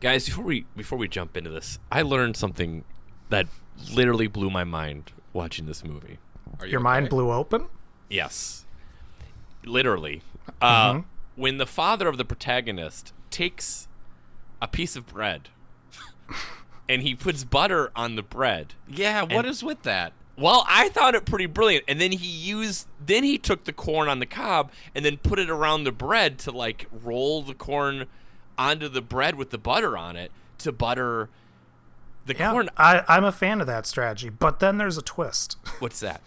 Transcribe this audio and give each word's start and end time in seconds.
Guys, 0.00 0.26
before 0.26 0.44
we 0.44 0.64
before 0.76 0.98
we 0.98 1.08
jump 1.08 1.36
into 1.36 1.50
this, 1.50 1.78
I 1.92 2.02
learned 2.02 2.36
something 2.36 2.84
that 3.28 3.46
literally 3.94 4.26
blew 4.26 4.50
my 4.50 4.64
mind 4.64 5.12
watching 5.32 5.66
this 5.66 5.84
movie. 5.84 6.18
You 6.62 6.68
Your 6.68 6.80
mind 6.80 7.08
blew 7.10 7.30
open. 7.30 7.66
Yes. 8.08 8.64
Literally. 9.64 10.22
Uh, 10.60 11.02
When 11.36 11.58
the 11.58 11.66
father 11.66 12.08
of 12.08 12.16
the 12.16 12.24
protagonist 12.24 13.12
takes 13.30 13.88
a 14.60 14.66
piece 14.66 14.96
of 14.96 15.06
bread 15.06 15.48
and 16.88 17.02
he 17.02 17.14
puts 17.14 17.44
butter 17.44 17.92
on 17.94 18.16
the 18.16 18.22
bread. 18.22 18.74
Yeah, 18.88 19.22
what 19.22 19.32
And- 19.32 19.46
is 19.46 19.62
with 19.62 19.82
that? 19.82 20.12
Well, 20.36 20.64
I 20.66 20.88
thought 20.88 21.14
it 21.14 21.26
pretty 21.26 21.44
brilliant. 21.46 21.84
And 21.86 22.00
then 22.00 22.12
he 22.12 22.26
used 22.26 22.86
then 23.04 23.24
he 23.24 23.36
took 23.36 23.64
the 23.64 23.74
corn 23.74 24.08
on 24.08 24.18
the 24.20 24.26
cob 24.26 24.72
and 24.94 25.04
then 25.04 25.18
put 25.18 25.38
it 25.38 25.50
around 25.50 25.84
the 25.84 25.92
bread 25.92 26.38
to 26.40 26.50
like 26.50 26.86
roll 26.90 27.42
the 27.42 27.52
corn 27.54 28.06
onto 28.60 28.88
the 28.88 29.00
bread 29.02 29.34
with 29.36 29.50
the 29.50 29.58
butter 29.58 29.96
on 29.96 30.14
it 30.16 30.30
to 30.58 30.70
butter 30.72 31.28
the 32.26 32.34
Yeah, 32.36 32.52
corn. 32.52 32.68
I, 32.76 33.02
I'm 33.08 33.24
a 33.24 33.32
fan 33.32 33.60
of 33.60 33.66
that 33.66 33.86
strategy. 33.86 34.28
But 34.28 34.60
then 34.60 34.76
there's 34.78 34.98
a 34.98 35.02
twist 35.02 35.56
What's 35.80 36.00
that? 36.00 36.20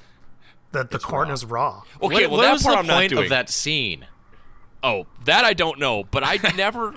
that 0.72 0.90
the 0.90 0.98
corn 1.00 1.28
raw. 1.28 1.34
is 1.34 1.46
raw. 1.46 1.82
Okay, 2.02 2.24
what, 2.26 2.32
well 2.32 2.32
what 2.32 2.42
that 2.42 2.54
was 2.54 2.64
part 2.64 2.74
the 2.76 2.80
I'm 2.80 2.88
not 2.88 2.96
point 2.96 3.10
doing. 3.12 3.24
of 3.24 3.30
that 3.30 3.50
scene? 3.50 4.08
Oh, 4.82 5.06
that 5.26 5.46
I 5.46 5.54
don't 5.54 5.78
know, 5.80 6.04
but 6.04 6.24
I 6.26 6.38
never 6.56 6.96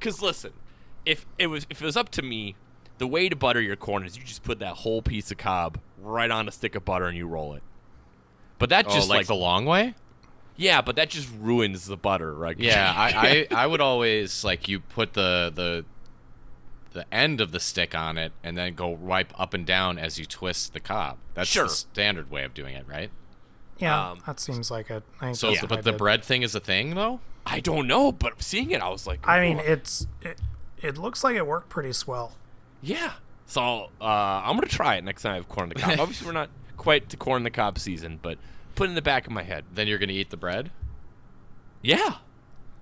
cuz 0.00 0.20
listen, 0.20 0.52
if 1.06 1.24
it 1.38 1.46
was 1.46 1.66
if 1.70 1.80
it 1.80 1.84
was 1.84 1.96
up 1.96 2.08
to 2.10 2.22
me, 2.22 2.56
the 2.98 3.06
way 3.06 3.28
to 3.28 3.36
butter 3.36 3.60
your 3.60 3.76
corn 3.76 4.04
is 4.04 4.16
you 4.16 4.24
just 4.24 4.42
put 4.42 4.58
that 4.58 4.74
whole 4.78 5.00
piece 5.00 5.30
of 5.30 5.38
cob 5.38 5.78
right 5.98 6.30
on 6.30 6.48
a 6.48 6.52
stick 6.52 6.74
of 6.74 6.84
butter 6.84 7.06
and 7.06 7.16
you 7.16 7.26
roll 7.28 7.54
it. 7.54 7.62
But 8.58 8.68
that 8.70 8.86
Oh, 8.88 8.94
just 8.94 9.08
like, 9.08 9.18
like, 9.18 9.26
the 9.28 9.34
long 9.36 9.64
way? 9.64 9.94
Yeah, 10.56 10.80
but 10.80 10.96
that 10.96 11.10
just 11.10 11.28
ruins 11.40 11.86
the 11.86 11.96
butter, 11.96 12.32
right? 12.34 12.58
Yeah, 12.58 12.92
I, 12.96 13.46
I, 13.50 13.62
I 13.64 13.66
would 13.66 13.80
always 13.80 14.44
like 14.44 14.68
you 14.68 14.80
put 14.80 15.14
the 15.14 15.52
the 15.54 15.84
the 16.92 17.12
end 17.12 17.40
of 17.40 17.50
the 17.50 17.58
stick 17.58 17.92
on 17.94 18.16
it 18.16 18.32
and 18.44 18.56
then 18.56 18.74
go 18.74 18.86
wipe 18.86 19.32
up 19.38 19.52
and 19.52 19.66
down 19.66 19.98
as 19.98 20.18
you 20.18 20.24
twist 20.24 20.72
the 20.74 20.80
cob. 20.80 21.16
That's 21.34 21.50
Sure. 21.50 21.64
the 21.64 21.70
standard 21.70 22.30
way 22.30 22.44
of 22.44 22.54
doing 22.54 22.76
it, 22.76 22.86
right? 22.88 23.10
Yeah, 23.78 24.10
Um, 24.10 24.22
that 24.26 24.38
seems 24.38 24.70
like 24.70 24.90
it. 24.90 25.02
I 25.20 25.24
think 25.26 25.36
So, 25.36 25.48
that's 25.50 25.62
what 25.62 25.72
I 25.72 25.74
but 25.76 25.84
the 25.84 25.92
bread 25.92 26.22
thing 26.22 26.42
is 26.42 26.54
a 26.54 26.60
thing 26.60 26.94
though. 26.94 27.18
I 27.44 27.58
don't 27.58 27.88
know, 27.88 28.12
but 28.12 28.40
seeing 28.40 28.70
it, 28.70 28.80
I 28.80 28.88
was 28.90 29.06
like, 29.08 29.26
I 29.26 29.40
mean, 29.40 29.58
"Ooh." 29.58 29.62
it's 29.64 30.06
it, 30.22 30.40
it 30.80 30.96
looks 30.96 31.24
like 31.24 31.34
it 31.34 31.46
worked 31.46 31.68
pretty 31.68 31.92
swell. 31.92 32.32
yeah. 32.80 33.14
So 33.46 33.90
uh, 34.00 34.04
I'm 34.04 34.54
gonna 34.56 34.68
try 34.68 34.94
it 34.94 35.04
next 35.04 35.22
time 35.22 35.32
I 35.32 35.36
have 35.36 35.48
corn 35.48 35.64
on 35.64 35.68
the 35.70 35.74
cob. 35.74 35.98
Obviously, 36.00 36.26
we're 36.26 36.32
not 36.32 36.48
quite 36.76 37.08
to 37.10 37.16
corn 37.16 37.42
the 37.42 37.50
cob 37.50 37.78
season, 37.78 38.18
but 38.22 38.38
put 38.74 38.88
it 38.88 38.90
in 38.90 38.94
the 38.96 39.02
back 39.02 39.26
of 39.26 39.32
my 39.32 39.42
head. 39.42 39.64
Then 39.72 39.86
you're 39.86 39.98
gonna 39.98 40.12
eat 40.12 40.30
the 40.30 40.36
bread. 40.36 40.70
Yeah. 41.82 42.16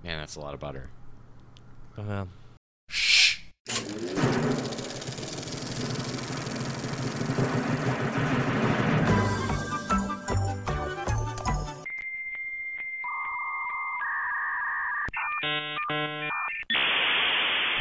Man, 0.03 0.19
that's 0.19 0.35
a 0.35 0.39
lot 0.39 0.53
of 0.53 0.59
butter. 0.59 0.89
Oh, 1.97 2.27
Shh. 2.89 3.39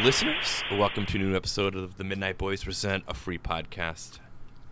Listeners, 0.02 0.64
welcome 0.70 1.06
to 1.06 1.16
a 1.16 1.20
new 1.20 1.36
episode 1.36 1.76
of 1.76 1.96
the 1.96 2.04
Midnight 2.04 2.36
Boys 2.36 2.64
Present 2.64 3.04
a 3.06 3.14
Free 3.14 3.38
Podcast. 3.38 4.18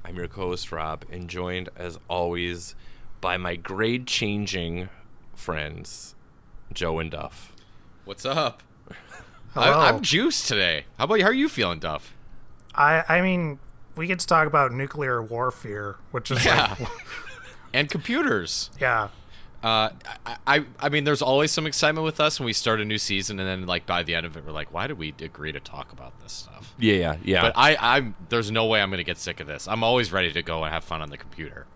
I'm 0.05 0.17
your 0.17 0.27
co-host 0.29 0.73
Rob, 0.73 1.05
and 1.11 1.31
joined 1.31 1.69
as 1.77 1.99
always 2.09 2.75
by 3.21 3.37
my 3.37 3.57
grade-changing 3.57 4.89
friends, 5.35 6.15
Joe 6.73 6.99
and 6.99 7.11
Duff. 7.11 7.53
What's 8.05 8.25
up? 8.25 8.62
Hello. 9.55 9.67
I, 9.73 9.89
I'm 9.89 10.01
juiced 10.01 10.47
today. 10.49 10.85
How 10.97 11.05
about 11.05 11.15
you? 11.17 11.25
How 11.25 11.31
are 11.31 11.35
you 11.35 11.49
feeling, 11.49 11.81
Duff? 11.81 12.15
I 12.75 13.03
I 13.09 13.21
mean, 13.21 13.59
we 13.97 14.07
get 14.07 14.21
to 14.21 14.27
talk 14.27 14.47
about 14.47 14.73
nuclear 14.73 15.23
warfare, 15.23 15.97
which 16.12 16.31
is 16.31 16.45
Yeah. 16.45 16.77
like, 16.79 16.89
And 17.75 17.89
computers. 17.91 18.71
yeah, 18.81 19.09
Uh, 19.62 19.91
I, 20.27 20.37
I, 20.47 20.65
I 20.81 20.89
mean, 20.89 21.05
there's 21.05 21.23
always 21.23 21.50
some 21.53 21.67
excitement 21.67 22.05
with 22.05 22.19
us 22.21 22.41
when 22.41 22.47
we 22.47 22.53
start 22.53 22.81
a 22.81 22.84
new 22.84 22.99
season, 22.99 23.39
and 23.39 23.49
then 23.49 23.67
like 23.67 23.87
by 23.87 24.03
the 24.03 24.15
end 24.15 24.27
of 24.27 24.37
it, 24.37 24.44
we're 24.44 24.53
like, 24.53 24.73
why 24.73 24.87
did 24.87 24.99
we 24.99 25.15
agree 25.21 25.53
to 25.53 25.61
talk 25.61 25.93
about 25.93 26.19
this 26.21 26.33
stuff? 26.33 26.75
Yeah, 26.78 26.94
yeah, 26.94 27.17
yeah. 27.23 27.43
But 27.43 27.53
I, 27.56 27.77
I'm 27.81 28.15
there's 28.28 28.50
no 28.50 28.67
way 28.67 28.81
I'm 28.81 28.91
gonna 28.91 29.05
get 29.05 29.19
sick 29.19 29.41
of 29.41 29.47
this. 29.47 29.69
I'm 29.69 29.84
always 29.84 30.11
ready 30.12 30.33
to 30.33 30.43
go 30.43 30.65
and 30.65 30.73
have 30.73 30.83
fun 30.84 31.03
on 31.03 31.11
the 31.11 31.19
computer. 31.19 31.67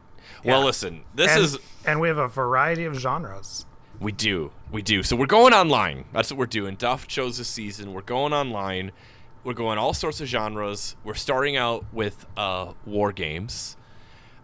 Well, 0.45 0.61
Yeah. 0.61 0.65
listen, 0.67 1.05
this 1.15 1.31
and, 1.33 1.45
is 1.45 1.59
and 1.85 2.01
we 2.01 2.09
have 2.09 2.19
a 2.19 2.29
variety 2.29 2.85
of 2.85 2.95
genres. 2.95 3.67
We 4.01 4.13
do. 4.13 4.51
We 4.71 4.83
do. 4.83 5.03
So 5.03 5.17
we're 5.17 5.27
going 5.27 5.55
online. 5.55 6.05
That's 6.13 6.31
what 6.31 6.39
we're 6.39 6.47
doing. 6.47 6.75
Duff 6.75 7.07
chose 7.07 7.39
this 7.39 7.49
season. 7.49 7.93
We're 7.93 8.03
going 8.03 8.33
online. 8.33 8.93
We're 9.45 9.55
going 9.55 9.79
all 9.79 9.95
sorts 9.95 10.21
of 10.21 10.27
genres. 10.27 10.97
We're 11.05 11.15
starting 11.15 11.57
out 11.57 11.85
with 11.93 12.27
uh, 12.37 12.73
war 12.85 13.13
games 13.13 13.77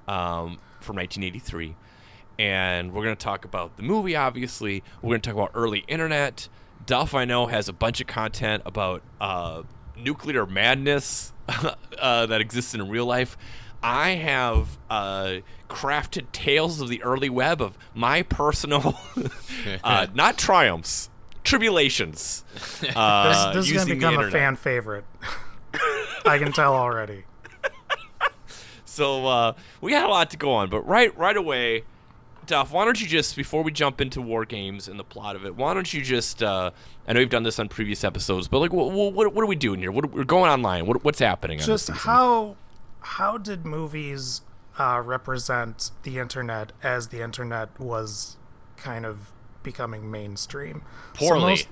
um, 0.07 0.59
from 0.81 0.97
1983. 0.97 1.75
And 2.39 2.93
we're 2.93 3.03
going 3.05 3.17
to 3.17 3.23
talk 3.23 3.45
about 3.45 3.77
the 3.77 3.83
movie, 3.83 4.17
obviously. 4.17 4.83
We're 5.03 5.11
going 5.11 5.21
to 5.23 5.29
talk 5.31 5.37
about 5.37 5.51
early 5.55 5.85
internet. 5.89 6.49
Duff, 6.87 7.15
I 7.15 7.25
know, 7.25 7.47
has 7.47 7.69
a 7.69 7.73
bunch 7.73 8.01
of 8.01 8.07
content 8.07 8.63
about 8.65 9.03
uh, 9.21 9.63
nuclear 9.97 10.47
madness 10.47 11.33
uh, 11.99 12.27
that 12.27 12.41
exists 12.41 12.73
in 12.75 12.89
real 12.89 13.05
life. 13.05 13.37
I 13.83 14.11
have 14.11 14.79
uh, 14.89 15.37
crafted 15.71 16.27
tales 16.33 16.81
of 16.81 16.89
the 16.89 17.03
early 17.03 17.31
web 17.31 17.63
of 17.63 17.79
my 17.95 18.23
personal, 18.23 18.99
uh, 19.85 20.07
not 20.15 20.37
triumphs, 20.37 21.09
tribulations. 21.45 22.45
Uh, 22.97 23.53
This 23.55 23.67
is 23.67 23.73
going 23.73 23.87
to 23.89 23.95
become 23.95 24.19
a 24.19 24.31
fan 24.31 24.57
favorite. 24.57 25.05
I 26.27 26.39
can 26.39 26.53
tell 26.53 26.75
already. 26.75 27.25
So 28.85 29.27
uh, 29.27 29.53
we 29.81 29.93
got 29.93 30.05
a 30.05 30.09
lot 30.09 30.31
to 30.31 30.37
go 30.37 30.51
on, 30.53 30.69
but 30.69 30.81
right 30.87 31.17
right 31.17 31.37
away, 31.37 31.85
Duff, 32.47 32.73
why 32.73 32.85
don't 32.85 33.01
you 33.01 33.07
just 33.07 33.37
before 33.37 33.63
we 33.63 33.71
jump 33.71 34.01
into 34.01 34.21
war 34.21 34.45
games 34.45 34.89
and 34.89 34.99
the 34.99 35.05
plot 35.05 35.37
of 35.37 35.47
it, 35.47 35.55
why 35.55 35.73
don't 35.75 35.95
you 35.95 36.03
just? 36.03 36.43
Uh, 36.43 36.73
I 37.07 37.13
know 37.13 37.21
you've 37.21 37.31
done 37.31 37.45
this 37.45 37.59
on 37.61 37.69
previous 37.69 38.03
episodes, 38.03 38.49
but 38.49 38.59
like, 38.59 38.73
what, 38.73 38.91
what, 38.91 39.33
what 39.33 39.43
are 39.43 39.47
we 39.47 39.57
doing 39.57 39.79
here? 39.79 39.93
What, 39.93 40.11
we're 40.13 40.25
going 40.25 40.51
online. 40.51 40.87
What, 40.87 41.05
what's 41.05 41.21
happening? 41.21 41.57
on 41.57 41.61
this 41.61 41.67
Just 41.67 41.87
season? 41.87 42.01
how 42.01 42.57
how 43.01 43.39
did 43.39 43.65
movies 43.65 44.43
uh, 44.81 45.01
represent 45.05 45.91
the 46.05 46.19
internet 46.19 46.73
as 46.83 47.09
the 47.09 47.21
internet 47.21 47.79
was 47.79 48.37
kind 48.77 49.05
of 49.05 49.31
becoming 49.63 50.11
mainstream? 50.11 50.83
So 51.19 51.27
Poorly. 51.29 51.43
most- 51.51 51.69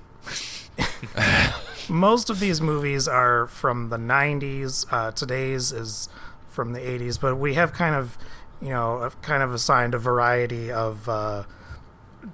most 1.89 2.29
of 2.29 2.39
these 2.39 2.61
movies 2.61 3.07
are 3.07 3.47
from 3.47 3.89
the 3.89 3.97
90s 3.97 4.85
uh, 4.91 5.11
today's 5.11 5.71
is 5.71 6.07
from 6.49 6.73
the 6.73 6.79
80s 6.79 7.19
but 7.19 7.35
we 7.37 7.53
have 7.55 7.73
kind 7.73 7.95
of 7.95 8.17
you 8.61 8.69
know 8.69 9.09
kind 9.21 9.41
of 9.41 9.53
assigned 9.53 9.95
a 9.95 9.97
variety 9.97 10.71
of 10.71 11.07
uh, 11.09 11.43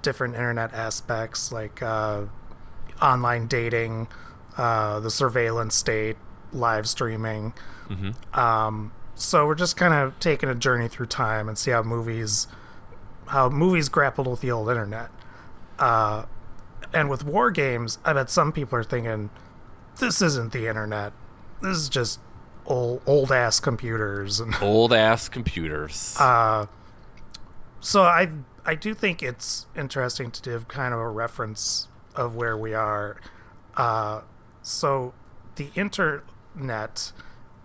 different 0.02 0.34
internet 0.34 0.74
aspects 0.74 1.52
like 1.52 1.80
uh, 1.80 2.24
online 3.00 3.46
dating 3.46 4.08
uh, 4.58 4.98
the 5.00 5.10
surveillance 5.10 5.74
state 5.74 6.16
live 6.52 6.88
streaming 6.88 7.54
um, 8.34 8.92
so 9.16 9.44
we're 9.46 9.56
just 9.56 9.76
kind 9.76 9.92
of 9.92 10.16
taking 10.20 10.48
a 10.48 10.54
journey 10.54 10.86
through 10.86 11.06
time 11.06 11.48
and 11.48 11.58
see 11.58 11.72
how 11.72 11.82
movies 11.82 12.46
how 13.26 13.48
movies 13.48 13.88
grappled 13.88 14.28
with 14.28 14.40
the 14.40 14.52
old 14.52 14.68
internet 14.68 15.10
uh, 15.78 16.26
and 16.92 17.10
with 17.10 17.24
war 17.24 17.50
games, 17.50 17.98
I 18.04 18.12
bet 18.12 18.30
some 18.30 18.52
people 18.52 18.78
are 18.78 18.84
thinking, 18.84 19.30
this 19.98 20.22
isn't 20.22 20.52
the 20.52 20.66
internet. 20.66 21.12
This 21.62 21.76
is 21.76 21.88
just 21.88 22.20
old 22.66 23.02
old 23.06 23.32
ass 23.32 23.60
computers. 23.60 24.40
And 24.40 24.54
old 24.62 24.92
ass 24.92 25.28
computers. 25.28 26.16
uh, 26.18 26.66
so 27.80 28.02
I 28.02 28.30
I 28.64 28.74
do 28.74 28.94
think 28.94 29.22
it's 29.22 29.66
interesting 29.76 30.30
to 30.30 30.42
give 30.42 30.68
kind 30.68 30.92
of 30.92 31.00
a 31.00 31.08
reference 31.08 31.88
of 32.14 32.34
where 32.34 32.56
we 32.56 32.74
are. 32.74 33.16
Uh, 33.76 34.22
so 34.62 35.14
the 35.56 35.70
internet 35.74 37.12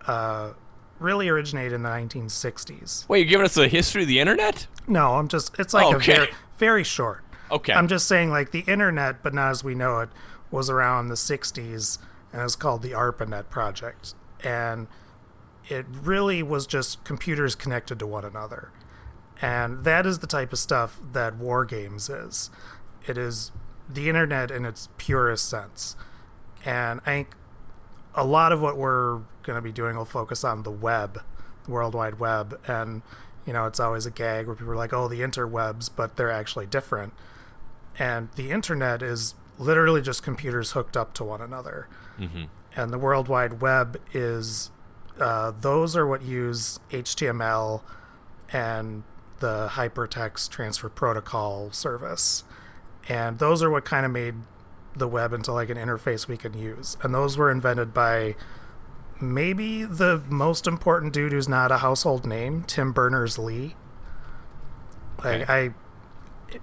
uh, 0.06 0.52
really 1.02 1.28
originated 1.28 1.72
in 1.72 1.82
the 1.82 1.88
1960s. 1.88 3.08
Wait, 3.08 3.18
you're 3.20 3.28
giving 3.28 3.44
us 3.44 3.56
a 3.56 3.68
history 3.68 4.02
of 4.02 4.08
the 4.08 4.20
internet? 4.20 4.66
No, 4.86 5.14
I'm 5.16 5.28
just 5.28 5.58
it's 5.58 5.74
like 5.74 5.86
Okay. 5.94 6.12
a 6.12 6.16
very 6.16 6.28
very 6.58 6.84
short. 6.84 7.24
Okay. 7.50 7.72
I'm 7.72 7.88
just 7.88 8.06
saying, 8.08 8.30
like 8.30 8.50
the 8.50 8.60
internet, 8.60 9.22
but 9.22 9.34
not 9.34 9.50
as 9.50 9.62
we 9.62 9.74
know 9.74 10.00
it, 10.00 10.08
was 10.50 10.70
around 10.70 11.08
the 11.08 11.14
'60s, 11.16 11.98
and 12.32 12.40
it 12.40 12.44
was 12.44 12.56
called 12.56 12.82
the 12.82 12.92
ARPANET 12.92 13.50
project, 13.50 14.14
and 14.42 14.86
it 15.68 15.86
really 16.02 16.42
was 16.42 16.66
just 16.66 17.04
computers 17.04 17.54
connected 17.54 17.98
to 17.98 18.06
one 18.06 18.24
another, 18.24 18.72
and 19.40 19.84
that 19.84 20.06
is 20.06 20.20
the 20.20 20.26
type 20.26 20.52
of 20.52 20.58
stuff 20.58 20.98
that 21.12 21.36
war 21.36 21.64
games 21.64 22.08
is. 22.08 22.50
It 23.06 23.18
is 23.18 23.52
the 23.88 24.08
internet 24.08 24.50
in 24.50 24.64
its 24.64 24.88
purest 24.96 25.48
sense, 25.48 25.94
and 26.64 27.00
I 27.00 27.10
think 27.10 27.34
a 28.14 28.24
lot 28.24 28.52
of 28.52 28.60
what 28.62 28.76
we're 28.76 29.20
going 29.42 29.56
to 29.56 29.62
be 29.62 29.72
doing 29.72 29.96
will 29.96 30.04
focus 30.04 30.44
on 30.44 30.62
the 30.62 30.70
web, 30.70 31.22
the 31.64 31.70
World 31.70 31.94
Wide 31.94 32.18
Web, 32.18 32.60
and 32.66 33.02
you 33.46 33.52
know 33.52 33.66
it's 33.66 33.80
always 33.80 34.06
a 34.06 34.10
gag 34.10 34.46
where 34.46 34.56
people 34.56 34.72
are 34.72 34.76
like, 34.76 34.92
"Oh, 34.92 35.08
the 35.08 35.20
interwebs," 35.20 35.90
but 35.94 36.16
they're 36.16 36.30
actually 36.30 36.66
different 36.66 37.12
and 37.98 38.30
the 38.36 38.50
internet 38.50 39.02
is 39.02 39.34
literally 39.58 40.00
just 40.00 40.22
computers 40.22 40.72
hooked 40.72 40.96
up 40.96 41.14
to 41.14 41.24
one 41.24 41.40
another. 41.40 41.88
And 42.74 42.92
the 42.92 42.98
World 42.98 43.28
Wide 43.28 43.60
Web 43.60 44.00
is 44.12 44.70
uh, 45.20 45.52
those 45.60 45.96
are 45.96 46.06
what 46.06 46.22
use 46.22 46.80
HTML 46.90 47.82
and 48.52 49.02
the 49.40 49.68
hypertext 49.72 50.48
transfer 50.50 50.88
protocol 50.88 51.70
service. 51.70 52.44
And 53.08 53.38
those 53.38 53.62
are 53.62 53.70
what 53.70 53.84
kind 53.84 54.06
of 54.06 54.12
made 54.12 54.36
the 54.96 55.08
web 55.08 55.32
into 55.32 55.52
like 55.52 55.68
an 55.68 55.76
interface 55.76 56.28
we 56.28 56.36
can 56.36 56.54
use. 56.54 56.96
And 57.02 57.14
those 57.14 57.36
were 57.36 57.50
invented 57.50 57.92
by 57.92 58.36
maybe 59.22 59.84
the 59.84 60.22
most 60.28 60.66
important 60.66 61.12
dude 61.12 61.32
who's 61.32 61.48
not 61.48 61.70
a 61.72 61.78
household 61.78 62.26
name, 62.26 62.64
Tim 62.64 62.92
Berners 62.92 63.38
Lee. 63.38 63.76
Like 65.24 65.48
I 65.48 65.70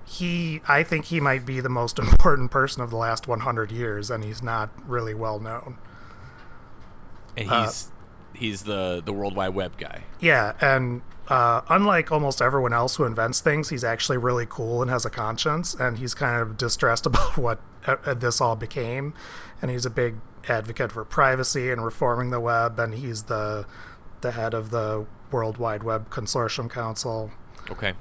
he 0.06 0.62
I 0.68 0.84
think 0.84 1.06
he 1.06 1.20
might 1.20 1.46
be 1.46 1.60
the 1.62 1.70
most 1.70 1.98
important 2.00 2.52
person 2.52 2.82
of 2.82 2.90
the 2.90 2.98
last 2.98 3.28
100 3.28 3.72
years 3.72 4.12
and 4.12 4.24
he's 4.24 4.44
not 4.44 4.70
really 4.88 5.14
well 5.14 5.40
known. 5.40 5.78
And 7.38 7.50
Uh, 7.50 7.64
he's 7.66 7.92
he's 8.34 8.64
the 8.64 9.02
the 9.04 9.14
World 9.14 9.36
Wide 9.36 9.54
Web 9.54 9.78
guy. 9.78 10.04
Yeah, 10.20 10.54
and 10.62 11.02
uh, 11.30 11.62
unlike 11.70 12.12
almost 12.12 12.42
everyone 12.42 12.74
else 12.74 12.96
who 12.96 13.06
invents 13.06 13.40
things, 13.40 13.70
he's 13.70 13.84
actually 13.84 14.18
really 14.18 14.48
cool 14.50 14.81
and 14.81 14.90
has 14.90 15.06
a 15.06 15.10
conscience, 15.10 15.76
and 15.76 16.00
he's 16.00 16.16
kind 16.16 16.42
of 16.42 16.58
distressed 16.58 17.06
about 17.06 17.38
what 17.38 17.62
uh, 17.86 18.14
this 18.14 18.42
all 18.42 18.56
became, 18.56 19.14
and 19.62 19.70
he's 19.70 19.86
a 19.86 19.90
big 19.90 20.16
advocate 20.48 20.92
for 20.92 21.06
privacy 21.06 21.70
and 21.70 21.86
reforming 21.86 22.31
the 22.31 22.40
web, 22.40 22.80
and 22.80 22.96
he's 22.96 23.24
the 23.24 23.66
the 24.22 24.31
head 24.31 24.54
of 24.54 24.70
the 24.70 25.06
World 25.31 25.58
Wide 25.58 25.84
Web 25.84 26.10
Consortium 26.10 26.70
Council. 26.70 27.32
Okay. 27.70 27.94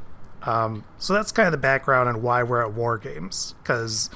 So 0.98 1.12
that's 1.12 1.30
kind 1.30 1.46
of 1.46 1.52
the 1.52 1.58
background 1.58 2.08
and 2.08 2.22
why 2.22 2.42
we're 2.42 2.64
at 2.64 2.72
War 2.72 2.98
Games, 2.98 3.54
because 3.62 4.10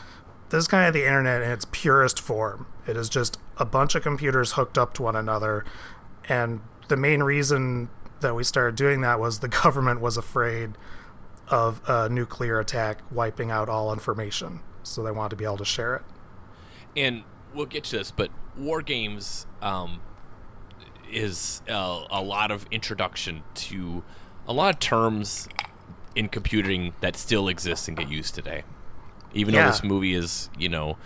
this 0.49 0.62
is 0.62 0.69
kind 0.69 0.88
of 0.88 0.94
the 0.94 1.05
internet 1.05 1.43
in 1.43 1.50
its 1.50 1.67
purest 1.70 2.20
form. 2.20 2.67
It 2.87 2.97
is 2.97 3.08
just 3.08 3.38
a 3.58 3.65
bunch 3.65 3.94
of 3.94 4.03
computers 4.03 4.53
hooked 4.53 4.79
up 4.79 4.94
to 4.94 5.03
one 5.03 5.15
another, 5.15 5.65
and 6.29 6.61
the 6.88 6.97
main 6.97 7.23
reason 7.23 7.88
that 8.22 8.34
we 8.34 8.42
started 8.44 8.74
doing 8.76 9.02
that 9.02 9.20
was 9.20 9.40
the 9.40 9.48
government 9.62 10.00
was 10.00 10.16
afraid 10.16 10.72
of 11.48 11.80
a 11.86 12.08
nuclear 12.08 12.58
attack 12.60 12.98
wiping 13.10 13.50
out 13.50 13.69
all 13.69 13.92
information, 13.92 14.60
so 14.82 15.02
they 15.02 15.10
wanted 15.10 15.30
to 15.30 15.36
be 15.36 15.44
able 15.44 15.58
to 15.58 15.64
share 15.64 15.96
it. 15.96 16.02
and 16.96 17.22
we'll 17.54 17.66
get 17.66 17.84
to 17.84 17.98
this, 17.98 18.10
but 18.10 18.30
War 18.56 18.80
Games 18.82 19.46
um, 19.60 20.00
is 21.10 21.62
uh, 21.69 22.04
a 22.10 22.22
lot 22.22 22.50
of 22.50 22.66
introduction 22.70 23.42
to 23.54 24.02
a 24.46 24.52
lot 24.52 24.72
of 24.74 24.80
terms 24.80 25.48
in 26.14 26.28
computing 26.28 26.94
that 27.00 27.16
still 27.16 27.48
exist 27.48 27.88
and 27.88 27.96
get 27.96 28.08
used 28.08 28.34
today. 28.34 28.62
Even 29.34 29.54
Yeah. 29.54 29.62
though 29.64 29.70
this 29.70 29.82
movie 29.84 30.14
is, 30.14 30.50
you 30.58 30.69
know, 30.69 30.96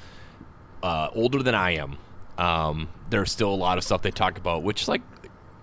uh, 0.82 1.08
older 1.14 1.42
than 1.42 1.54
I 1.54 1.72
am, 1.76 1.98
um, 2.38 2.88
there's 3.10 3.30
still 3.32 3.52
a 3.52 3.56
lot 3.56 3.78
of 3.78 3.84
stuff 3.84 4.02
they 4.02 4.10
talk 4.10 4.38
about, 4.38 4.62
which 4.62 4.88
like 4.88 5.02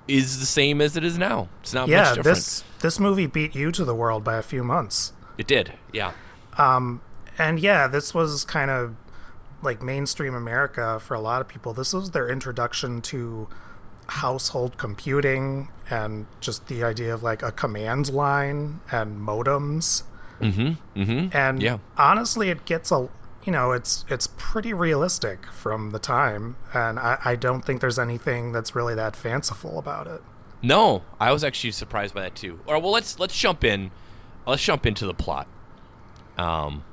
is 0.07 0.39
the 0.39 0.45
same 0.45 0.81
as 0.81 0.97
it 0.97 1.03
is 1.03 1.17
now. 1.17 1.47
It's 1.61 1.73
not 1.73 1.81
much 1.87 1.91
yeah, 1.91 2.15
different. 2.15 2.23
this 2.37 2.63
this 2.81 2.99
movie 2.99 3.27
beat 3.27 3.55
you 3.55 3.71
to 3.71 3.85
the 3.85 3.95
world 3.95 4.23
by 4.23 4.35
a 4.35 4.41
few 4.41 4.63
months. 4.63 5.13
It 5.37 5.47
did, 5.47 5.73
yeah. 5.91 6.11
Um, 6.57 7.01
and 7.37 7.59
yeah, 7.59 7.87
this 7.87 8.13
was 8.13 8.43
kind 8.43 8.69
of 8.69 8.95
like 9.61 9.81
mainstream 9.81 10.35
America 10.35 10.99
for 10.99 11.13
a 11.13 11.19
lot 11.21 11.41
of 11.41 11.47
people. 11.47 11.73
This 11.73 11.93
was 11.93 12.11
their 12.11 12.29
introduction 12.29 13.01
to 13.03 13.47
household 14.07 14.77
computing 14.77 15.69
and 15.89 16.25
just 16.41 16.67
the 16.67 16.83
idea 16.83 17.13
of 17.13 17.23
like 17.23 17.41
a 17.41 17.51
command 17.51 18.11
line 18.11 18.81
and 18.91 19.17
modems. 19.19 20.03
Mm-hmm. 20.41 20.99
Mm-hmm. 21.01 21.35
And 21.35 21.61
Yeah. 21.63 21.77
honestly, 21.97 22.49
it 22.49 22.65
gets 22.65 22.91
a 22.91 23.07
you 23.45 23.51
know 23.51 23.71
it's 23.71 24.05
it's 24.09 24.27
pretty 24.37 24.73
realistic 24.73 25.45
from 25.47 25.91
the 25.91 25.99
time, 25.99 26.55
and 26.73 26.99
I, 26.99 27.17
I 27.23 27.35
don't 27.35 27.63
think 27.63 27.81
there's 27.81 27.99
anything 27.99 28.51
that's 28.51 28.75
really 28.75 28.95
that 28.95 29.15
fanciful 29.15 29.77
about 29.77 30.07
it. 30.07 30.21
No, 30.61 31.03
I 31.19 31.31
was 31.31 31.43
actually 31.43 31.71
surprised 31.71 32.13
by 32.13 32.21
that 32.21 32.35
too. 32.35 32.59
All 32.67 32.73
right, 32.73 32.81
well 32.81 32.91
let's 32.91 33.19
let's 33.19 33.37
jump 33.37 33.63
in. 33.63 33.91
Let's 34.45 34.63
jump 34.63 34.85
into 34.85 35.05
the 35.05 35.13
plot. 35.13 35.47
Um, 36.37 36.83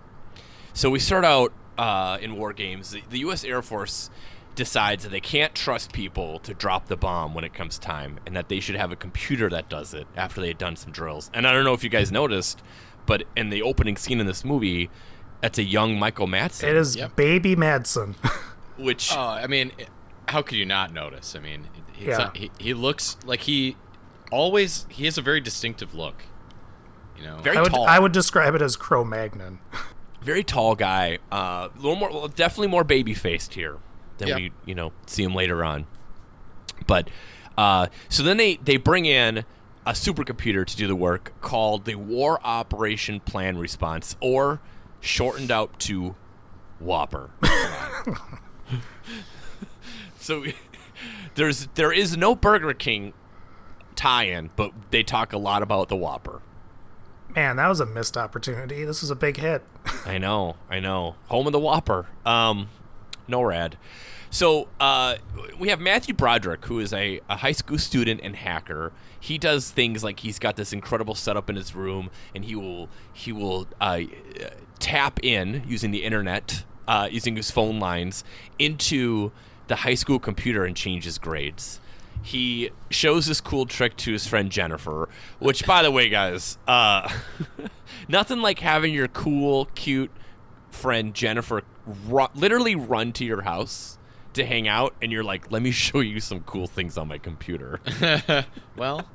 so 0.72 0.90
we 0.90 0.98
start 0.98 1.24
out 1.24 1.52
uh, 1.78 2.18
in 2.20 2.36
war 2.36 2.52
games. 2.52 2.90
The, 2.90 3.02
the 3.08 3.18
U.S. 3.20 3.44
Air 3.44 3.62
Force 3.62 4.10
decides 4.54 5.04
that 5.04 5.10
they 5.10 5.20
can't 5.20 5.54
trust 5.54 5.92
people 5.92 6.38
to 6.40 6.52
drop 6.52 6.86
the 6.86 6.96
bomb 6.96 7.34
when 7.34 7.44
it 7.44 7.54
comes 7.54 7.78
time, 7.78 8.18
and 8.26 8.36
that 8.36 8.48
they 8.48 8.60
should 8.60 8.76
have 8.76 8.92
a 8.92 8.96
computer 8.96 9.48
that 9.50 9.68
does 9.68 9.94
it 9.94 10.06
after 10.16 10.40
they 10.40 10.48
had 10.48 10.58
done 10.58 10.76
some 10.76 10.92
drills. 10.92 11.30
And 11.32 11.46
I 11.46 11.52
don't 11.52 11.64
know 11.64 11.72
if 11.72 11.82
you 11.82 11.90
guys 11.90 12.12
noticed, 12.12 12.60
but 13.06 13.24
in 13.36 13.50
the 13.50 13.62
opening 13.62 13.96
scene 13.96 14.20
in 14.20 14.26
this 14.26 14.44
movie, 14.44 14.90
that's 15.40 15.58
a 15.58 15.62
young 15.62 15.98
Michael 15.98 16.26
Madsen. 16.26 16.64
It 16.68 16.76
is 16.76 16.96
Yep. 16.96 17.16
Baby 17.16 17.56
Madsen. 17.56 18.14
which 18.78 19.12
Oh, 19.14 19.20
I 19.20 19.46
mean, 19.46 19.72
how 20.28 20.42
could 20.42 20.56
you 20.58 20.64
not 20.66 20.92
notice? 20.92 21.34
I 21.36 21.40
mean, 21.40 21.68
it's 21.98 22.06
Yeah. 22.08 22.16
not- 22.18 22.36
he, 22.36 22.50
he 22.58 22.74
looks 22.74 23.16
like 23.24 23.40
he 23.40 23.76
always 24.30 24.86
he 24.88 25.04
has 25.06 25.18
a 25.18 25.22
very 25.22 25.40
distinctive 25.40 25.94
look. 25.94 26.24
You 27.18 27.24
know, 27.24 27.36
very 27.38 27.56
I 27.58 27.62
would 27.62 27.72
tall. 27.72 27.86
I 27.86 27.98
would 27.98 28.12
describe 28.12 28.54
it 28.54 28.62
as 28.62 28.76
Cro-Magnon. 28.76 29.58
very 30.22 30.42
tall 30.42 30.74
guy. 30.74 31.18
Uh, 31.30 31.68
a 31.72 31.76
little 31.76 31.96
more, 31.96 32.10
well, 32.10 32.28
definitely 32.28 32.68
more 32.68 32.84
baby 32.84 33.12
faced 33.14 33.54
here 33.54 33.76
than 34.18 34.28
Yeah. 34.28 34.36
we, 34.36 34.52
you 34.64 34.74
know, 34.74 34.92
see 35.06 35.22
him 35.22 35.34
later 35.34 35.62
on. 35.64 35.86
But 36.86 37.10
uh, 37.58 37.88
so 38.08 38.22
then 38.22 38.36
they 38.38 38.56
they 38.56 38.76
bring 38.78 39.04
in 39.04 39.44
a 39.86 39.92
supercomputer 39.92 40.64
to 40.66 40.76
do 40.76 40.86
the 40.86 40.96
work 40.96 41.32
called 41.40 41.84
the 41.84 41.94
War 41.96 42.38
Operation 42.44 43.20
Plan 43.20 43.58
Response, 43.58 44.16
or 44.20 44.60
shortened 45.00 45.50
out 45.50 45.78
to 45.80 46.14
Whopper. 46.78 47.30
so 50.18 50.44
there's 51.34 51.68
there 51.74 51.92
is 51.92 52.16
no 52.16 52.34
Burger 52.34 52.74
King 52.74 53.12
tie-in, 53.96 54.50
but 54.56 54.72
they 54.90 55.02
talk 55.02 55.32
a 55.32 55.38
lot 55.38 55.62
about 55.62 55.88
the 55.88 55.96
Whopper. 55.96 56.42
Man, 57.34 57.56
that 57.56 57.68
was 57.68 57.80
a 57.80 57.86
missed 57.86 58.16
opportunity. 58.16 58.84
This 58.84 59.02
was 59.02 59.10
a 59.10 59.16
big 59.16 59.36
hit. 59.36 59.62
I 60.04 60.18
know, 60.18 60.56
I 60.68 60.80
know. 60.80 61.16
Home 61.28 61.46
of 61.46 61.52
the 61.52 61.60
Whopper. 61.60 62.06
Um, 62.26 62.68
NORAD. 63.28 63.74
So 64.30 64.68
uh, 64.78 65.16
we 65.58 65.68
have 65.68 65.80
Matthew 65.80 66.14
Broderick, 66.14 66.64
who 66.66 66.78
is 66.78 66.92
a, 66.92 67.20
a 67.28 67.36
high 67.36 67.52
school 67.52 67.78
student 67.78 68.20
and 68.22 68.36
hacker. 68.36 68.92
He 69.18 69.38
does 69.38 69.70
things 69.70 70.04
like 70.04 70.20
he's 70.20 70.38
got 70.38 70.56
this 70.56 70.72
incredible 70.72 71.14
setup 71.14 71.50
in 71.50 71.56
his 71.56 71.74
room, 71.74 72.10
and 72.34 72.44
he 72.44 72.54
will 72.54 72.88
he 73.12 73.32
will 73.32 73.66
uh, 73.80 74.00
tap 74.80 75.20
in 75.22 75.62
using 75.68 75.90
the 75.92 76.02
internet, 76.02 76.64
uh, 76.88 77.08
using 77.10 77.36
his 77.36 77.50
phone 77.50 77.78
lines 77.78 78.24
into 78.58 79.30
the 79.68 79.76
high 79.76 79.94
school 79.94 80.18
computer 80.18 80.64
and 80.64 80.74
change 80.76 81.04
his 81.04 81.18
grades. 81.18 81.80
He 82.22 82.70
shows 82.90 83.26
this 83.26 83.40
cool 83.40 83.64
trick 83.66 83.96
to 83.98 84.12
his 84.12 84.26
friend 84.26 84.50
Jennifer, 84.50 85.08
which, 85.38 85.64
by 85.64 85.82
the 85.82 85.90
way, 85.90 86.08
guys, 86.10 86.58
uh, 86.66 87.08
nothing 88.08 88.40
like 88.42 88.58
having 88.58 88.92
your 88.92 89.08
cool, 89.08 89.66
cute 89.74 90.10
friend 90.70 91.14
Jennifer 91.14 91.62
ru- 92.06 92.26
literally 92.34 92.74
run 92.74 93.12
to 93.12 93.24
your 93.24 93.42
house 93.42 93.96
to 94.34 94.44
hang 94.44 94.68
out, 94.68 94.94
and 95.00 95.10
you're 95.10 95.24
like, 95.24 95.50
"Let 95.50 95.62
me 95.62 95.70
show 95.86 96.00
you 96.00 96.20
some 96.20 96.40
cool 96.40 96.66
things 96.66 96.98
on 96.98 97.08
my 97.08 97.16
computer." 97.18 97.80
well, 98.76 99.08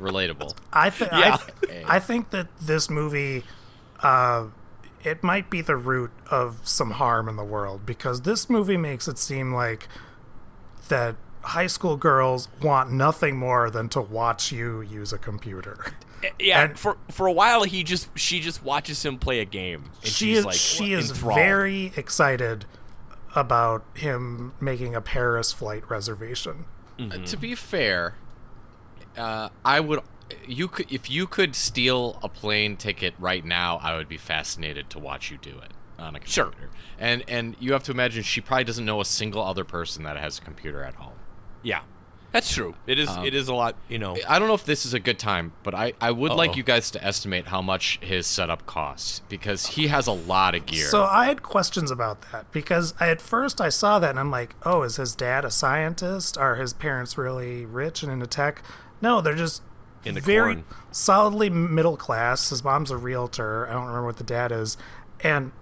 relatable. 0.00 0.56
I 0.72 0.90
think 0.90 1.12
Yeah. 1.12 1.36
I, 1.40 1.66
th- 1.66 1.84
I 1.86 1.98
think 2.00 2.30
that 2.30 2.48
this 2.60 2.90
movie, 2.90 3.44
uh, 4.02 4.46
it 5.04 5.22
might 5.22 5.48
be 5.50 5.60
the 5.62 5.76
root 5.76 6.10
of 6.30 6.60
some 6.68 6.92
harm 6.92 7.28
in 7.28 7.36
the 7.36 7.44
world 7.44 7.86
because 7.86 8.22
this 8.22 8.50
movie 8.50 8.76
makes 8.76 9.08
it 9.08 9.18
seem 9.18 9.52
like 9.52 9.88
that 10.88 11.16
high 11.42 11.66
school 11.66 11.96
girls 11.96 12.48
want 12.62 12.92
nothing 12.92 13.36
more 13.36 13.70
than 13.70 13.88
to 13.88 14.00
watch 14.00 14.52
you 14.52 14.80
use 14.82 15.12
a 15.12 15.18
computer. 15.18 15.94
yeah, 16.38 16.64
And- 16.64 16.78
for 16.78 16.98
for 17.10 17.26
a 17.26 17.32
while, 17.32 17.62
he 17.64 17.82
just 17.82 18.08
she 18.18 18.40
just 18.40 18.62
watches 18.62 19.04
him 19.04 19.18
play 19.18 19.40
a 19.40 19.44
game, 19.46 19.84
and 20.02 20.10
she 20.12 20.26
she's 20.34 20.38
is 20.38 20.44
like 20.44 20.54
she 20.56 20.92
is 20.92 21.10
enthralled. 21.10 21.38
very 21.38 21.92
excited 21.96 22.66
about 23.34 23.84
him 23.94 24.52
making 24.60 24.94
a 24.94 25.00
Paris 25.00 25.52
flight 25.52 25.88
reservation. 25.88 26.64
Uh, 26.98 27.16
to 27.24 27.36
be 27.38 27.54
fair, 27.54 28.16
uh, 29.16 29.48
I 29.64 29.80
would. 29.80 30.00
You 30.46 30.68
could 30.68 30.90
if 30.92 31.10
you 31.10 31.26
could 31.26 31.54
steal 31.54 32.18
a 32.22 32.28
plane 32.28 32.76
ticket 32.76 33.14
right 33.18 33.44
now, 33.44 33.78
I 33.82 33.96
would 33.96 34.08
be 34.08 34.16
fascinated 34.18 34.90
to 34.90 34.98
watch 34.98 35.30
you 35.30 35.38
do 35.38 35.58
it 35.58 35.72
on 35.98 36.16
a 36.16 36.20
Sure. 36.24 36.46
computer. 36.46 36.70
And 36.98 37.24
and 37.28 37.56
you 37.60 37.72
have 37.72 37.82
to 37.84 37.92
imagine 37.92 38.22
she 38.22 38.40
probably 38.40 38.64
doesn't 38.64 38.84
know 38.84 39.00
a 39.00 39.04
single 39.04 39.42
other 39.44 39.64
person 39.64 40.04
that 40.04 40.16
has 40.16 40.38
a 40.38 40.42
computer 40.42 40.82
at 40.82 40.94
home. 40.94 41.14
Yeah, 41.62 41.80
that's 42.32 42.52
true. 42.54 42.74
It 42.86 42.98
is 42.98 43.08
Um, 43.08 43.24
it 43.26 43.34
is 43.34 43.48
a 43.48 43.54
lot, 43.54 43.76
you 43.88 43.98
know. 43.98 44.16
I 44.28 44.38
don't 44.38 44.48
know 44.48 44.54
if 44.54 44.64
this 44.64 44.86
is 44.86 44.94
a 44.94 45.00
good 45.00 45.18
time, 45.18 45.52
but 45.62 45.74
I, 45.74 45.92
I 46.00 46.10
would 46.10 46.32
like 46.32 46.50
Uh-oh. 46.50 46.56
you 46.56 46.62
guys 46.62 46.90
to 46.92 47.04
estimate 47.04 47.48
how 47.48 47.60
much 47.60 47.98
his 48.00 48.26
setup 48.26 48.64
costs 48.66 49.20
because 49.28 49.66
he 49.66 49.88
has 49.88 50.06
a 50.06 50.12
lot 50.12 50.54
of 50.54 50.64
gear. 50.64 50.86
So 50.86 51.04
I 51.04 51.26
had 51.26 51.42
questions 51.42 51.90
about 51.90 52.22
that 52.32 52.50
because 52.52 52.94
I, 53.00 53.08
at 53.10 53.20
first 53.20 53.60
I 53.60 53.68
saw 53.68 53.98
that 53.98 54.10
and 54.10 54.18
I'm 54.20 54.30
like, 54.30 54.54
oh, 54.64 54.82
is 54.82 54.96
his 54.96 55.14
dad 55.14 55.44
a 55.44 55.50
scientist? 55.50 56.38
Are 56.38 56.56
his 56.56 56.72
parents 56.72 57.18
really 57.18 57.66
rich 57.66 58.02
and 58.02 58.10
into 58.10 58.26
tech? 58.26 58.62
No, 59.02 59.20
they're 59.20 59.34
just 59.34 59.62
In 60.04 60.14
the 60.14 60.20
very 60.20 60.54
corn. 60.54 60.64
solidly 60.90 61.50
middle 61.50 61.96
class. 61.96 62.50
His 62.50 62.64
mom's 62.64 62.90
a 62.90 62.96
realtor. 62.96 63.68
I 63.68 63.72
don't 63.72 63.86
remember 63.86 64.06
what 64.06 64.16
the 64.16 64.24
dad 64.24 64.50
is, 64.52 64.76
and 65.20 65.52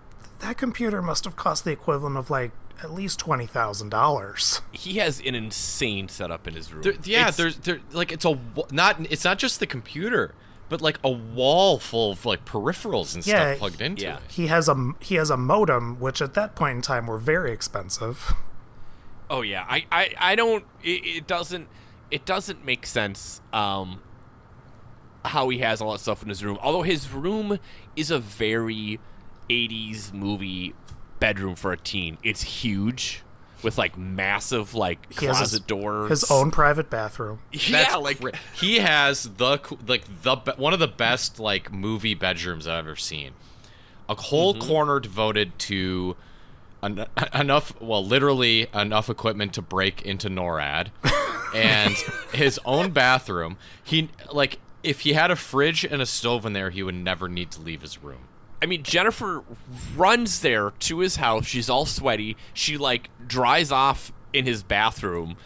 that 0.40 0.56
computer 0.56 1.02
must 1.02 1.24
have 1.24 1.34
cost 1.36 1.64
the 1.64 1.72
equivalent 1.72 2.16
of 2.16 2.30
like 2.30 2.52
at 2.82 2.92
least 2.92 3.18
twenty 3.18 3.46
thousand 3.46 3.88
dollars. 3.88 4.60
He 4.70 4.98
has 4.98 5.18
an 5.20 5.34
insane 5.34 6.08
setup 6.08 6.46
in 6.46 6.54
his 6.54 6.72
room. 6.72 6.82
There, 6.82 6.94
yeah, 7.02 7.22
It's- 7.22 7.36
there's 7.36 7.56
there 7.58 7.80
like 7.92 8.12
it's 8.12 8.24
a 8.24 8.38
not 8.70 9.00
it's 9.10 9.24
not 9.24 9.38
just 9.38 9.58
the 9.58 9.66
computer, 9.66 10.34
but 10.68 10.80
like 10.80 11.00
a 11.02 11.10
wall 11.10 11.80
full 11.80 12.12
of 12.12 12.24
like 12.24 12.44
peripherals 12.44 13.16
and 13.16 13.26
Yeah, 13.26 13.50
stuff 13.54 13.58
plugged 13.58 13.80
into 13.80 14.04
yeah. 14.04 14.18
it. 14.18 14.22
He 14.28 14.46
has 14.46 14.68
a 14.68 14.92
he 15.00 15.16
has 15.16 15.30
a 15.30 15.36
modem, 15.36 15.98
which 15.98 16.22
at 16.22 16.34
that 16.34 16.54
point 16.54 16.76
in 16.76 16.82
time 16.82 17.08
were 17.08 17.18
very 17.18 17.50
expensive. 17.50 18.34
Oh 19.28 19.42
yeah, 19.42 19.66
I 19.68 19.84
I, 19.90 20.14
I 20.18 20.34
don't. 20.36 20.64
It, 20.84 21.04
it 21.04 21.26
doesn't. 21.26 21.66
It 22.10 22.24
doesn't 22.24 22.64
make 22.64 22.86
sense. 22.86 23.40
Um, 23.52 24.00
how 25.28 25.48
he 25.48 25.58
has 25.58 25.80
all 25.80 25.92
that 25.92 26.00
stuff 26.00 26.22
in 26.22 26.28
his 26.28 26.44
room. 26.44 26.58
Although 26.62 26.82
his 26.82 27.10
room 27.10 27.58
is 27.96 28.10
a 28.10 28.18
very 28.18 28.98
'80s 29.48 30.12
movie 30.12 30.74
bedroom 31.20 31.54
for 31.54 31.72
a 31.72 31.76
teen. 31.76 32.18
It's 32.22 32.42
huge 32.42 33.22
with 33.62 33.76
like 33.78 33.96
massive 33.98 34.74
like 34.74 35.12
He 35.18 35.26
has 35.26 35.38
closet 35.38 35.56
his, 35.58 35.66
doors. 35.66 36.10
his 36.10 36.30
own 36.30 36.50
private 36.50 36.90
bathroom. 36.90 37.40
Yeah, 37.52 37.70
That's 37.82 37.96
like 37.96 38.20
cra- 38.20 38.32
he 38.54 38.76
has 38.78 39.24
the 39.24 39.58
like 39.86 40.04
the 40.22 40.36
one 40.56 40.72
of 40.72 40.78
the 40.78 40.86
best 40.88 41.40
like 41.40 41.72
movie 41.72 42.14
bedrooms 42.14 42.66
I've 42.68 42.78
ever 42.86 42.96
seen. 42.96 43.32
A 44.08 44.14
whole 44.14 44.54
Mm-hmm. 44.54 44.68
corner 44.68 45.00
devoted 45.00 45.58
to 45.60 46.16
en- 46.82 47.06
enough, 47.34 47.78
well, 47.80 48.04
literally 48.04 48.68
enough 48.72 49.10
equipment 49.10 49.52
to 49.54 49.62
break 49.62 50.02
into 50.02 50.28
NORAD, 50.30 50.88
and 51.54 51.94
his 52.32 52.58
own 52.64 52.90
bathroom. 52.92 53.56
He 53.82 54.08
like 54.32 54.58
if 54.88 55.00
he 55.00 55.12
had 55.12 55.30
a 55.30 55.36
fridge 55.36 55.84
and 55.84 56.00
a 56.00 56.06
stove 56.06 56.46
in 56.46 56.54
there, 56.54 56.70
he 56.70 56.82
would 56.82 56.94
never 56.94 57.28
need 57.28 57.50
to 57.50 57.60
leave 57.60 57.82
his 57.82 58.02
room. 58.02 58.28
I 58.62 58.66
mean, 58.66 58.82
Jennifer 58.82 59.44
runs 59.94 60.40
there 60.40 60.70
to 60.70 61.00
his 61.00 61.16
house. 61.16 61.46
She's 61.46 61.68
all 61.68 61.84
sweaty. 61.84 62.36
She 62.54 62.78
like 62.78 63.10
dries 63.26 63.70
off 63.70 64.12
in 64.32 64.46
his 64.46 64.62
bathroom, 64.62 65.36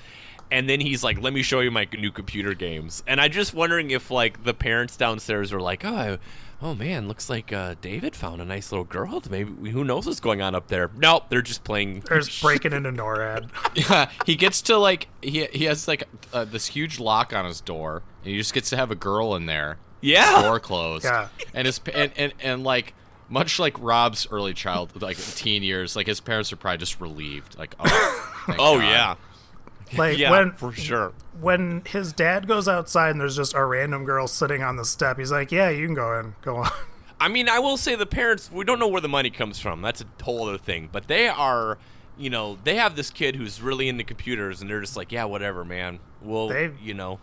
and 0.51 0.69
then 0.69 0.81
he's 0.81 1.03
like, 1.03 1.21
"Let 1.21 1.33
me 1.33 1.43
show 1.43 1.61
you 1.61 1.71
my 1.71 1.89
new 1.99 2.13
computer 2.13 2.55
games." 2.55 3.03
And 3.07 3.21
I'm 3.21 3.33
just 3.33 3.53
wondering 3.53 3.91
if 3.91 4.11
like 4.11 4.45
the 4.45 4.55
parents 4.55 4.97
downstairs 4.97 5.53
were 5.53 5.61
like, 5.61 5.85
"Oh, 5.85 6.19
oh 6.63 6.75
man, 6.75 7.09
looks 7.09 7.29
like 7.29 7.53
uh, 7.53 7.75
David 7.81 8.15
found 8.15 8.41
a 8.41 8.45
nice 8.45 8.71
little 8.73 8.85
girl. 8.85 9.23
Maybe 9.31 9.71
who 9.71 9.85
knows 9.85 10.07
what's 10.07 10.21
going 10.21 10.41
on 10.41 10.55
up 10.55 10.69
there?" 10.69 10.91
Nope, 10.97 11.25
they're 11.29 11.43
just 11.43 11.65
playing. 11.65 12.01
There's 12.09 12.41
breaking 12.43 12.73
into 12.73 12.91
NORAD. 12.93 13.51
Yeah, 13.75 14.11
he 14.27 14.37
gets 14.37 14.63
to 14.63 14.77
like 14.79 15.09
he 15.21 15.47
he 15.47 15.65
has 15.65 15.89
like 15.89 16.05
uh, 16.33 16.45
this 16.45 16.67
huge 16.69 16.99
lock 17.01 17.33
on 17.33 17.45
his 17.45 17.61
door, 17.61 18.03
and 18.25 18.33
he 18.33 18.39
just 18.39 18.55
gets 18.55 18.71
to 18.71 18.77
have 18.77 18.91
a 18.91 18.97
girl 18.97 19.35
in 19.35 19.47
there. 19.47 19.79
Yeah. 20.01 20.43
door 20.43 20.59
closed. 20.61 21.05
Yeah. 21.05 21.29
and 21.55 21.67
his 21.67 21.81
and, 21.95 22.13
and 22.17 22.33
and 22.41 22.65
like 22.65 22.95
much 23.29 23.59
like 23.59 23.79
Rob's 23.81 24.27
early 24.31 24.53
child, 24.53 25.01
like 25.01 25.17
teen 25.17 25.63
years, 25.63 25.97
like 25.97 26.07
his 26.07 26.21
parents 26.21 26.53
are 26.53 26.57
probably 26.57 26.79
just 26.79 27.01
relieved. 27.01 27.59
Like, 27.59 27.75
oh, 27.79 28.33
Oh 28.59 28.79
God. 28.79 28.83
yeah, 28.83 29.15
Like 29.99 30.19
yeah, 30.19 30.31
when 30.31 30.53
for 30.53 30.73
sure. 30.73 31.13
when 31.41 31.83
his 31.87 32.13
dad 32.13 32.47
goes 32.47 32.69
outside 32.69 33.11
and 33.11 33.21
there's 33.21 33.37
just 33.37 33.55
a 33.55 33.65
random 33.65 34.05
girl 34.05 34.27
sitting 34.27 34.63
on 34.63 34.77
the 34.77 34.85
step, 34.85 35.19
he's 35.19 35.31
like, 35.33 35.53
"Yeah, 35.53 35.69
you 35.71 35.87
can 35.87 35.95
go 35.95 36.19
in. 36.19 36.35
Go 36.43 36.57
on." 36.57 36.71
I 37.21 37.29
mean, 37.29 37.49
I 37.49 37.59
will 37.61 37.77
say 37.77 37.95
the 37.95 38.07
parents, 38.07 38.51
we 38.51 38.65
don't 38.65 38.79
know 38.81 38.89
where 38.89 39.01
the 39.01 39.09
money 39.09 39.31
comes 39.31 39.59
from. 39.61 39.81
That's 39.83 40.01
a 40.01 40.25
whole 40.25 40.49
other 40.49 40.59
thing. 40.59 40.89
But 40.91 41.07
they 41.07 41.29
are, 41.29 41.79
you 42.19 42.31
know, 42.31 42.59
they 42.65 42.75
have 42.77 42.97
this 42.97 43.11
kid 43.11 43.37
who's 43.37 43.63
really 43.63 43.89
into 43.89 44.03
computers, 44.03 44.61
and 44.61 44.69
they're 44.69 44.81
just 44.81 44.97
like, 44.97 45.13
yeah, 45.13 45.25
whatever, 45.25 45.65
man. 45.65 46.01
Well, 46.21 46.49
They- 46.49 46.73
you 46.83 46.95
know, 46.95 47.21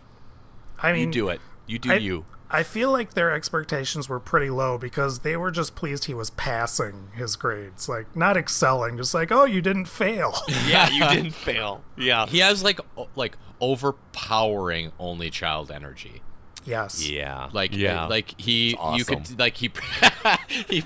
I 0.82 0.92
mean, 0.92 1.08
you 1.08 1.12
do 1.12 1.28
it. 1.28 1.40
You 1.66 1.78
do 1.78 1.92
I, 1.92 1.96
you. 1.96 2.24
I 2.52 2.64
feel 2.64 2.90
like 2.90 3.14
their 3.14 3.30
expectations 3.30 4.08
were 4.08 4.18
pretty 4.18 4.50
low 4.50 4.76
because 4.76 5.20
they 5.20 5.36
were 5.36 5.52
just 5.52 5.76
pleased 5.76 6.06
he 6.06 6.14
was 6.14 6.30
passing 6.30 7.10
his 7.14 7.36
grades, 7.36 7.88
like 7.88 8.16
not 8.16 8.36
excelling, 8.36 8.96
just 8.96 9.14
like, 9.14 9.30
"Oh, 9.30 9.44
you 9.44 9.60
didn't 9.62 9.84
fail." 9.86 10.34
Yeah, 10.66 10.90
you 10.90 11.08
didn't 11.08 11.30
fail. 11.46 11.82
Yeah. 11.96 12.26
He 12.26 12.38
has 12.40 12.64
like 12.64 12.80
like 13.14 13.36
overpowering 13.60 14.90
only 14.98 15.30
child 15.30 15.70
energy. 15.70 16.22
yes. 16.64 17.08
Yeah. 17.08 17.50
Like 17.52 17.76
yeah. 17.76 18.06
like 18.06 18.34
he 18.40 18.76
It's 18.80 18.98
you 18.98 19.04
could 19.04 19.38
like 19.38 19.56
he 19.56 19.70
he. 20.68 20.82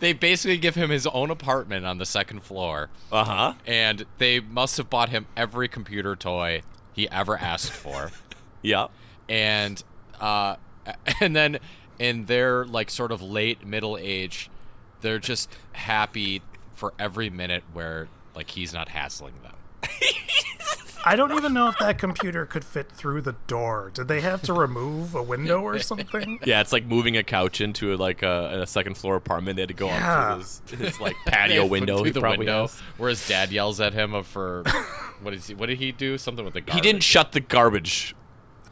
They 0.00 0.12
basically 0.12 0.58
give 0.58 0.74
him 0.76 0.90
his 0.90 1.06
own 1.08 1.30
apartment 1.30 1.84
on 1.84 1.98
the 1.98 2.06
second 2.06 2.42
floor, 2.42 2.88
uh 3.10 3.24
huh. 3.24 3.54
and 3.66 4.06
they 4.18 4.40
must 4.40 4.76
have 4.78 4.88
bought 4.88 5.10
him 5.10 5.26
every 5.36 5.68
computer 5.68 6.16
toy 6.16 6.62
he 6.94 7.08
ever 7.10 7.36
asked 7.36 7.72
for. 7.72 8.10
Yeah. 8.62 8.86
And 9.28 9.82
uh, 10.20 10.56
and 11.20 11.34
then 11.36 11.58
in 11.98 12.26
their 12.26 12.64
like 12.64 12.90
sort 12.90 13.12
of 13.12 13.22
late 13.22 13.66
middle 13.66 13.96
age, 14.00 14.50
they're 15.00 15.18
just 15.18 15.50
happy 15.72 16.42
for 16.74 16.92
every 16.98 17.30
minute 17.30 17.62
where 17.72 18.08
like 18.34 18.50
he's 18.50 18.72
not 18.72 18.88
hassling 18.88 19.34
them. 19.42 19.54
I 21.04 21.16
don't 21.16 21.32
even 21.32 21.52
know 21.52 21.66
if 21.68 21.76
that 21.80 21.98
computer 21.98 22.46
could 22.46 22.64
fit 22.64 22.90
through 22.92 23.22
the 23.22 23.34
door. 23.48 23.90
Did 23.92 24.06
they 24.06 24.20
have 24.20 24.40
to 24.42 24.52
remove 24.52 25.16
a 25.16 25.22
window 25.22 25.60
or 25.60 25.76
something? 25.80 26.38
Yeah, 26.44 26.60
it's 26.60 26.72
like 26.72 26.84
moving 26.86 27.16
a 27.16 27.24
couch 27.24 27.60
into 27.60 27.96
like 27.96 28.22
a, 28.22 28.60
a 28.62 28.66
second 28.68 28.96
floor 28.96 29.16
apartment. 29.16 29.56
They 29.56 29.62
had 29.62 29.68
to 29.68 29.74
go 29.74 29.86
Yeah. 29.86 30.34
up 30.36 30.42
through 30.44 30.78
his, 30.78 30.88
his 30.94 31.00
like 31.00 31.16
patio 31.26 31.66
window. 31.66 31.96
through 31.96 32.04
He 32.04 32.10
the 32.12 32.20
window 32.20 32.62
has. 32.62 32.80
where 32.98 33.10
his 33.10 33.26
dad 33.26 33.50
yells 33.50 33.80
at 33.80 33.94
him 33.94 34.22
for 34.22 34.62
what 35.22 35.34
is 35.34 35.48
he? 35.48 35.54
What 35.54 35.66
did 35.66 35.78
he 35.78 35.90
do? 35.90 36.16
Something 36.18 36.44
with 36.44 36.54
the 36.54 36.60
garbage. 36.60 36.74
He 36.74 36.80
didn't 36.80 37.02
shut 37.02 37.32
the 37.32 37.40
garbage 37.40 38.14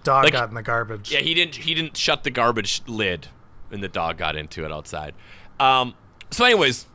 Dog 0.03 0.25
Like- 0.25 0.33
got 0.33 0.49
in 0.49 0.55
the 0.55 0.63
garbage. 0.63 1.13
Yeah, 1.13 1.21
he 1.21 1.35
didn't. 1.35 1.57
He 1.57 1.75
didn't 1.75 1.97
shut 1.97 2.25
the 2.25 2.31
garbage 2.31 2.83
lid, 2.87 3.29
and 3.71 3.83
the 3.83 3.89
dog 3.89 4.17
got 4.19 4.37
into 4.37 4.65
it 4.65 4.73
outside. 4.73 5.15
Um. 5.59 5.95
So, 6.31 6.45
anyways, 6.45 6.87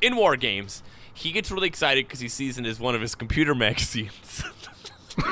in 0.00 0.16
war 0.16 0.36
games, 0.36 0.82
he 1.12 1.32
gets 1.32 1.50
really 1.50 1.68
excited 1.68 2.06
because 2.06 2.20
he 2.20 2.28
sees 2.28 2.56
in 2.58 2.64
his 2.64 2.78
one 2.80 2.94
of 2.94 3.00
his 3.00 3.14
computer 3.14 3.54
magazines 3.66 4.42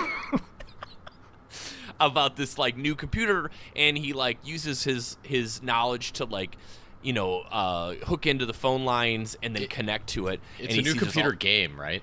about 2.00 2.36
this 2.36 2.58
like 2.58 2.76
new 2.76 2.94
computer, 2.94 3.50
and 3.76 3.96
he 3.96 4.12
like 4.12 4.38
uses 4.44 4.84
his 4.84 5.16
his 5.22 5.62
knowledge 5.62 6.12
to 6.12 6.24
like. 6.24 6.56
You 7.02 7.12
know, 7.12 7.40
uh, 7.40 7.96
hook 8.06 8.24
into 8.26 8.46
the 8.46 8.54
phone 8.54 8.86
lines 8.86 9.36
and 9.42 9.54
then 9.54 9.66
connect 9.68 10.06
to 10.14 10.28
it. 10.28 10.40
It's 10.58 10.74
and 10.74 10.86
a 10.86 10.90
new 10.90 10.98
computer 10.98 11.28
all- 11.28 11.34
game, 11.36 11.78
right? 11.78 12.02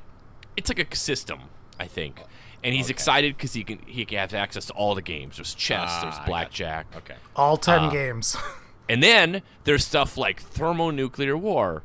it's 0.56 0.70
like 0.70 0.94
a 0.94 0.96
system, 0.96 1.40
I 1.80 1.88
think. 1.88 2.22
And 2.64 2.76
he's 2.76 2.86
Okay. 2.86 2.92
excited 2.92 3.36
because 3.38 3.54
he 3.54 3.64
can 3.64 3.80
he 3.88 4.06
can 4.06 4.20
have 4.20 4.34
access 4.34 4.66
to 4.68 4.74
all 4.74 4.94
the 4.96 5.02
games. 5.02 5.38
There's 5.38 5.54
chess, 5.56 5.90
Ah, 5.92 6.22
I 6.24 6.26
blackjack, 6.28 6.88
Okay. 6.96 7.16
All 7.36 7.58
10 7.58 7.80
Uh, 7.86 7.90
games. 7.90 8.38
and 8.90 9.02
then 9.02 9.42
there's 9.64 9.86
stuff 9.86 10.16
like 10.18 10.42
thermonuclear 10.42 11.36
war. 11.36 11.84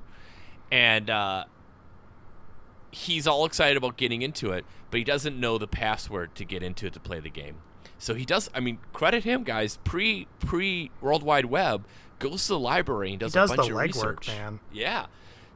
And 0.70 1.08
uh, 1.08 1.44
he's 2.90 3.26
all 3.26 3.44
excited 3.44 3.76
about 3.76 3.96
getting 3.96 4.22
into 4.22 4.50
it, 4.52 4.64
but 4.90 4.98
he 4.98 5.04
doesn't 5.04 5.38
know 5.38 5.58
the 5.58 5.66
password 5.68 6.34
to 6.36 6.44
get 6.44 6.62
into 6.62 6.86
it 6.86 6.92
to 6.94 7.00
play 7.00 7.20
the 7.20 7.30
game. 7.30 7.56
So 7.98 8.14
he 8.14 8.24
does. 8.24 8.50
I 8.54 8.60
mean, 8.60 8.78
credit 8.92 9.24
him, 9.24 9.42
guys. 9.44 9.78
Pre 9.84 10.26
pre 10.40 10.90
World 11.00 11.22
Wide 11.22 11.46
Web 11.46 11.86
goes 12.18 12.42
to 12.46 12.54
the 12.54 12.58
library 12.58 13.10
and 13.10 13.20
does, 13.20 13.32
does 13.32 13.50
a 13.50 13.56
bunch 13.56 13.68
the 13.68 13.74
of 13.74 13.80
legwork, 13.80 14.18
research. 14.20 14.28
man. 14.28 14.60
Yeah, 14.72 15.06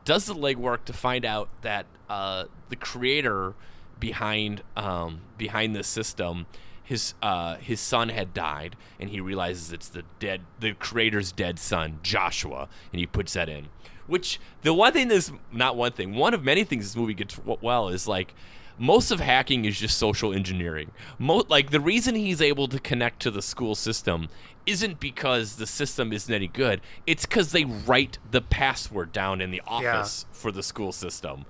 does 0.05 0.25
the 0.27 0.35
legwork 0.35 0.85
to 0.87 0.93
find 0.95 1.25
out 1.27 1.50
that 1.62 1.85
uh, 2.09 2.45
the 2.71 2.77
creator 2.77 3.55
behind 4.00 4.62
um, 4.76 5.21
behind 5.38 5.76
this 5.76 5.87
system, 5.87 6.47
his 6.83 7.14
uh, 7.23 7.57
his 7.57 7.80
son 7.80 8.09
had 8.09 8.35
died, 8.35 8.75
and 8.99 9.11
he 9.11 9.21
realizes 9.21 9.73
it's 9.73 9.88
the 9.88 10.02
dead 10.19 10.40
the 10.59 10.73
creator's 10.73 11.30
dead 11.30 11.59
son, 11.59 12.00
Joshua, 12.02 12.69
and 12.92 12.99
he 12.99 13.07
puts 13.07 13.35
that 13.35 13.49
in. 13.49 13.69
Which 14.07 14.40
the 14.62 14.75
one 14.75 14.92
thing 14.92 15.09
this 15.09 15.30
not 15.52 15.76
one 15.76 15.92
thing, 15.92 16.14
one 16.14 16.35
of 16.35 16.42
many 16.42 16.64
things 16.64 16.87
this 16.87 16.97
movie 16.97 17.14
gets 17.14 17.38
well 17.45 17.88
is 17.88 18.09
like 18.09 18.35
most 18.76 19.11
of 19.11 19.21
hacking 19.21 19.66
is 19.66 19.78
just 19.78 19.99
social 19.99 20.33
engineering. 20.33 20.90
Mo- 21.19 21.45
like 21.49 21.71
the 21.71 21.80
reason 21.80 22.14
he's 22.14 22.40
able 22.40 22.66
to 22.66 22.80
connect 22.80 23.21
to 23.21 23.30
the 23.30 23.42
school 23.42 23.75
system 23.75 24.28
isn't 24.66 24.99
because 24.99 25.57
the 25.57 25.66
system 25.66 26.12
isn't 26.12 26.33
any 26.33 26.49
good. 26.49 26.80
It's 27.07 27.26
because 27.26 27.52
they 27.52 27.64
write 27.66 28.19
the 28.30 28.40
password 28.40 29.12
down 29.12 29.40
in 29.40 29.50
the 29.50 29.61
office 29.66 30.26
for 30.33 30.50
the 30.50 30.62
school 30.62 30.92
system. 30.92 31.45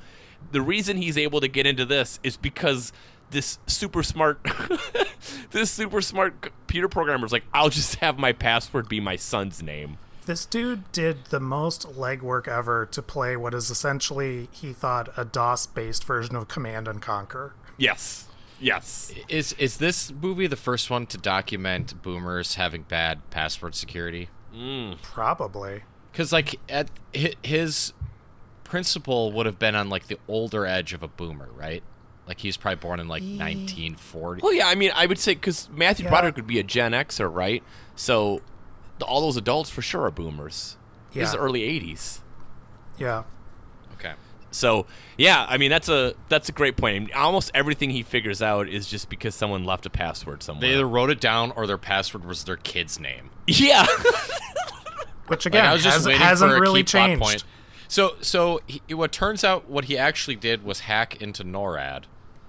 The 0.52 0.60
reason 0.60 0.96
he's 0.96 1.16
able 1.16 1.40
to 1.40 1.48
get 1.48 1.66
into 1.66 1.84
this 1.84 2.18
is 2.22 2.36
because 2.36 2.92
this 3.30 3.58
super 3.66 4.02
smart, 4.02 4.40
this 5.50 5.70
super 5.70 6.00
smart 6.00 6.40
computer 6.40 6.88
programmer 6.88 7.24
is 7.24 7.32
like, 7.32 7.44
I'll 7.52 7.70
just 7.70 7.96
have 7.96 8.18
my 8.18 8.32
password 8.32 8.88
be 8.88 9.00
my 9.00 9.16
son's 9.16 9.62
name. 9.62 9.98
This 10.26 10.44
dude 10.44 10.90
did 10.92 11.26
the 11.26 11.40
most 11.40 11.88
legwork 11.94 12.46
ever 12.46 12.86
to 12.86 13.02
play 13.02 13.36
what 13.36 13.54
is 13.54 13.70
essentially, 13.70 14.48
he 14.52 14.72
thought, 14.72 15.08
a 15.16 15.24
DOS 15.24 15.66
based 15.66 16.04
version 16.04 16.36
of 16.36 16.48
Command 16.48 16.86
and 16.86 17.00
Conquer. 17.00 17.54
Yes. 17.78 18.28
Yes. 18.60 19.12
Is 19.28 19.54
is 19.54 19.78
this 19.78 20.12
movie 20.12 20.46
the 20.46 20.56
first 20.56 20.90
one 20.90 21.06
to 21.06 21.18
document 21.18 22.02
boomers 22.02 22.56
having 22.56 22.82
bad 22.82 23.28
password 23.30 23.74
security? 23.74 24.28
Mm. 24.54 25.00
Probably. 25.02 25.82
Because 26.12 26.32
like 26.32 26.56
at 26.68 26.90
his 27.12 27.94
principal 28.70 29.32
would 29.32 29.46
have 29.46 29.58
been 29.58 29.74
on 29.74 29.88
like 29.90 30.06
the 30.06 30.18
older 30.28 30.64
edge 30.64 30.92
of 30.92 31.02
a 31.02 31.08
boomer, 31.08 31.48
right? 31.54 31.82
Like 32.26 32.38
he 32.40 32.48
was 32.48 32.56
probably 32.56 32.76
born 32.76 33.00
in 33.00 33.08
like 33.08 33.22
1940. 33.22 34.40
Well, 34.42 34.52
yeah, 34.54 34.68
I 34.68 34.74
mean, 34.76 34.92
I 34.94 35.06
would 35.06 35.18
say 35.18 35.34
because 35.34 35.68
Matthew 35.70 36.04
Yeah. 36.04 36.10
Broderick 36.10 36.36
would 36.36 36.46
be 36.46 36.58
a 36.60 36.62
Gen 36.62 36.92
Xer, 36.92 37.32
right? 37.32 37.62
So 37.96 38.40
the, 38.98 39.04
all 39.04 39.20
those 39.20 39.36
adults 39.36 39.68
for 39.70 39.82
sure 39.82 40.02
are 40.04 40.10
boomers. 40.10 40.76
This 41.12 41.28
is 41.30 41.34
Yeah. 41.34 41.40
early 41.40 41.62
80s. 41.62 42.20
Yeah. 42.98 43.24
Okay. 43.94 44.12
So 44.52 44.86
yeah, 45.18 45.44
I 45.48 45.58
mean 45.58 45.70
that's 45.70 45.88
a 45.88 46.14
that's 46.28 46.48
a 46.48 46.52
great 46.52 46.76
point. 46.76 46.94
I 46.96 46.98
mean, 47.00 47.10
almost 47.14 47.50
everything 47.54 47.90
he 47.90 48.02
figures 48.04 48.40
out 48.40 48.68
is 48.68 48.86
just 48.86 49.08
because 49.10 49.34
someone 49.34 49.64
left 49.64 49.84
a 49.86 49.90
password 49.90 50.42
somewhere. 50.44 50.68
They 50.68 50.74
either 50.74 50.86
wrote 50.88 51.10
it 51.10 51.20
down 51.20 51.50
or 51.56 51.66
their 51.66 51.78
password 51.78 52.24
was 52.24 52.44
their 52.44 52.56
kid's 52.56 53.00
name. 53.00 53.30
yeah, 53.46 53.84
Which 55.26 55.44
Like, 55.46 55.54
again 55.54 55.66
I 55.66 55.72
was 55.72 55.82
just 55.82 55.96
has, 55.98 56.06
waiting 56.06 56.20
hasn't 56.22 56.50
for 56.50 56.56
a 56.56 56.60
really 56.60 56.82
key 56.84 56.92
plot 56.92 57.08
changed. 57.18 57.44
Point. 57.90 58.02
So, 58.02 58.14
so 58.20 58.60
he, 58.66 58.94
what 58.94 59.12
turns 59.12 59.44
out, 59.44 59.68
what 59.68 59.86
he 59.86 59.98
actually 59.98 60.36
did 60.36 60.64
was 60.64 60.80
hack 60.80 61.20
into 61.20 61.44
NORAD, 61.44 62.04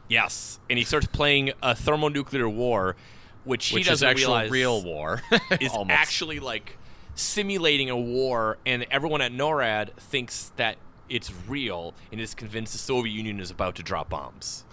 yes, 0.07 0.59
and 0.69 0.77
he 0.77 0.85
starts 0.85 1.07
playing 1.07 1.51
a 1.61 1.75
thermonuclear 1.75 2.47
war, 2.47 2.95
which 3.43 3.67
he 3.67 3.75
which 3.75 3.87
doesn't 3.87 4.07
actual 4.07 4.33
realize 4.33 4.51
real 4.51 4.83
war. 4.83 5.21
is 5.59 5.71
Almost. 5.71 5.91
actually 5.91 6.39
like 6.39 6.77
simulating 7.15 7.89
a 7.89 7.97
war, 7.97 8.57
and 8.65 8.85
everyone 8.91 9.21
at 9.21 9.31
NORAD 9.31 9.93
thinks 9.97 10.51
that 10.55 10.77
it's 11.09 11.31
real 11.47 11.93
and 12.11 12.21
is 12.21 12.33
convinced 12.33 12.73
the 12.73 12.79
Soviet 12.79 13.11
Union 13.11 13.39
is 13.39 13.51
about 13.51 13.75
to 13.75 13.83
drop 13.83 14.09
bombs. 14.09 14.63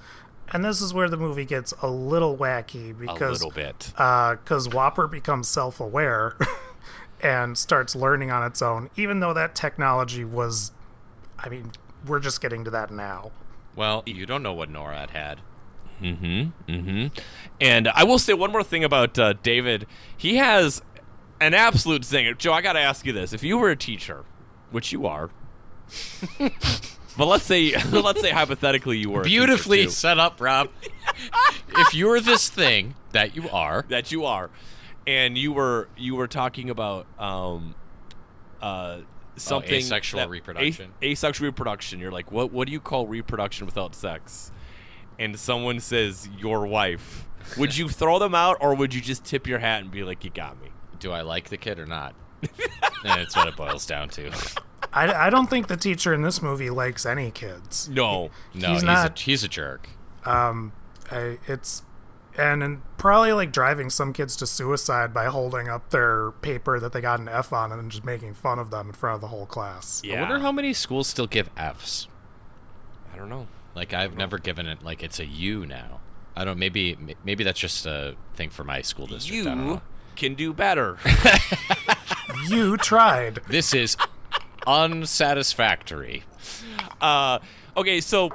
And 0.51 0.65
this 0.65 0.81
is 0.81 0.95
where 0.95 1.11
the 1.11 1.17
movie 1.17 1.45
gets 1.45 1.75
a 1.83 1.91
little 1.91 2.37
wacky 2.37 2.91
A 2.91 2.95
because 2.95 3.43
little 3.43 3.51
bit. 3.51 3.93
Uh, 3.97 4.37
because 4.37 4.69
Whopper 4.69 5.07
becomes 5.07 5.47
self-aware 5.49 6.37
and 7.21 7.57
starts 7.59 7.97
learning 7.97 8.31
on 8.31 8.47
its 8.47 8.63
own, 8.63 8.91
even 8.97 9.21
though 9.21 9.35
that 9.35 9.55
technology 9.55 10.25
was, 10.25 10.73
I 11.39 11.49
mean, 11.49 11.73
we're 12.07 12.21
just 12.21 12.41
getting 12.41 12.65
to 12.65 12.71
that 12.71 12.91
now. 12.91 13.33
Well, 13.77 14.03
you 14.07 14.27
don't 14.27 14.43
know 14.43 14.53
what 14.53 14.71
NORAD 14.71 15.11
had. 15.11 15.41
Mm-hmm. 16.03 16.73
Mm-hmm. 16.73 17.19
And 17.61 17.89
I 17.89 18.05
will 18.05 18.19
say 18.19 18.33
one 18.35 18.53
more 18.53 18.63
thing 18.63 18.85
about 18.85 19.19
uh, 19.19 19.35
David. 19.43 19.87
He 20.17 20.37
has 20.37 20.83
an 21.41 21.55
absolute 21.55 22.03
zinger. 22.03 22.37
Joe, 22.37 22.53
I 22.53 22.61
got 22.61 22.75
to 22.75 22.81
ask 22.81 23.05
you 23.05 23.13
this: 23.13 23.33
If 23.33 23.43
you 23.43 23.59
were 23.59 23.71
a 23.71 23.77
teacher, 23.77 24.25
which 24.71 24.93
you 24.93 25.07
are, 25.07 25.31
but 26.39 27.27
let's 27.27 27.45
say 27.45 27.73
let's 27.91 28.21
say 28.21 28.31
hypothetically 28.31 28.99
you 28.99 29.11
were 29.11 29.23
Beautifully 29.23 29.89
set 29.89 30.19
up, 30.19 30.41
Rob. 30.41 30.69
if 31.77 31.95
you're 31.95 32.21
this 32.21 32.49
thing 32.49 32.95
that 33.13 33.35
you 33.35 33.49
are, 33.51 33.85
that 33.89 34.13
you 34.13 34.25
are, 34.25 34.51
and 35.09 35.39
you 35.39 35.53
were 35.53 35.89
you 35.97 36.15
were 36.15 36.29
talking 36.29 36.69
about 36.71 37.07
um, 37.19 37.75
uh, 38.61 38.99
something 39.37 39.73
Oh, 39.73 39.77
asexual 39.77 40.21
that- 40.21 40.29
reproduction. 40.31 40.93
a- 41.03 41.07
asexual 41.13 41.47
reproduction. 41.47 41.99
You're 41.99 42.13
like, 42.13 42.31
what 42.31 42.53
what 42.53 42.67
do 42.67 42.73
you 42.73 42.81
call 42.81 43.07
reproduction 43.07 43.67
without 43.67 43.95
sex? 43.95 44.53
And 45.19 45.39
someone 45.39 45.81
says 45.81 46.29
your 46.39 46.67
wife. 46.67 47.27
Would 47.57 47.77
you 47.77 47.89
throw 47.89 48.19
them 48.19 48.35
out, 48.35 48.59
or 48.61 48.75
would 48.75 48.93
you 48.95 49.01
just 49.01 49.25
tip 49.25 49.47
your 49.47 49.59
hat 49.59 49.81
and 49.83 49.91
be 49.91 50.05
like, 50.05 50.23
"You 50.25 50.31
got 50.31 50.61
me"? 50.61 50.69
do 51.01 51.13
I 51.13 51.23
like 51.23 51.49
the 51.49 51.57
kid 51.57 51.79
or 51.79 51.87
not? 51.87 52.15
That's 53.05 53.35
what 53.37 53.47
it 53.49 53.57
boils 53.57 53.87
down 53.87 54.09
to. 54.11 54.31
I, 54.93 55.27
I 55.27 55.31
don't 55.31 55.49
think 55.49 55.69
the 55.69 55.77
teacher 55.77 56.13
in 56.13 56.23
this 56.23 56.43
movie 56.43 56.71
likes 56.71 57.07
any 57.07 57.31
kids. 57.31 57.89
No. 57.89 58.31
No, 58.55 58.69
He's 58.69 58.77
he's, 58.79 58.83
not- 58.83 59.19
a 59.19 59.23
he's 59.23 59.45
a 59.45 59.49
jerk. 59.49 59.89
I, 60.25 61.39
it's 61.47 61.83
and, 62.39 62.63
and 62.63 62.83
probably 62.97 63.33
like 63.33 63.53
driving 63.53 63.91
some 63.91 64.13
kids 64.13 64.37
to 64.37 64.47
suicide 64.47 65.13
by 65.13 65.27
holding 65.27 65.69
up 65.69 65.91
their 65.91 66.31
paper 66.31 66.79
that 66.81 66.93
they 66.93 67.01
got 67.01 67.21
an 67.21 67.29
F 67.29 67.53
on 67.53 67.73
and 67.73 67.91
just 67.91 68.05
making 68.05 68.35
fun 68.35 68.59
of 68.59 68.71
them 68.71 68.89
in 68.89 68.93
front 68.93 69.17
of 69.17 69.21
the 69.21 69.29
whole 69.29 69.47
class. 69.47 70.01
Yeah. 70.05 70.17
I 70.17 70.21
wonder 70.23 70.39
how 70.39 70.53
many 70.53 70.73
schools 70.73 71.09
still 71.09 71.27
give 71.27 71.51
Fs. 71.57 72.09
I 73.13 73.17
don't 73.17 73.29
know. 73.29 73.49
Like 73.75 73.93
I've 73.93 74.17
never 74.17 74.39
given 74.39 74.67
it 74.67 74.83
like 74.83 75.03
it's 75.03 75.19
a 75.21 75.27
U 75.27 75.67
now. 75.67 76.01
I 76.37 76.45
don't. 76.45 76.59
Maybe 76.59 76.97
maybe 77.25 77.43
that's 77.43 77.59
just 77.59 77.85
a 77.85 78.15
thing 78.37 78.51
for 78.51 78.63
my 78.63 78.81
school 78.81 79.07
district. 79.07 79.45
You 79.45 79.81
can 80.17 80.35
do 80.35 80.53
better. 80.53 80.99
You 82.49 82.77
tried. 82.77 83.41
This 83.49 83.75
is 83.75 83.97
unsatisfactory. 84.67 86.25
uh, 87.01 87.39
okay, 87.77 88.01
so 88.01 88.31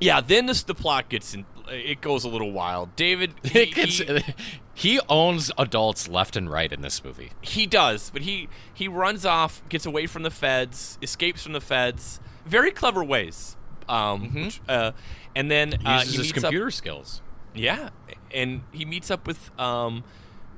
yeah, 0.00 0.20
then 0.20 0.46
this, 0.46 0.62
the 0.62 0.74
plot 0.74 1.08
gets 1.08 1.34
in. 1.34 1.44
It 1.68 2.00
goes 2.00 2.24
a 2.24 2.28
little 2.28 2.52
wild. 2.52 2.94
David, 2.96 3.34
he, 3.42 3.64
he, 3.66 4.20
he 4.74 5.00
owns 5.08 5.50
adults 5.58 6.08
left 6.08 6.36
and 6.36 6.50
right 6.50 6.72
in 6.72 6.80
this 6.82 7.02
movie. 7.04 7.30
he 7.40 7.66
does, 7.66 8.10
but 8.10 8.22
he 8.22 8.48
he 8.72 8.88
runs 8.88 9.24
off, 9.26 9.62
gets 9.68 9.86
away 9.86 10.06
from 10.06 10.22
the 10.22 10.30
feds, 10.30 10.98
escapes 11.02 11.42
from 11.42 11.52
the 11.52 11.60
feds, 11.60 12.20
very 12.44 12.70
clever 12.70 13.02
ways. 13.04 13.56
Um, 13.88 14.34
which, 14.34 14.60
uh, 14.68 14.92
and 15.36 15.48
then 15.50 15.72
He 15.80 15.86
uh, 15.86 15.98
uses 16.00 16.10
he 16.12 16.16
his 16.18 16.26
meets 16.26 16.38
up- 16.38 16.42
computer 16.50 16.70
skills. 16.70 17.22
Yeah, 17.54 17.90
and 18.32 18.62
he 18.72 18.84
meets 18.84 19.10
up 19.10 19.26
with 19.26 19.50
um 19.58 20.04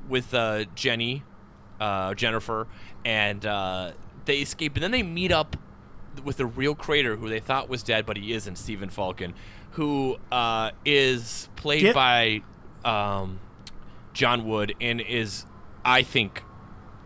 with 0.09 0.33
uh, 0.35 0.65
Jenny, 0.75 1.23
uh, 1.81 2.15
Jennifer, 2.15 2.67
and 3.05 3.45
uh, 3.47 3.93
they 4.25 4.39
escape, 4.39 4.75
and 4.75 4.83
then 4.83 4.91
they 4.91 5.03
meet 5.03 5.31
up 5.31 5.57
with 6.25 6.39
the 6.39 6.47
real 6.47 6.75
creator 6.75 7.17
who 7.17 7.29
they 7.29 7.39
thought 7.39 7.69
was 7.69 7.83
dead, 7.85 8.05
but 8.07 8.17
he 8.17 8.33
isn't. 8.33 8.57
Stephen 8.57 8.89
Falken, 8.89 9.35
who 9.79 10.17
uh, 10.33 10.73
is 10.85 11.49
played 11.55 11.83
Get- 11.83 11.95
by 11.95 12.43
um, 12.85 13.39
John 14.13 14.45
Wood, 14.45 14.75
and 14.81 15.01
is 15.01 15.47
I 15.85 16.03
think 16.03 16.43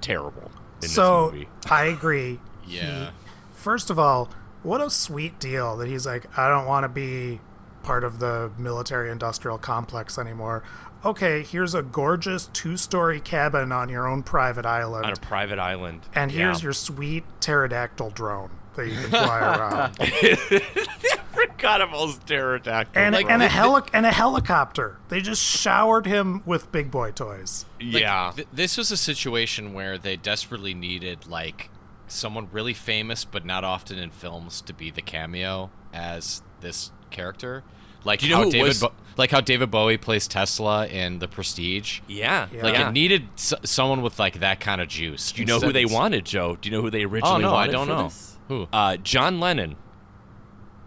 terrible 0.00 0.50
in 0.82 0.88
so 0.88 1.26
this 1.26 1.32
movie. 1.34 1.48
I 1.70 1.84
agree. 1.84 2.40
Yeah. 2.66 3.06
He, 3.06 3.10
first 3.52 3.90
of 3.90 3.98
all, 3.98 4.30
what 4.62 4.80
a 4.80 4.88
sweet 4.88 5.38
deal 5.40 5.76
that 5.78 5.88
he's 5.88 6.06
like, 6.06 6.26
I 6.38 6.48
don't 6.48 6.64
want 6.64 6.84
to 6.84 6.88
be 6.88 7.40
part 7.82 8.04
of 8.04 8.20
the 8.20 8.52
military 8.56 9.10
industrial 9.10 9.58
complex 9.58 10.16
anymore. 10.16 10.62
Okay, 11.04 11.42
here's 11.42 11.74
a 11.74 11.82
gorgeous 11.82 12.46
two 12.52 12.76
story 12.76 13.20
cabin 13.20 13.72
on 13.72 13.88
your 13.88 14.06
own 14.06 14.22
private 14.22 14.64
island. 14.64 15.04
On 15.04 15.12
a 15.12 15.16
private 15.16 15.58
island, 15.58 16.02
and 16.14 16.30
here's 16.30 16.60
Yeah. 16.60 16.66
your 16.66 16.72
sweet 16.72 17.24
pterodactyl 17.40 18.10
drone 18.10 18.50
that 18.74 18.86
you 18.88 18.94
can 18.94 19.10
fly 19.10 19.38
around. 19.40 19.96
forgot 21.32 21.80
about 21.80 21.92
those 21.98 22.18
pterodactyls. 22.18 22.96
And, 22.96 23.14
Like, 23.14 23.30
and 23.30 23.42
a 23.42 23.48
heli- 23.48 23.88
and 23.92 24.06
a 24.06 24.10
helicopter. 24.12 24.98
They 25.08 25.20
just 25.20 25.42
showered 25.42 26.06
him 26.06 26.42
with 26.44 26.70
big 26.72 26.90
boy 26.90 27.12
toys. 27.12 27.64
Like, 27.80 28.02
yeah, 28.02 28.32
th- 28.34 28.48
this 28.52 28.76
was 28.76 28.90
a 28.90 28.96
situation 28.96 29.72
where 29.74 29.98
they 29.98 30.16
desperately 30.16 30.74
needed 30.74 31.26
like 31.26 31.70
someone 32.08 32.48
really 32.52 32.74
famous 32.74 33.24
but 33.24 33.44
not 33.44 33.64
often 33.64 33.98
in 33.98 34.10
films 34.10 34.60
to 34.60 34.74
be 34.74 34.90
the 34.90 35.02
cameo 35.02 35.70
as 35.92 36.42
this 36.60 36.92
character. 37.10 37.62
Like 38.04 38.20
Do 38.20 38.26
you 38.26 38.32
know 38.32 38.44
how 38.44 38.50
David, 38.50 38.68
was? 38.68 38.80
Bo- 38.80 38.92
like 39.16 39.30
how 39.30 39.40
David 39.40 39.70
Bowie 39.70 39.96
plays 39.98 40.26
Tesla 40.26 40.86
in 40.88 41.20
The 41.20 41.28
Prestige. 41.28 42.00
yeah, 42.08 42.48
Yeah. 42.52 42.62
Like 42.64 42.74
yeah. 42.74 42.88
it 42.88 42.92
needed 42.92 43.28
s- 43.34 43.54
someone 43.64 44.02
with 44.02 44.18
like 44.18 44.40
that 44.40 44.58
kind 44.60 44.80
of 44.80 44.88
juice. 44.88 45.30
Do 45.32 45.40
you 45.40 45.46
know 45.46 45.60
who 45.60 45.72
they 45.72 45.84
wanted, 45.86 46.24
Joe? 46.26 46.56
Do 46.60 46.68
you 46.68 46.76
know 46.76 46.82
who 46.82 46.90
they 46.90 47.04
originally? 47.04 47.44
Oh 47.44 47.54
originally 47.54 47.54
no, 47.54 47.54
I 47.56 47.66
don't 47.68 47.86
know. 47.88 48.04
this? 48.04 48.31
Who? 48.52 48.68
Uh, 48.72 48.96
John 48.98 49.40
Lennon. 49.40 49.76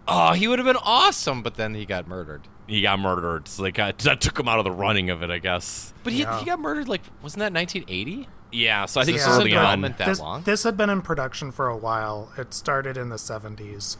Oh, 0.08 0.32
he 0.34 0.46
would 0.46 0.58
have 0.58 0.66
been 0.66 0.76
awesome, 0.82 1.42
but 1.42 1.54
then 1.54 1.74
he 1.74 1.84
got 1.84 2.06
murdered. 2.06 2.42
He 2.68 2.80
got 2.80 3.00
murdered. 3.00 3.48
So 3.48 3.62
they 3.64 3.72
got, 3.72 3.98
that 3.98 4.20
took 4.20 4.38
him 4.38 4.48
out 4.48 4.58
of 4.58 4.64
the 4.64 4.70
running 4.70 5.10
of 5.10 5.22
it, 5.22 5.30
I 5.30 5.38
guess. 5.38 5.92
But 6.04 6.12
he, 6.12 6.20
Yeah. 6.22 6.38
he 6.38 6.46
got 6.46 6.60
murdered 6.60 6.88
like 6.88 7.02
wasn't 7.22 7.40
that 7.40 7.52
1980? 7.52 8.28
Yeah, 8.52 8.86
so 8.86 9.00
I 9.00 9.04
think 9.04 9.16
this 9.16 9.26
it's 9.26 9.34
is 9.34 9.40
early 9.40 9.52
on. 9.56 9.62
development 9.62 9.98
that 9.98 10.06
this, 10.06 10.20
long? 10.20 10.42
this 10.42 10.62
had 10.62 10.76
been 10.76 10.88
in 10.90 11.02
production 11.02 11.50
for 11.50 11.66
a 11.66 11.76
while. 11.76 12.30
It 12.38 12.54
started 12.54 12.96
in 12.96 13.08
the 13.08 13.16
70s. 13.16 13.96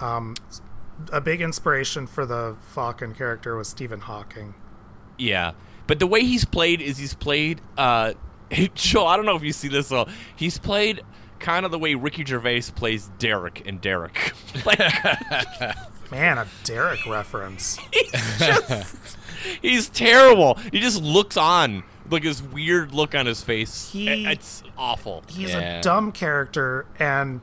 Um, 0.00 0.34
a 1.12 1.20
big 1.20 1.42
inspiration 1.42 2.06
for 2.06 2.24
the 2.24 2.56
Falken 2.74 3.16
character 3.16 3.54
was 3.56 3.68
Stephen 3.68 4.00
Hawking. 4.00 4.54
Yeah, 5.18 5.52
but 5.86 5.98
the 5.98 6.06
way 6.06 6.22
he's 6.22 6.46
played 6.46 6.80
is 6.80 6.96
he's 6.96 7.14
played. 7.14 7.60
Uh, 7.76 8.14
Joe, 8.74 9.06
I 9.06 9.16
don't 9.16 9.26
know 9.26 9.36
if 9.36 9.42
you 9.42 9.52
see 9.52 9.68
this 9.68 9.90
though. 9.90 10.08
He's 10.34 10.56
played 10.58 11.02
kind 11.40 11.64
of 11.66 11.72
the 11.72 11.78
way 11.78 11.94
Ricky 11.94 12.24
Gervais 12.24 12.62
plays 12.74 13.10
Derek 13.18 13.62
in 13.62 13.78
Derek. 13.78 14.32
like 14.66 14.78
Man, 16.10 16.38
a 16.38 16.46
Derek 16.64 17.06
reference. 17.06 17.78
he's 19.62 19.88
terrible. 19.88 20.54
He 20.72 20.80
just 20.80 21.00
looks 21.02 21.36
on, 21.36 21.84
like 22.10 22.22
this 22.24 22.42
weird 22.42 22.92
look 22.92 23.14
on 23.14 23.26
his 23.26 23.42
face. 23.42 23.90
He- 23.92 24.26
it's 24.26 24.62
awful. 24.76 25.22
He's 25.28 25.50
Yeah. 25.50 25.78
a 25.78 25.82
dumb 25.82 26.10
character, 26.12 26.86
and 26.98 27.40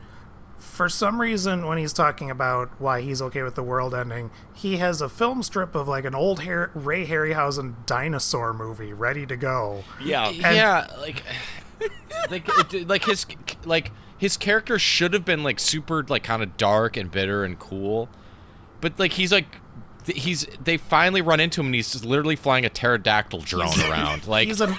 for 0.58 0.90
some 0.90 1.22
reason, 1.22 1.66
when 1.66 1.78
he's 1.78 1.94
talking 1.94 2.30
about 2.30 2.70
why 2.80 3.02
he's 3.02 3.22
okay 3.22 3.42
with 3.42 3.56
the 3.56 3.64
world 3.64 3.96
ending, 3.96 4.32
he 4.54 4.78
has 4.78 5.02
a 5.02 5.08
film 5.10 5.42
strip 5.44 5.74
of 5.74 5.88
like 5.88 6.04
an 6.06 6.14
old 6.14 6.44
Har- 6.44 6.72
Ray 6.76 7.08
Harryhausen 7.08 7.74
dinosaur 7.86 8.54
movie 8.54 8.92
ready 8.94 9.26
to 9.26 9.38
go. 9.38 9.84
Yeah, 10.04 10.30
yeah, 10.30 10.88
like 11.00 11.24
like 12.30 12.48
it, 12.74 12.88
like 12.88 13.06
his 13.06 13.26
like 13.66 13.92
his 14.18 14.38
character 14.38 14.80
should 14.80 15.14
have 15.14 15.26
been 15.26 15.44
like 15.44 15.60
super 15.60 16.04
like 16.08 16.24
kind 16.24 16.42
of 16.44 16.58
dark 16.58 16.98
and 16.98 17.12
bitter 17.12 17.44
and 17.44 17.60
cool, 17.60 18.10
but 18.82 18.98
like 19.00 19.14
he's 19.14 19.32
like 19.32 19.58
he's 20.06 20.46
they 20.64 20.78
finally 20.78 21.22
run 21.22 21.40
into 21.40 21.62
him 21.62 21.68
and 21.68 21.76
he's 21.76 21.92
just 21.92 22.06
literally 22.06 22.36
flying 22.36 22.66
a 22.66 22.70
pterodactyl 22.70 23.42
drone 23.42 23.80
around. 23.90 24.28
Like 24.28 24.48
He's 24.48 24.62
a 24.62 24.78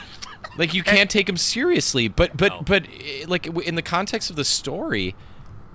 like 0.56 0.74
you 0.74 0.82
can't 0.82 1.10
take 1.10 1.28
him 1.28 1.36
seriously. 1.36 2.08
But 2.08 2.36
but 2.36 2.48
No. 2.52 2.62
but 2.62 2.86
like 3.26 3.46
in 3.46 3.74
the 3.74 3.82
context 3.82 4.30
of 4.30 4.36
the 4.36 4.44
story 4.44 5.14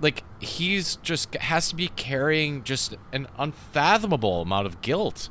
like 0.01 0.23
he's 0.39 0.97
just 0.97 1.33
has 1.36 1.69
to 1.69 1.75
be 1.75 1.88
carrying 1.89 2.63
just 2.63 2.97
an 3.13 3.27
unfathomable 3.38 4.41
amount 4.41 4.65
of 4.67 4.81
guilt 4.81 5.29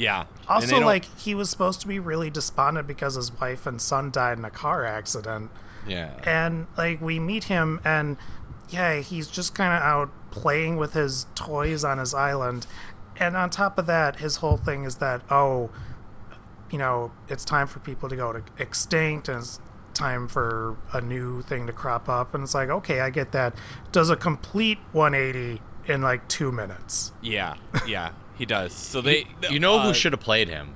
yeah. 0.00 0.24
Also, 0.48 0.80
like 0.80 1.04
he 1.18 1.34
was 1.34 1.50
supposed 1.50 1.80
to 1.82 1.88
be 1.88 1.98
really 1.98 2.30
despondent 2.30 2.86
because 2.86 3.14
his 3.14 3.32
wife 3.40 3.66
and 3.66 3.80
son 3.80 4.10
died 4.10 4.38
in 4.38 4.44
a 4.44 4.50
car 4.50 4.84
accident, 4.84 5.50
yeah 5.86 6.14
and 6.24 6.66
like 6.76 7.00
we 7.00 7.18
meet 7.18 7.44
him, 7.44 7.80
and 7.84 8.16
yeah, 8.70 9.00
he's 9.00 9.28
just 9.28 9.54
kind 9.54 9.74
of 9.74 9.82
out 9.82 10.10
playing 10.30 10.76
with 10.76 10.94
his 10.94 11.26
toys 11.34 11.84
on 11.84 11.98
his 11.98 12.14
island. 12.14 12.66
And 13.18 13.36
on 13.36 13.50
top 13.50 13.78
of 13.78 13.86
that, 13.86 14.16
his 14.16 14.36
whole 14.36 14.56
thing 14.56 14.84
is 14.84 14.96
that, 14.96 15.22
oh, 15.30 15.70
you 16.70 16.78
know, 16.78 17.12
it's 17.28 17.44
time 17.44 17.66
for 17.66 17.80
people 17.80 18.08
to 18.08 18.16
go 18.16 18.32
to 18.32 18.42
extinct 18.58 19.28
and 19.28 19.38
it's 19.38 19.60
time 19.92 20.28
for 20.28 20.76
a 20.92 21.00
new 21.00 21.42
thing 21.42 21.66
to 21.66 21.72
crop 21.72 22.08
up. 22.08 22.34
And 22.34 22.44
it's 22.44 22.54
like, 22.54 22.70
okay, 22.70 23.00
I 23.00 23.10
get 23.10 23.32
that. 23.32 23.54
Does 23.92 24.08
a 24.08 24.16
complete 24.16 24.78
180 24.92 25.60
in 25.86 26.02
like 26.02 26.28
two 26.28 26.52
minutes. 26.52 27.12
Yeah, 27.20 27.56
yeah, 27.86 28.12
he 28.40 28.46
does. 28.46 28.72
So 28.72 29.02
they, 29.02 29.26
You 29.50 29.60
know 29.60 29.78
uh, 29.78 29.82
who 29.86 29.92
should 29.94 30.12
have 30.14 30.20
played 30.20 30.48
him? 30.48 30.74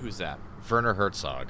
Who's 0.00 0.16
that? 0.16 0.38
Werner 0.68 0.94
Herzog. 0.94 1.48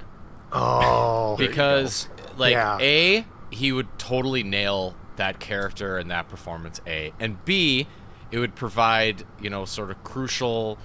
Oh, 0.50 1.36
because 1.38 2.08
like 2.36 2.52
Yeah. 2.54 2.78
a 2.80 3.24
he 3.50 3.70
would 3.70 3.86
totally 3.98 4.42
nail 4.42 4.94
that 5.16 5.38
character 5.38 5.98
and 5.98 6.10
that 6.10 6.28
performance 6.28 6.80
a 6.86 7.12
and 7.20 7.42
b 7.44 7.86
it 8.32 8.38
would 8.38 8.54
provide 8.56 9.24
you 9.40 9.48
know 9.50 9.64
sort 9.64 9.90
of 9.90 10.02
crucial 10.02 10.78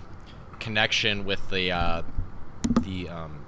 connection 0.59 1.25
with 1.25 1.49
the 1.49 1.71
uh 1.71 2.03
the 2.83 3.09
um 3.09 3.39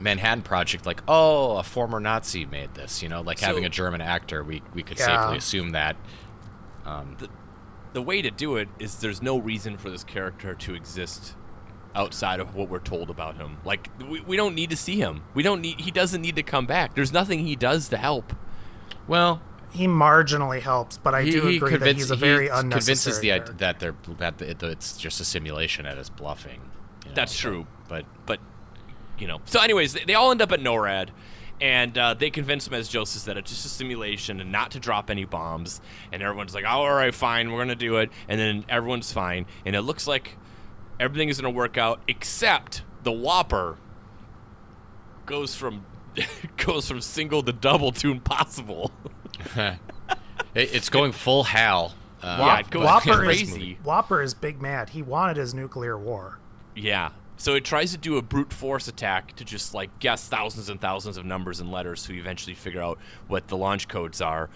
Manhattan 0.00 0.42
Project, 0.42 0.86
like, 0.86 1.02
oh, 1.08 1.56
a 1.56 1.64
former 1.64 1.98
Nazi 1.98 2.44
made 2.46 2.72
this, 2.74 3.02
you 3.02 3.08
know, 3.08 3.20
like 3.20 3.40
having 3.40 3.64
a 3.64 3.68
German 3.68 4.00
actor, 4.00 4.44
we 4.44 4.62
we 4.72 4.82
could 4.84 4.96
Yeah. 4.98 5.20
safely 5.20 5.36
assume 5.36 5.70
that. 5.70 5.96
Um, 6.86 7.16
The 7.18 7.28
way 7.94 8.22
to 8.22 8.30
do 8.30 8.56
it 8.56 8.68
is 8.78 9.00
there's 9.00 9.20
no 9.22 9.38
reason 9.38 9.76
for 9.76 9.90
this 9.90 10.04
character 10.04 10.54
to 10.54 10.74
exist 10.74 11.34
outside 11.94 12.38
of 12.40 12.54
what 12.54 12.68
we're 12.68 12.78
told 12.78 13.10
about 13.10 13.36
him. 13.36 13.58
Like 13.64 13.88
we, 14.08 14.20
we 14.20 14.36
don't 14.36 14.54
need 14.54 14.70
to 14.70 14.76
see 14.76 14.96
him. 14.96 15.22
We 15.34 15.42
don't 15.42 15.60
need. 15.60 15.80
He 15.80 15.90
doesn't 15.90 16.20
need 16.22 16.36
to 16.36 16.42
come 16.42 16.66
back. 16.66 16.94
There's 16.94 17.12
nothing 17.12 17.40
he 17.46 17.56
does 17.56 17.88
to 17.88 17.96
help. 17.96 18.32
well, 19.06 19.42
he 19.70 19.86
marginally 19.86 20.60
helps, 20.62 20.96
but 20.96 21.14
I 21.14 21.22
he, 21.24 21.30
do 21.30 21.46
he 21.46 21.56
agree 21.56 21.76
that 21.76 21.96
he's 21.96 22.10
a 22.10 22.16
very 22.16 22.44
he 22.44 22.48
very 22.48 22.62
convinces 22.70 23.20
the 23.20 23.32
id- 23.32 23.36
character. 23.44 23.52
that 23.54 23.78
they're 23.80 23.94
that 24.16 24.62
it's 24.62 24.96
just 24.96 25.20
a 25.20 25.24
simulation 25.24 25.84
and 25.84 25.98
it's 25.98 26.08
bluffing. 26.08 26.60
you 27.04 27.10
know, 27.10 27.14
That's 27.14 27.36
true. 27.36 27.66
but 27.88 28.06
But 28.24 28.40
you 29.18 29.26
know. 29.26 29.40
So, 29.44 29.60
anyways, 29.60 29.92
they, 29.94 30.04
they 30.04 30.14
all 30.14 30.30
end 30.30 30.40
up 30.40 30.52
at 30.52 30.60
NORAD. 30.60 31.10
And 31.60 31.98
uh, 31.98 32.14
they 32.14 32.30
convince 32.30 32.66
him 32.68 32.74
as 32.74 32.88
Joseph 32.88 33.24
that 33.24 33.36
it's 33.36 33.50
just 33.50 33.66
a 33.66 33.68
simulation 33.68 34.40
and 34.40 34.52
not 34.52 34.70
to 34.72 34.80
drop 34.80 35.10
any 35.10 35.24
bombs. 35.24 35.80
And 36.12 36.22
everyone's 36.22 36.54
like, 36.54 36.64
oh, 36.64 36.68
all 36.84 36.94
right, 36.94 37.14
fine, 37.14 37.50
we're 37.50 37.58
going 37.58 37.68
to 37.68 37.74
do 37.74 37.96
it. 37.96 38.10
And 38.28 38.38
then 38.38 38.64
everyone's 38.68 39.12
fine. 39.12 39.46
And 39.66 39.74
it 39.74 39.82
looks 39.82 40.06
like 40.06 40.36
everything 41.00 41.28
is 41.28 41.40
going 41.40 41.52
to 41.52 41.56
work 41.56 41.76
out 41.76 42.00
except 42.06 42.82
the 43.02 43.10
Whopper 43.12 43.76
goes 45.26 45.54
from 45.54 45.84
goes 46.56 46.88
from 46.88 47.00
single 47.00 47.42
to 47.42 47.52
double 47.52 47.92
to 47.92 48.10
impossible. 48.10 48.90
It- 50.54 50.74
it's 50.74 50.88
going 50.88 51.12
full 51.12 51.44
Hal. 51.44 51.94
Uh, 52.22 52.36
Yeah, 52.40 52.58
it 52.60 52.74
Whopper 52.74 53.14
crazy. 53.18 53.72
is 53.78 53.84
Whopper 53.84 54.22
is 54.22 54.34
big 54.34 54.60
mad. 54.62 54.90
He 54.90 55.02
wanted 55.02 55.36
his 55.36 55.54
nuclear 55.54 55.96
war. 55.98 56.38
Yeah. 56.74 57.10
So 57.38 57.54
it 57.54 57.64
tries 57.64 57.92
to 57.92 57.98
do 57.98 58.16
a 58.16 58.22
brute 58.22 58.52
force 58.52 58.88
attack 58.88 59.36
to 59.36 59.44
just 59.44 59.72
like 59.72 60.00
guess 60.00 60.28
thousands 60.28 60.68
and 60.68 60.80
thousands 60.80 61.16
of 61.16 61.24
numbers 61.24 61.60
and 61.60 61.70
letters 61.70 62.06
you 62.08 62.20
eventually 62.20 62.54
figure 62.54 62.82
out 62.82 62.98
what 63.28 63.46
the 63.46 63.56
launch 63.56 63.86
codes 63.86 64.20
are. 64.20 64.50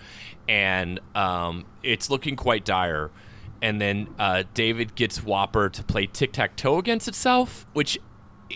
And 0.49 0.99
um, 1.15 1.65
it's 1.85 2.11
looking 2.11 2.35
quite 2.35 2.65
dire. 2.65 3.13
And 3.63 3.81
then 3.81 4.09
uh, 4.19 4.43
David 4.53 4.97
gets 4.97 5.23
Whopper 5.23 5.69
to 5.69 5.85
play 5.85 6.07
tic 6.07 6.33
tac 6.33 6.57
toe 6.57 6.79
against 6.79 7.07
itself, 7.07 7.67
which 7.73 7.99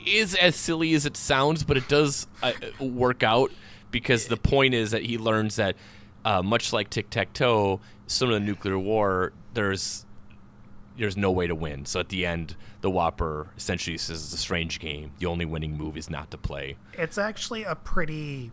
is 0.04 0.34
as 0.34 0.56
silly 0.56 0.92
as 0.94 1.06
it 1.06 1.16
sounds, 1.16 1.62
but 1.62 1.76
it 1.76 1.88
does 1.88 2.26
uh, 2.42 2.52
work 2.80 3.22
out 3.22 3.52
because 3.92 4.26
the 4.26 4.36
point 4.36 4.74
is 4.74 4.90
that 4.90 5.04
he 5.04 5.18
learns 5.18 5.56
that, 5.56 5.76
uh, 6.24 6.42
much 6.42 6.72
like 6.72 6.90
tic 6.90 7.10
tac 7.10 7.32
toe, 7.32 7.80
similar 8.08 8.40
to 8.40 8.44
nuclear 8.44 8.78
war, 8.78 9.32
there's 9.54 10.05
there's 10.98 11.16
no 11.16 11.30
way 11.30 11.46
to 11.46 11.54
win. 11.54 11.85
So 11.87 12.00
at 12.00 12.09
the 12.09 12.24
end, 12.26 12.56
the 12.80 12.90
Whopper 12.90 13.48
essentially 13.56 13.98
says 13.98 14.24
it's 14.24 14.32
a 14.35 14.38
strange 14.38 14.78
game. 14.80 15.12
The 15.18 15.26
only 15.26 15.44
winning 15.44 15.76
move 15.76 15.96
is 15.96 16.09
not 16.11 16.30
to 16.30 16.38
play. 16.38 16.76
It's 16.94 17.18
actually 17.18 17.64
a 17.64 17.74
pretty, 17.74 18.50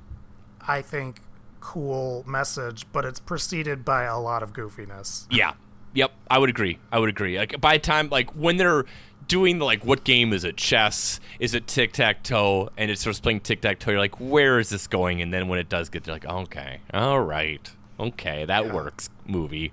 I 0.68 0.82
think, 0.82 1.22
cool 1.60 2.24
message, 2.28 2.86
but 2.92 3.06
it's 3.06 3.20
preceded 3.20 3.86
by 3.86 4.04
a 4.04 4.20
lot 4.20 4.44
of 4.44 4.54
goofiness. 4.54 5.26
Yeah. 5.32 5.54
Yep. 5.94 6.12
I 6.30 6.38
would 6.40 6.50
agree. 6.50 6.80
I 6.92 7.00
would 7.00 7.10
agree. 7.10 7.38
Like 7.38 7.62
by 7.62 7.78
time, 7.78 8.10
like 8.10 8.32
when 8.36 8.58
they're 8.58 8.84
doing 9.28 9.60
the, 9.60 9.66
like, 9.66 9.86
what 9.86 10.04
game 10.04 10.34
is 10.34 10.44
it? 10.44 10.58
Chess? 10.58 11.22
Is 11.40 11.54
it 11.54 11.66
tic 11.68 11.94
tac 11.94 12.24
toe? 12.24 12.70
And 12.78 12.92
it 12.92 13.00
starts 13.00 13.22
playing 13.22 13.40
tic 13.40 13.62
tac 13.62 13.80
toe. 13.80 13.92
You're 13.92 14.00
like, 14.02 14.20
where 14.20 14.60
is 14.60 14.70
this 14.70 14.88
going? 14.88 15.22
And 15.22 15.34
then 15.34 15.48
when 15.48 15.60
it 15.60 15.70
does 15.70 15.88
get, 15.90 16.04
there, 16.04 16.14
like, 16.16 16.26
okay, 16.26 16.82
all 16.94 17.22
right, 17.22 17.72
okay, 17.98 18.44
that 18.44 18.66
Yeah. 18.66 18.74
works. 18.74 19.10
Movie. 19.26 19.72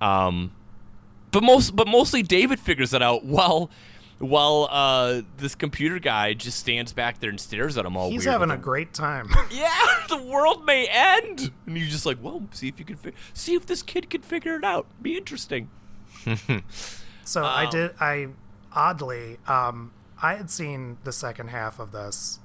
Um, 0.00 0.52
but 1.40 1.44
most, 1.46 1.76
but 1.76 1.86
mostly 1.86 2.22
David 2.22 2.58
figures 2.60 2.92
it 2.94 3.02
out 3.02 3.24
while. 3.24 3.70
While 4.18 4.66
uh, 4.70 5.20
this 5.36 5.54
computer 5.54 5.98
guy 5.98 6.32
just 6.32 6.58
stands 6.58 6.94
back 6.94 7.20
there 7.20 7.28
and 7.28 7.38
stares 7.38 7.76
at 7.76 7.84
him 7.84 7.98
all 7.98 8.08
He's 8.10 8.24
having 8.24 8.50
a 8.50 8.56
great 8.56 8.94
time. 8.94 9.28
yeah, 9.50 9.68
the 10.08 10.16
world 10.22 10.64
may 10.64 10.86
end. 10.90 11.50
And 11.66 11.76
you're 11.76 11.86
just 11.86 12.06
like, 12.06 12.16
well, 12.22 12.42
see 12.52 12.66
if 12.68 12.78
you 12.78 12.86
can, 12.86 12.96
fi- 12.96 13.12
see 13.34 13.54
if 13.54 13.66
this 13.66 13.82
kid 13.82 14.08
can 14.08 14.22
figure 14.22 14.56
it 14.56 14.64
out. 14.64 14.86
Be 15.02 15.18
interesting. 15.18 15.68
So 17.24 17.42
I 17.44 17.64
Um, 17.64 17.70
did. 17.70 17.90
I 18.00 18.28
oddly, 18.72 19.38
um, 19.46 19.92
I 20.22 20.36
had 20.36 20.50
seen 20.50 20.96
the 21.04 21.12
second 21.12 21.48
half 21.48 21.78
of 21.78 21.92
this, 21.92 22.38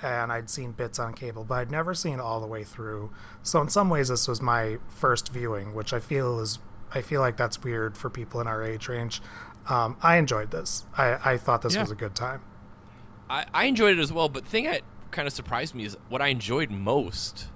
and 0.00 0.30
I'd 0.32 0.48
seen 0.48 0.72
bits 0.72 0.98
on 0.98 1.12
cable, 1.12 1.44
but 1.44 1.56
I'd 1.58 1.70
never 1.70 1.92
seen 1.92 2.20
all 2.20 2.40
the 2.40 2.46
way 2.46 2.62
through. 2.64 3.10
So 3.42 3.60
in 3.60 3.68
some 3.68 3.90
ways, 3.90 4.08
this 4.08 4.28
was 4.28 4.40
my 4.40 4.78
first 4.88 5.30
viewing, 5.30 5.74
which 5.74 5.92
I 5.92 5.98
feel 6.00 6.38
is. 6.40 6.58
I 6.94 7.02
feel 7.02 7.20
like 7.20 7.36
that's 7.36 7.62
weird 7.62 7.96
for 7.96 8.08
people 8.10 8.40
in 8.40 8.46
our 8.46 8.62
age 8.64 8.88
range. 8.88 9.20
Um, 9.68 9.96
I 10.02 10.16
enjoyed 10.16 10.50
this. 10.50 10.86
I, 10.96 11.32
I 11.32 11.36
thought 11.36 11.62
this 11.62 11.74
Yeah. 11.74 11.82
was 11.82 11.90
a 11.90 11.94
good 11.94 12.14
time. 12.14 12.40
I, 13.28 13.44
I 13.52 13.64
enjoyed 13.64 13.98
it 13.98 14.00
as 14.00 14.12
well, 14.12 14.28
but 14.28 14.44
the 14.44 14.50
thing 14.50 14.64
that 14.64 14.82
kind 15.10 15.26
of 15.28 15.34
surprised 15.34 15.74
me 15.74 15.84
is 15.84 15.96
what 16.08 16.22
I 16.22 16.28
enjoyed 16.28 16.70
most 16.70 17.48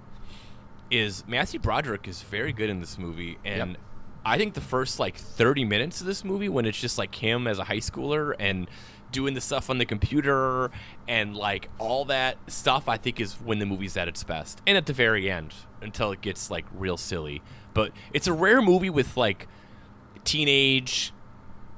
is 0.91 1.25
Matthew 1.27 1.59
Broderick 1.59 2.07
is 2.07 2.23
very 2.23 2.53
good 2.53 2.69
in 2.69 2.81
this 2.81 2.99
movie, 2.99 3.39
and 3.45 3.71
Yep. 3.73 3.81
I 4.25 4.37
think 4.39 4.55
the 4.55 4.61
first 4.61 4.99
like 5.01 5.17
30 5.17 5.65
minutes 5.65 6.01
of 6.01 6.07
this 6.07 6.25
movie, 6.25 6.49
when 6.49 6.67
it's 6.67 6.79
just 6.81 6.99
like 6.99 7.15
him 7.15 7.47
as 7.47 7.59
a 7.59 7.65
high 7.65 7.79
schooler 7.79 8.35
and 8.39 8.69
doing 9.11 9.35
the 9.35 9.41
stuff 9.41 9.69
on 9.69 9.79
the 9.79 9.85
computer 9.85 10.71
and 11.09 11.35
like 11.37 11.69
all 11.79 12.05
that 12.07 12.37
stuff, 12.47 12.89
I 12.89 12.99
think 12.99 13.21
is 13.21 13.35
when 13.35 13.59
the 13.59 13.67
movie's 13.67 13.97
at 13.97 14.09
its 14.09 14.23
best, 14.23 14.61
and 14.67 14.77
at 14.77 14.87
the 14.87 14.93
very 14.93 15.31
end 15.31 15.55
until 15.81 16.13
it 16.13 16.21
gets 16.21 16.51
like 16.51 16.67
real 16.75 16.97
silly. 16.99 17.43
But 17.75 17.93
it's 18.13 18.27
a 18.27 18.33
rare 18.33 18.61
movie 18.63 18.91
with 18.91 19.17
like 19.17 19.49
teenage 20.25 21.13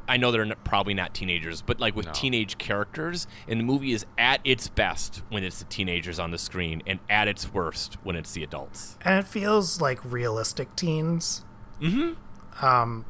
I 0.06 0.18
know 0.18 0.30
they're 0.30 0.44
not, 0.44 0.62
probably 0.64 0.92
not 0.92 1.14
teenagers, 1.14 1.62
but 1.62 1.80
like 1.80 1.96
with 1.96 2.04
No. 2.04 2.12
teenage 2.12 2.58
characters, 2.58 3.26
and 3.48 3.58
the 3.58 3.64
movie 3.64 3.92
is 3.94 4.04
at 4.18 4.40
its 4.44 4.68
best 4.68 5.22
when 5.30 5.42
it's 5.44 5.60
the 5.60 5.64
teenagers 5.64 6.18
on 6.18 6.30
the 6.30 6.36
screen, 6.36 6.82
and 6.86 7.00
at 7.08 7.26
its 7.26 7.50
worst 7.54 7.94
when 8.02 8.14
it's 8.14 8.32
the 8.32 8.42
adults. 8.44 8.98
and 9.00 9.18
it 9.18 9.26
feels 9.26 9.80
like 9.80 10.04
realistic 10.04 10.76
teens. 10.76 11.46
Mm-hmm. 11.80 12.64
Um, 12.64 13.06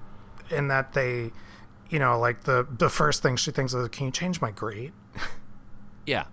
in 0.51 0.69
that 0.69 0.93
they, 0.93 1.33
you 1.91 1.99
know, 1.99 2.17
like 2.21 2.45
the 2.45 2.65
the 2.79 2.89
first 2.89 3.23
thing 3.25 3.35
she 3.35 3.51
thinks 3.51 3.75
is, 3.75 3.89
"Can 3.89 4.07
you 4.07 4.13
change 4.13 4.41
my 4.41 4.53
grade?" 4.53 4.93
Yeah. 6.07 6.25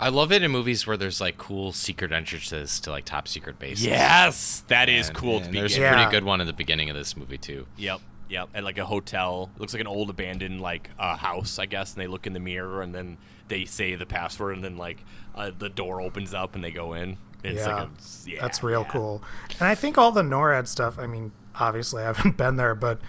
I 0.00 0.08
love 0.08 0.32
it 0.32 0.42
in 0.42 0.50
movies 0.50 0.86
where 0.86 0.96
there's 0.96 1.20
like 1.20 1.36
cool 1.38 1.72
secret 1.72 2.10
entrances 2.10 2.80
to 2.80 2.90
like 2.90 3.04
top 3.04 3.28
secret 3.28 3.58
bases. 3.58 3.84
Yes, 3.86 4.64
that 4.68 4.88
is 4.88 5.08
And- 5.08 5.16
cool 5.16 5.36
and 5.36 5.46
to 5.46 5.52
There's 5.52 5.74
begin. 5.74 5.92
a 5.92 5.96
pretty 5.96 6.10
good 6.10 6.24
one 6.24 6.40
in 6.40 6.46
the 6.46 6.52
beginning 6.54 6.88
of 6.90 6.96
this 6.96 7.16
movie 7.16 7.38
too. 7.38 7.66
Yep. 7.76 8.00
Yep. 8.30 8.48
At 8.54 8.64
like 8.64 8.78
a 8.78 8.86
hotel, 8.86 9.50
looks 9.58 9.74
like 9.74 9.80
an 9.80 9.86
old 9.86 10.08
abandoned 10.08 10.60
like 10.60 10.88
uh, 10.98 11.16
house, 11.16 11.58
I 11.58 11.66
guess. 11.66 11.92
And 11.94 12.00
they 12.02 12.06
look 12.06 12.26
in 12.26 12.32
the 12.32 12.40
mirror, 12.40 12.80
and 12.80 12.94
then 12.94 13.18
they 13.48 13.64
say 13.66 13.94
the 13.96 14.06
password, 14.06 14.54
and 14.54 14.64
then 14.64 14.76
like 14.78 15.04
uh, 15.34 15.50
the 15.58 15.68
door 15.68 16.00
opens 16.00 16.32
up, 16.32 16.54
and 16.54 16.62
they 16.64 16.70
go 16.70 16.94
in. 16.94 17.18
It's 17.42 17.60
Yeah. 17.66 17.74
like 17.74 17.88
a, 17.88 17.90
yeah, 18.26 18.40
That's 18.40 18.62
real 18.62 18.82
yeah. 18.82 18.88
cool. 18.92 19.22
And 19.58 19.68
I 19.68 19.74
think 19.74 19.98
all 19.98 20.12
the 20.12 20.22
NORAD 20.22 20.66
stuff, 20.68 20.98
I 20.98 21.06
mean, 21.06 21.32
obviously 21.56 22.02
I 22.02 22.06
haven't 22.06 22.36
been 22.38 22.56
there, 22.56 22.74
but 22.74 23.00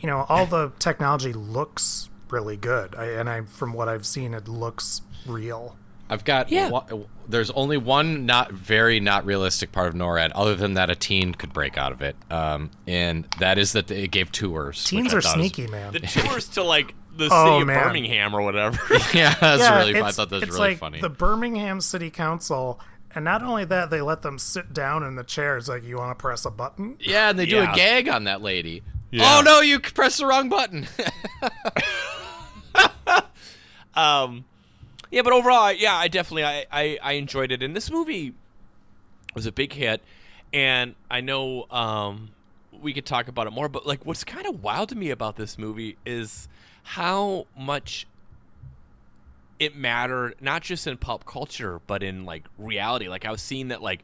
you 0.00 0.08
know, 0.08 0.26
all 0.28 0.44
the 0.44 0.72
technology 0.78 1.32
looks 1.32 2.10
really 2.28 2.56
good. 2.56 2.94
I, 2.96 3.04
and 3.06 3.30
I 3.30 3.42
from 3.42 3.72
what 3.74 3.88
I've 3.88 4.04
seen 4.04 4.34
it 4.34 4.48
looks 4.48 5.02
real. 5.24 5.76
I've 6.10 6.24
got 6.24 6.50
Yeah. 6.52 6.68
one- 6.70 7.06
there's 7.26 7.50
only 7.52 7.78
one 7.78 8.26
not 8.26 8.52
very 8.52 9.00
not 9.00 9.24
realistic 9.24 9.72
part 9.72 9.88
of 9.88 9.94
NORAD, 9.94 10.32
other 10.34 10.54
than 10.54 10.74
that 10.74 10.90
a 10.90 10.94
teen 10.94 11.34
could 11.34 11.52
break 11.52 11.78
out 11.78 11.90
of 11.92 12.02
it, 12.02 12.16
um, 12.30 12.70
and 12.86 13.26
that 13.38 13.56
is 13.58 13.72
that 13.72 13.90
it 13.90 14.10
gave 14.10 14.30
tours. 14.30 14.84
Teens 14.84 15.14
are 15.14 15.22
thought 15.22 15.36
was- 15.38 15.50
sneaky, 15.50 15.66
man. 15.66 15.92
The 15.94 16.00
tours 16.00 16.48
to 16.48 16.62
like 16.62 16.94
the 17.16 17.28
Oh, 17.32 17.44
city 17.46 17.60
of 17.62 17.66
man. 17.68 17.82
Birmingham 17.84 18.34
or 18.34 18.42
whatever. 18.42 18.78
yeah, 19.14 19.34
that's 19.40 19.62
yeah, 19.62 19.78
really. 19.78 20.00
I 20.02 20.10
thought 20.10 20.28
that 20.30 20.36
was 20.36 20.42
it's 20.42 20.52
really 20.52 20.70
like 20.70 20.78
funny. 20.78 21.00
The 21.00 21.08
Birmingham 21.08 21.80
City 21.80 22.10
Council, 22.10 22.78
and 23.14 23.24
not 23.24 23.42
only 23.42 23.64
that, 23.64 23.88
they 23.88 24.02
let 24.02 24.20
them 24.22 24.38
sit 24.38 24.74
down 24.74 25.02
in 25.02 25.14
the 25.16 25.24
chairs. 25.24 25.68
Like, 25.68 25.84
you 25.84 25.96
want 25.96 26.10
to 26.18 26.20
press 26.20 26.44
a 26.44 26.50
button? 26.50 26.96
yeah, 27.00 27.30
and 27.30 27.38
they 27.38 27.46
do 27.46 27.56
Yeah. 27.56 27.72
a 27.72 27.74
gag 27.76 28.08
on 28.08 28.24
that 28.24 28.42
lady. 28.42 28.82
Yeah. 29.10 29.38
Oh 29.38 29.42
no, 29.42 29.60
you 29.60 29.78
pressed 29.80 30.18
the 30.18 30.26
wrong 30.26 30.48
button. 30.50 30.86
Um, 33.96 34.44
yeah, 35.14 35.22
but 35.22 35.32
overall, 35.32 35.72
yeah, 35.72 35.94
I 35.94 36.08
definitely 36.08 36.44
I, 36.44 36.66
I 36.72 36.98
I 37.00 37.12
enjoyed 37.12 37.52
it, 37.52 37.62
and 37.62 37.74
this 37.76 37.88
movie 37.88 38.34
was 39.32 39.46
a 39.46 39.52
big 39.52 39.72
hit, 39.72 40.02
and 40.52 40.96
I 41.08 41.20
know 41.20 41.70
um, 41.70 42.30
we 42.82 42.92
could 42.92 43.06
talk 43.06 43.28
about 43.28 43.46
it 43.46 43.52
more, 43.52 43.68
but 43.68 43.86
like, 43.86 44.04
what's 44.04 44.24
kind 44.24 44.44
of 44.44 44.64
wild 44.64 44.88
to 44.88 44.96
me 44.96 45.10
about 45.10 45.36
this 45.36 45.56
movie 45.56 45.96
is 46.04 46.48
how 46.82 47.46
much 47.56 48.08
it 49.64 49.76
mattered 49.76 50.34
not 50.40 50.62
just 50.62 50.86
in 50.86 50.96
pop 50.96 51.24
culture 51.26 51.80
but 51.86 52.02
in 52.02 52.24
like 52.24 52.44
reality 52.58 53.08
like 53.08 53.24
i 53.24 53.30
was 53.30 53.42
seeing 53.42 53.68
that 53.68 53.82
like 53.82 54.02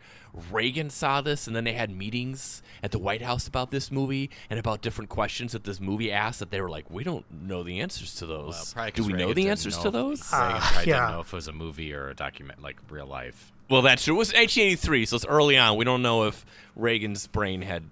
reagan 0.50 0.88
saw 0.90 1.20
this 1.20 1.46
and 1.46 1.54
then 1.56 1.64
they 1.64 1.72
had 1.72 1.90
meetings 1.90 2.62
at 2.82 2.90
the 2.92 2.98
white 2.98 3.22
house 3.22 3.46
about 3.48 3.70
this 3.70 3.90
movie 3.90 4.30
and 4.48 4.58
about 4.58 4.80
different 4.80 5.10
questions 5.10 5.52
that 5.52 5.64
this 5.64 5.80
movie 5.80 6.10
asked 6.12 6.38
that 6.38 6.50
they 6.50 6.60
were 6.60 6.70
like 6.70 6.88
we 6.90 7.02
don't 7.04 7.24
know 7.42 7.62
the 7.62 7.80
answers 7.80 8.14
to 8.14 8.26
those 8.26 8.54
Well, 8.54 8.66
probably 8.74 8.90
do 8.92 9.02
'cause 9.02 9.06
we 9.12 9.18
know 9.18 9.32
the 9.34 9.48
answers 9.48 9.76
know 9.78 9.82
to 9.84 9.90
those 9.90 10.32
Reagan 10.32 10.56
Uh, 10.56 10.60
probably 10.60 10.90
yeah. 10.90 10.96
didn't 11.00 11.10
know 11.12 11.20
if 11.20 11.26
it 11.28 11.32
was 11.36 11.48
a 11.48 11.52
movie 11.52 11.92
or 11.92 12.08
a 12.10 12.14
document, 12.14 12.62
like 12.62 12.76
real 12.88 13.06
life. 13.06 13.52
well 13.68 13.82
that's 13.82 14.04
true 14.04 14.14
it 14.14 14.18
was 14.18 14.28
1983 14.32 15.06
so 15.06 15.16
it's 15.16 15.26
early 15.26 15.56
on 15.58 15.76
we 15.76 15.84
don't 15.84 16.02
know 16.02 16.24
if 16.26 16.44
reagan's 16.76 17.26
brain 17.26 17.62
had 17.62 17.82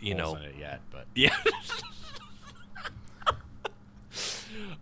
you 0.00 0.14
know 0.14 0.26
Holes 0.26 0.38
in 0.38 0.44
it 0.44 0.54
yet, 0.58 0.80
but 0.90 1.06
Yeah. 1.14 1.34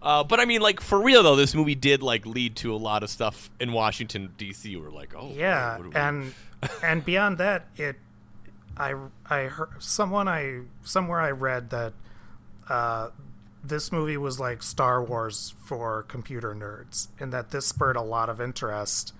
uh, 0.02 0.24
but 0.24 0.40
I 0.40 0.44
mean, 0.44 0.60
like 0.60 0.80
for 0.80 1.00
real 1.00 1.22
though, 1.22 1.36
this 1.36 1.54
movie 1.54 1.74
did 1.74 2.02
like 2.02 2.26
lead 2.26 2.56
to 2.56 2.74
a 2.74 2.76
lot 2.76 3.02
of 3.02 3.10
stuff 3.10 3.50
in 3.60 3.72
Washington 3.72 4.32
D.C. 4.36 4.76
We're 4.76 4.90
like, 4.90 5.14
oh 5.16 5.30
yeah 5.34 5.78
we- 5.78 5.94
and 5.94 6.34
and 6.82 7.04
beyond 7.04 7.38
that 7.38 7.66
it 7.76 7.96
i 8.76 8.94
i 9.28 9.42
heard 9.42 9.68
someone 9.80 10.28
i 10.28 10.60
somewhere 10.82 11.20
i 11.20 11.30
read 11.30 11.68
that 11.70 11.92
uh 12.70 13.10
this 13.64 13.92
movie 13.92 14.16
was 14.16 14.40
like 14.40 14.62
star 14.62 15.02
wars 15.04 15.54
for 15.62 16.04
computer 16.04 16.54
nerds 16.54 17.08
and 17.20 17.32
that 17.32 17.50
this 17.50 17.66
spurred 17.66 17.96
a 17.96 18.00
lot 18.00 18.30
of 18.30 18.40
interest 18.40 19.12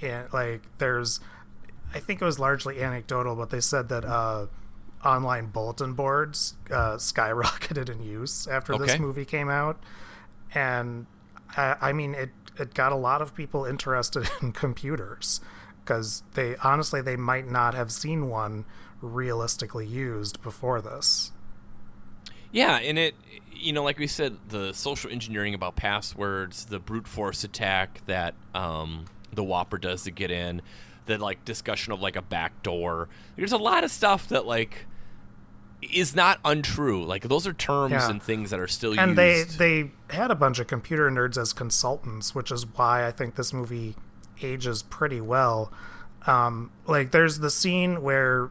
in 0.00 0.24
like 0.32 0.62
there's 0.78 1.20
i 1.94 1.98
think 2.00 2.20
it 2.20 2.24
was 2.24 2.38
largely 2.38 2.82
anecdotal 2.82 3.34
but 3.34 3.48
they 3.50 3.60
said 3.60 3.88
that 3.88 4.04
uh 4.04 4.44
online 5.04 5.46
bulletin 5.46 5.94
boards 5.94 6.54
uh, 6.70 6.96
skyrocketed 6.96 7.88
in 7.88 8.02
use 8.02 8.46
after 8.48 8.74
Okay. 8.74 8.86
this 8.86 8.98
movie 8.98 9.24
came 9.24 9.48
out 9.48 9.80
and 10.54 11.06
I, 11.56 11.76
I 11.80 11.92
mean 11.92 12.14
it 12.14 12.30
it 12.58 12.74
got 12.74 12.92
a 12.92 12.96
lot 12.96 13.22
of 13.22 13.34
people 13.34 13.64
interested 13.64 14.28
in 14.42 14.52
computers 14.52 15.40
because 15.80 16.22
they 16.34 16.56
honestly 16.56 17.00
they 17.00 17.16
might 17.16 17.46
not 17.46 17.74
have 17.74 17.90
seen 17.92 18.28
one 18.28 18.64
realistically 19.00 19.86
used 19.86 20.42
before 20.42 20.80
this 20.80 21.32
yeah, 22.50 22.78
and 22.78 22.98
it, 22.98 23.14
you 23.52 23.72
know, 23.72 23.82
like 23.82 23.98
we 23.98 24.06
said, 24.06 24.36
the 24.48 24.72
social 24.72 25.10
engineering 25.10 25.54
about 25.54 25.76
passwords, 25.76 26.64
the 26.66 26.78
brute 26.78 27.06
force 27.06 27.44
attack 27.44 28.00
that 28.06 28.34
um, 28.54 29.04
the 29.32 29.44
Whopper 29.44 29.78
does 29.78 30.04
to 30.04 30.10
get 30.10 30.30
in, 30.30 30.62
the 31.06 31.18
like 31.18 31.44
discussion 31.44 31.92
of 31.92 32.00
like 32.00 32.16
a 32.16 32.22
back 32.22 32.62
door. 32.62 33.08
There's 33.36 33.52
a 33.52 33.58
lot 33.58 33.84
of 33.84 33.90
stuff 33.90 34.28
that 34.28 34.46
like 34.46 34.86
is 35.82 36.14
not 36.16 36.40
untrue. 36.44 37.04
Like 37.04 37.22
those 37.24 37.46
are 37.46 37.52
terms 37.52 37.92
Yeah. 37.92 38.10
and 38.10 38.22
things 38.22 38.50
that 38.50 38.58
are 38.60 38.66
still 38.66 38.98
and 38.98 39.16
used. 39.16 39.58
they 39.58 39.82
they 39.82 40.14
had 40.14 40.30
a 40.30 40.34
bunch 40.34 40.58
of 40.58 40.66
computer 40.66 41.10
nerds 41.10 41.36
as 41.40 41.52
consultants 41.52 42.34
which 42.34 42.50
is 42.50 42.64
why 42.76 43.06
i 43.06 43.10
think 43.10 43.34
this 43.36 43.52
movie 43.52 43.94
ages 44.42 44.82
pretty 44.82 45.20
well 45.20 45.70
um, 46.26 46.70
like 46.86 47.10
there's 47.12 47.38
the 47.40 47.50
scene 47.50 48.02
where 48.02 48.50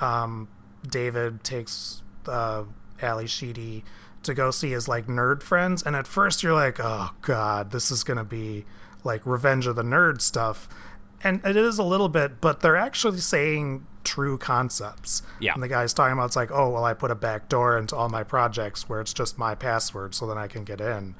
um, 0.00 0.48
david 0.88 1.44
takes 1.44 2.02
uh, 2.26 2.64
ally 3.02 3.26
sheedy 3.26 3.84
to 4.22 4.32
go 4.34 4.50
see 4.50 4.70
his 4.70 4.88
like 4.88 5.06
nerd 5.06 5.42
friends 5.42 5.82
and 5.82 5.94
at 5.94 6.06
first 6.06 6.42
you're 6.42 6.54
like 6.54 6.78
oh 6.80 7.10
god 7.20 7.70
this 7.70 7.90
is 7.90 8.02
gonna 8.02 8.24
be 8.24 8.64
like 9.04 9.24
revenge 9.26 9.66
of 9.66 9.76
the 9.76 9.82
nerd 9.82 10.20
stuff 10.22 10.68
and 11.22 11.40
it 11.44 11.56
is 11.56 11.78
a 11.78 11.84
little 11.84 12.08
bit 12.08 12.40
but 12.40 12.60
they're 12.60 12.76
actually 12.76 13.18
saying 13.18 13.86
true 14.04 14.36
concepts 14.38 15.22
Yeah. 15.40 15.54
and 15.54 15.62
the 15.62 15.68
guy's 15.68 15.92
talking 15.94 16.12
about 16.12 16.26
it's 16.26 16.36
like 16.36 16.50
oh 16.52 16.68
well 16.70 16.84
i 16.84 16.92
put 16.94 17.10
a 17.10 17.14
back 17.14 17.48
door 17.48 17.76
into 17.78 17.96
all 17.96 18.08
my 18.08 18.22
projects 18.22 18.88
where 18.88 19.00
it's 19.00 19.12
just 19.14 19.38
my 19.38 19.54
password 19.54 20.14
so 20.14 20.26
then 20.26 20.36
i 20.38 20.46
can 20.46 20.62
get 20.64 20.80
in 20.80 21.14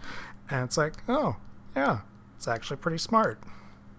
and 0.50 0.64
it's 0.64 0.76
like 0.76 0.94
oh 1.08 1.36
yeah 1.74 2.00
it's 2.36 2.46
actually 2.46 2.76
pretty 2.76 2.98
smart 2.98 3.38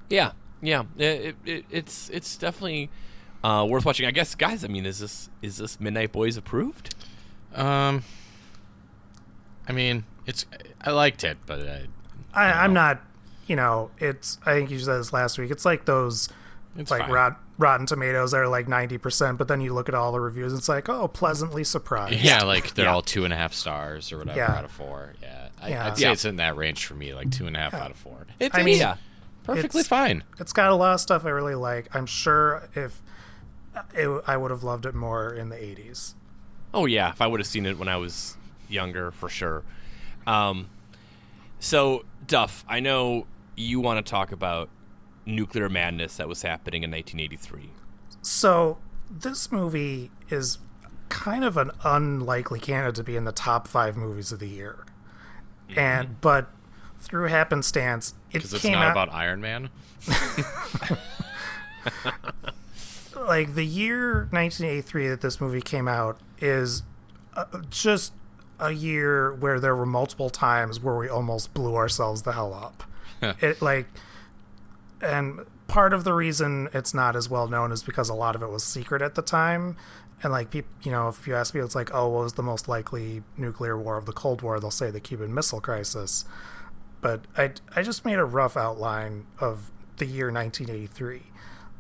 Yeah, 0.10 0.32
yeah. 0.62 0.84
It, 0.98 1.36
it, 1.45 1.65
it's 1.71 2.10
it's 2.10 2.38
definitely 2.38 2.89
uh, 3.43 3.65
worth 3.69 3.86
watching. 3.86 4.06
I 4.08 4.12
guess, 4.12 4.34
guys. 4.36 4.63
I 4.63 4.67
mean, 4.67 4.86
is 4.86 5.00
this 5.00 5.30
is 5.41 5.58
this 5.58 5.80
Midnight 5.80 6.12
Boys 6.12 6.38
approved? 6.38 6.93
um, 7.56 8.04
I 9.67 9.71
mean, 9.71 10.04
it's 10.26 10.45
I 10.82 10.91
liked 10.91 11.24
it, 11.24 11.38
but 11.45 11.60
I, 11.67 11.88
I, 12.34 12.63
i'm 12.63 12.74
not 12.74 13.02
you 13.48 13.56
know 13.56 13.89
it's 13.98 14.38
i 14.45 14.54
think 14.54 14.69
you 14.69 14.78
said 14.80 15.00
this 15.00 15.13
last 15.13 15.38
week 15.39 15.50
it's 15.52 15.63
like 15.65 15.86
those 15.86 16.28
it's 16.78 16.91
like 16.91 17.04
fine. 17.04 17.12
rot, 17.12 17.39
rotten 17.58 17.86
tomatoes 17.86 18.34
are 18.34 18.48
like 18.48 18.68
90% 18.68 19.38
but 19.38 19.48
then 19.48 19.62
you 19.62 19.74
look 19.74 19.88
at 19.88 19.96
all 19.96 20.12
the 20.12 20.20
reviews 20.20 20.52
and 20.52 20.60
it's 20.60 20.68
like 20.70 20.89
oh 20.89 21.08
pleasantly 21.08 21.63
surprised 21.63 22.20
Yeah, 22.20 22.44
like 22.44 22.74
they're 22.74 22.86
Yeah. 22.86 22.94
all 22.94 23.02
two 23.02 23.24
and 23.24 23.34
a 23.34 23.38
half 23.38 23.54
stars 23.54 24.12
or 24.12 24.18
whatever 24.18 24.38
Yeah. 24.38 24.52
out 24.52 24.65
of 24.65 24.72
four. 24.72 25.13
Yeah, 25.22 25.48
I, 25.62 25.70
Yeah. 25.70 25.88
I'd 25.88 25.98
say 25.98 26.04
Yeah. 26.04 26.12
it's 26.12 26.26
in 26.26 26.36
that 26.38 26.56
range 26.58 26.86
for 26.86 26.96
me, 26.96 27.13
like 27.13 27.32
two 27.32 27.48
and 27.48 27.56
a 27.56 27.60
half 27.60 27.74
out 27.74 27.91
of 27.91 27.98
four. 27.98 28.28
It's, 28.39 28.54
I 28.56 28.63
mean, 28.63 28.80
yeah. 28.80 28.98
Perfectly 29.44 29.80
it's- 29.82 29.88
fine. 29.88 30.24
it's 30.39 30.52
got 30.54 30.72
a 30.72 30.76
lot 30.76 30.96
of 30.96 31.00
stuff 31.02 31.24
i 31.26 31.30
really 31.30 31.54
like 31.56 31.88
i'm 31.96 32.08
sure 32.08 32.68
if 32.76 33.02
it, 33.94 34.24
i 34.28 34.36
would 34.36 34.50
have 34.52 34.63
loved 34.63 34.86
it 34.86 34.96
more 34.96 35.34
in 35.34 35.50
the 35.50 35.56
80s 35.56 36.13
Oh 36.74 36.86
yeah. 36.88 37.12
If 37.12 37.22
I 37.22 37.28
would 37.28 37.39
have 37.39 37.48
seen 37.48 37.65
it 37.65 37.78
when 37.78 37.88
I 37.88 37.96
was 37.96 38.36
younger, 38.68 39.12
for 39.12 39.30
sure. 39.30 39.63
Um, 40.28 40.68
so 41.60 42.04
Duff, 42.28 42.65
I 42.68 42.82
know 42.82 43.28
you 43.56 43.80
want 43.80 44.06
to 44.06 44.10
talk 44.10 44.34
about 44.34 44.68
nuclear 45.26 45.70
madness 45.70 46.18
that 46.18 46.28
was 46.28 46.42
happening 46.42 46.84
in 46.84 46.92
1983. 46.92 47.72
So 48.22 48.78
this 49.10 49.52
movie 49.52 50.12
is 50.30 50.60
kind 51.10 51.44
of 51.44 51.58
an 51.58 51.72
unlikely 51.84 52.60
candidate 52.60 52.96
to 52.96 53.04
be 53.04 53.16
in 53.16 53.26
the 53.26 53.32
top 53.32 53.68
five 53.68 53.96
movies 53.96 54.32
of 54.32 54.40
the 54.40 54.48
year, 54.48 54.86
and 55.76 56.20
but 56.22 56.50
through 57.00 57.28
happenstance, 57.28 58.16
it 58.32 58.40
Because 58.40 58.54
it's 58.54 58.62
came 58.64 58.74
not 58.74 58.86
out 58.86 58.92
about 58.92 59.14
Iron 59.14 59.42
Man. 59.42 59.70
like 63.16 63.56
the 63.56 63.66
year 63.66 64.28
1983 64.32 65.08
that 65.10 65.22
this 65.22 65.40
movie 65.40 65.62
came 65.62 65.88
out 65.88 66.20
is 66.40 66.84
uh, 67.36 67.46
just 67.70 68.14
a 68.60 68.72
year 68.72 69.34
where 69.34 69.60
there 69.60 69.76
were 69.76 69.86
multiple 69.86 70.30
times 70.30 70.80
where 70.80 70.96
we 70.96 71.10
almost 71.10 71.54
blew 71.54 71.76
ourselves 71.76 72.24
the 72.24 72.34
hell 72.34 72.54
up. 72.54 72.84
it 73.42 73.62
like 73.62 73.88
and 75.06 75.41
part 75.68 75.94
of 75.94 76.04
the 76.04 76.13
reason 76.13 76.70
it's 76.74 76.94
not 76.94 77.15
as 77.15 77.30
well 77.30 77.48
known 77.48 77.72
is 77.72 77.84
because 77.84 78.10
a 78.10 78.13
lot 78.13 78.36
of 78.36 78.41
it 78.41 78.50
was 78.50 78.63
secret 78.63 79.02
at 79.02 79.15
the 79.15 79.22
time 79.22 79.76
and 80.22 80.32
like 80.32 80.52
people 80.52 80.72
you 80.84 80.91
know 80.91 81.08
if 81.08 81.28
you 81.28 81.36
ask 81.36 81.54
people 81.54 81.65
it's 81.65 81.76
like 81.76 81.94
oh 81.94 82.08
what 82.10 82.24
was 82.24 82.34
the 82.34 82.44
most 82.44 82.68
likely 82.68 83.24
nuclear 83.38 83.78
war 83.78 83.98
of 83.98 84.06
the 84.06 84.13
cold 84.13 84.41
war 84.41 84.60
they'll 84.60 84.70
say 84.70 84.91
the 84.91 85.00
cuban 85.00 85.34
missile 85.34 85.60
crisis 85.60 86.26
but 87.02 87.26
i 87.38 87.52
i 87.76 87.82
just 87.82 88.06
made 88.06 88.20
a 88.20 88.26
rough 88.26 88.56
outline 88.56 89.26
of 89.39 89.72
the 89.98 90.06
year 90.06 90.32
1983 90.32 91.24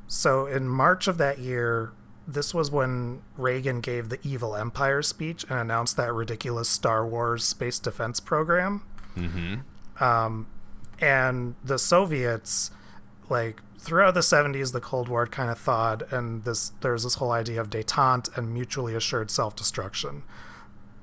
so 0.07 0.45
in 0.45 0.67
March 0.67 1.07
of 1.07 1.17
that 1.17 1.39
year, 1.39 1.91
this 2.27 2.53
was 2.53 2.71
when 2.71 3.21
Reagan 3.37 3.81
gave 3.81 4.09
the 4.09 4.19
Evil 4.23 4.55
Empire 4.55 5.01
speech 5.01 5.45
and 5.49 5.59
announced 5.59 5.97
that 5.97 6.13
ridiculous 6.13 6.69
Star 6.69 7.05
Wars 7.05 7.43
space 7.43 7.79
defense 7.79 8.19
program. 8.19 8.83
Mm-hmm. 9.15 10.03
Um, 10.03 10.47
and 10.99 11.55
the 11.63 11.77
Soviets, 11.77 12.71
like 13.29 13.61
throughout 13.79 14.13
the 14.13 14.21
70s, 14.21 14.71
the 14.71 14.81
Cold 14.81 15.07
War 15.09 15.27
kind 15.27 15.49
of 15.49 15.57
thawed, 15.57 16.11
and 16.11 16.43
this 16.43 16.71
there's 16.81 17.03
this 17.03 17.15
whole 17.15 17.31
idea 17.31 17.61
of 17.61 17.69
détente 17.69 18.35
and 18.37 18.53
mutually 18.53 18.95
assured 18.95 19.31
self-destruction. 19.31 20.23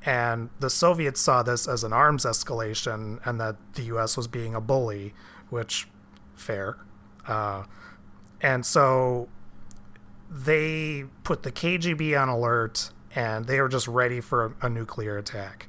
And 0.04 0.50
the 0.58 0.68
Soviets 0.68 1.20
saw 1.20 1.42
this 1.42 1.68
as 1.68 1.84
an 1.84 1.92
arms 1.92 2.24
escalation, 2.24 3.24
and 3.24 3.40
that 3.40 3.56
the 3.74 3.82
U.S. 3.84 4.16
was 4.16 4.26
being 4.26 4.54
a 4.54 4.60
bully, 4.60 5.14
which 5.48 5.86
fair. 6.34 6.76
Uh, 7.26 7.64
and 8.40 8.66
so 8.66 9.28
they 10.28 11.04
put 11.24 11.42
the 11.42 11.52
KGB 11.52 12.20
on 12.20 12.28
alert 12.28 12.90
and 13.14 13.46
they 13.46 13.60
were 13.60 13.68
just 13.68 13.86
ready 13.86 14.20
for 14.20 14.56
a, 14.60 14.66
a 14.66 14.68
nuclear 14.68 15.18
attack. 15.18 15.68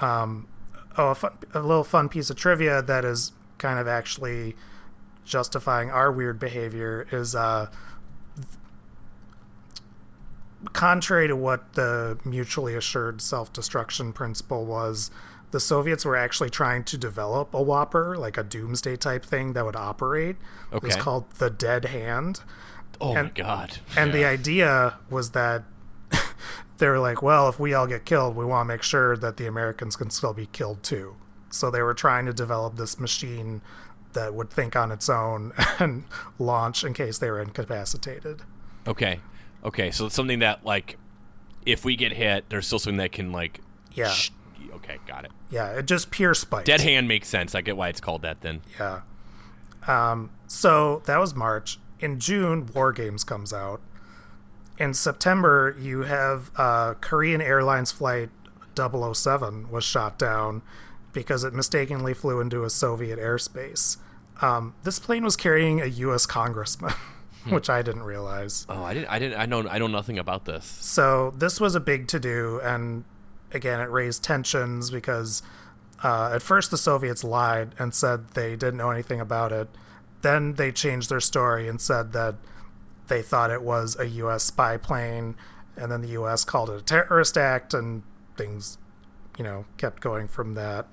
Um, 0.00 0.48
oh, 0.96 1.10
a, 1.10 1.14
fun, 1.14 1.32
a 1.54 1.60
little 1.60 1.84
fun 1.84 2.08
piece 2.08 2.30
of 2.30 2.36
trivia 2.36 2.82
that 2.82 3.04
is 3.04 3.32
kind 3.58 3.78
of 3.78 3.86
actually 3.86 4.56
justifying 5.32 5.90
our 5.90 6.12
weird 6.12 6.38
behavior 6.38 7.08
is 7.10 7.34
uh, 7.34 7.68
contrary 10.74 11.26
to 11.26 11.34
what 11.34 11.72
the 11.72 12.18
mutually 12.24 12.74
assured 12.74 13.20
self 13.22 13.52
destruction 13.52 14.12
principle 14.12 14.66
was. 14.66 15.10
The 15.50 15.60
Soviets 15.60 16.04
were 16.04 16.16
actually 16.16 16.50
trying 16.50 16.84
to 16.84 16.96
develop 16.96 17.52
a 17.54 17.62
Whopper, 17.62 18.16
like 18.16 18.36
a 18.38 18.42
doomsday 18.42 18.96
type 18.96 19.24
thing 19.24 19.52
that 19.54 19.64
would 19.64 19.76
operate. 19.76 20.36
It 20.72 20.82
was 20.82 20.96
called 20.96 21.30
the 21.32 21.50
Dead 21.50 21.86
Hand. 21.86 22.40
Oh 23.00 23.14
And- 23.14 23.28
my 23.28 23.34
god. 23.34 23.78
And 23.96 24.12
the 24.12 24.24
idea 24.24 24.98
was 25.10 25.30
that 25.32 25.64
they 26.78 26.88
were 26.88 26.98
like, 26.98 27.22
well, 27.22 27.48
if 27.48 27.58
we 27.58 27.74
all 27.74 27.86
get 27.86 28.04
killed, 28.06 28.34
we 28.36 28.44
want 28.44 28.66
to 28.66 28.74
make 28.74 28.82
sure 28.82 29.16
that 29.16 29.36
the 29.38 29.46
Americans 29.46 29.96
can 29.96 30.10
still 30.10 30.32
be 30.34 30.46
killed 30.46 30.82
too. 30.82 31.16
So 31.50 31.70
they 31.70 31.82
were 31.82 31.94
trying 31.94 32.24
to 32.26 32.32
develop 32.32 32.76
this 32.76 32.98
machine 32.98 33.60
that 34.14 34.34
would 34.34 34.50
think 34.50 34.76
on 34.76 34.92
its 34.92 35.08
own 35.08 35.52
and 35.78 36.04
launch 36.38 36.84
in 36.84 36.94
case 36.94 37.18
they 37.18 37.30
were 37.30 37.40
incapacitated. 37.40 38.42
Okay. 38.86 39.20
Okay, 39.64 39.90
so 39.90 40.06
it's 40.06 40.14
something 40.14 40.40
that 40.40 40.64
like, 40.64 40.98
if 41.64 41.84
we 41.84 41.94
get 41.96 42.12
hit, 42.12 42.48
there's 42.48 42.66
still 42.66 42.78
something 42.78 42.98
that 42.98 43.12
can 43.12 43.30
like. 43.32 43.60
Yeah. 43.92 44.10
sh- 44.10 44.30
okay, 44.74 44.98
got 45.06 45.24
it. 45.24 45.30
Yeah, 45.50 45.78
it 45.78 45.86
just 45.86 46.10
pure 46.10 46.34
spite. 46.34 46.64
Dead 46.64 46.80
hand 46.80 47.06
makes 47.06 47.28
sense. 47.28 47.54
I 47.54 47.60
get 47.60 47.76
why 47.76 47.88
it's 47.88 48.00
called 48.00 48.22
that 48.22 48.40
then. 48.40 48.62
Yeah. 48.78 49.02
Um, 49.86 50.30
so 50.46 51.02
that 51.06 51.18
was 51.18 51.34
March. 51.34 51.78
In 52.00 52.18
June, 52.18 52.66
War 52.74 52.92
Games 52.92 53.22
comes 53.22 53.52
out. 53.52 53.80
In 54.78 54.94
September, 54.94 55.76
you 55.78 56.02
have 56.02 56.50
uh, 56.56 56.94
Korean 56.94 57.40
Airlines 57.40 57.92
flight 57.92 58.30
007 58.76 59.70
was 59.70 59.84
shot 59.84 60.18
down 60.18 60.62
because 61.12 61.44
it 61.44 61.52
mistakenly 61.52 62.14
flew 62.14 62.40
into 62.40 62.64
a 62.64 62.70
Soviet 62.70 63.18
airspace. 63.18 63.98
Um, 64.40 64.74
this 64.82 64.98
plane 64.98 65.24
was 65.24 65.36
carrying 65.36 65.80
a 65.80 65.86
U.S. 65.86 66.26
congressman, 66.26 66.94
which 67.48 67.70
I 67.70 67.82
didn't 67.82 68.02
realize. 68.02 68.66
Oh, 68.68 68.82
I 68.82 68.94
didn't. 68.94 69.08
I 69.08 69.18
didn't. 69.18 69.38
I 69.38 69.46
know. 69.46 69.68
I 69.68 69.78
know 69.78 69.86
nothing 69.86 70.18
about 70.18 70.44
this. 70.44 70.64
So 70.64 71.32
this 71.36 71.60
was 71.60 71.74
a 71.74 71.80
big 71.80 72.08
to 72.08 72.20
do, 72.20 72.60
and 72.62 73.04
again, 73.52 73.80
it 73.80 73.90
raised 73.90 74.24
tensions 74.24 74.90
because 74.90 75.42
uh, 76.02 76.32
at 76.34 76.42
first 76.42 76.70
the 76.70 76.78
Soviets 76.78 77.22
lied 77.22 77.74
and 77.78 77.94
said 77.94 78.30
they 78.30 78.56
didn't 78.56 78.76
know 78.76 78.90
anything 78.90 79.20
about 79.20 79.52
it. 79.52 79.68
Then 80.22 80.54
they 80.54 80.72
changed 80.72 81.10
their 81.10 81.20
story 81.20 81.68
and 81.68 81.80
said 81.80 82.12
that 82.12 82.36
they 83.08 83.22
thought 83.22 83.50
it 83.50 83.62
was 83.62 83.96
a 83.98 84.06
U.S. 84.06 84.44
spy 84.44 84.76
plane, 84.76 85.36
and 85.76 85.90
then 85.90 86.00
the 86.00 86.08
U.S. 86.08 86.44
called 86.44 86.70
it 86.70 86.80
a 86.80 86.82
terrorist 86.82 87.36
act, 87.36 87.74
and 87.74 88.02
things, 88.36 88.78
you 89.36 89.44
know, 89.44 89.66
kept 89.76 90.00
going 90.00 90.28
from 90.28 90.54
that. 90.54 90.86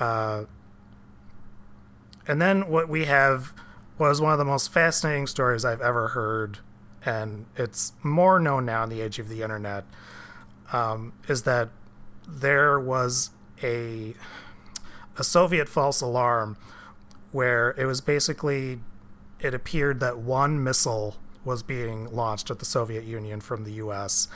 Uh, 0.00 0.44
and 2.26 2.40
then 2.40 2.68
what 2.68 2.88
we 2.88 3.04
have 3.04 3.52
was 3.98 4.20
one 4.20 4.32
of 4.32 4.38
the 4.38 4.44
most 4.44 4.72
fascinating 4.72 5.26
stories 5.26 5.64
I've 5.64 5.80
ever 5.80 6.08
heard, 6.08 6.58
and 7.04 7.46
it's 7.54 7.92
more 8.02 8.40
known 8.40 8.64
now 8.64 8.82
in 8.84 8.88
the 8.88 9.02
age 9.02 9.18
of 9.18 9.28
the 9.28 9.42
internet. 9.42 9.84
Um, 10.72 11.12
is 11.28 11.42
that 11.42 11.68
there 12.26 12.80
was 12.80 13.30
a 13.62 14.14
a 15.18 15.24
Soviet 15.24 15.68
false 15.68 16.00
alarm 16.00 16.56
where 17.32 17.74
it 17.76 17.84
was 17.84 18.00
basically 18.00 18.80
it 19.38 19.52
appeared 19.54 20.00
that 20.00 20.18
one 20.18 20.62
missile 20.62 21.16
was 21.44 21.62
being 21.62 22.14
launched 22.14 22.50
at 22.50 22.58
the 22.58 22.64
Soviet 22.64 23.04
Union 23.04 23.40
from 23.40 23.64
the 23.64 23.72
U.S. 23.72 24.28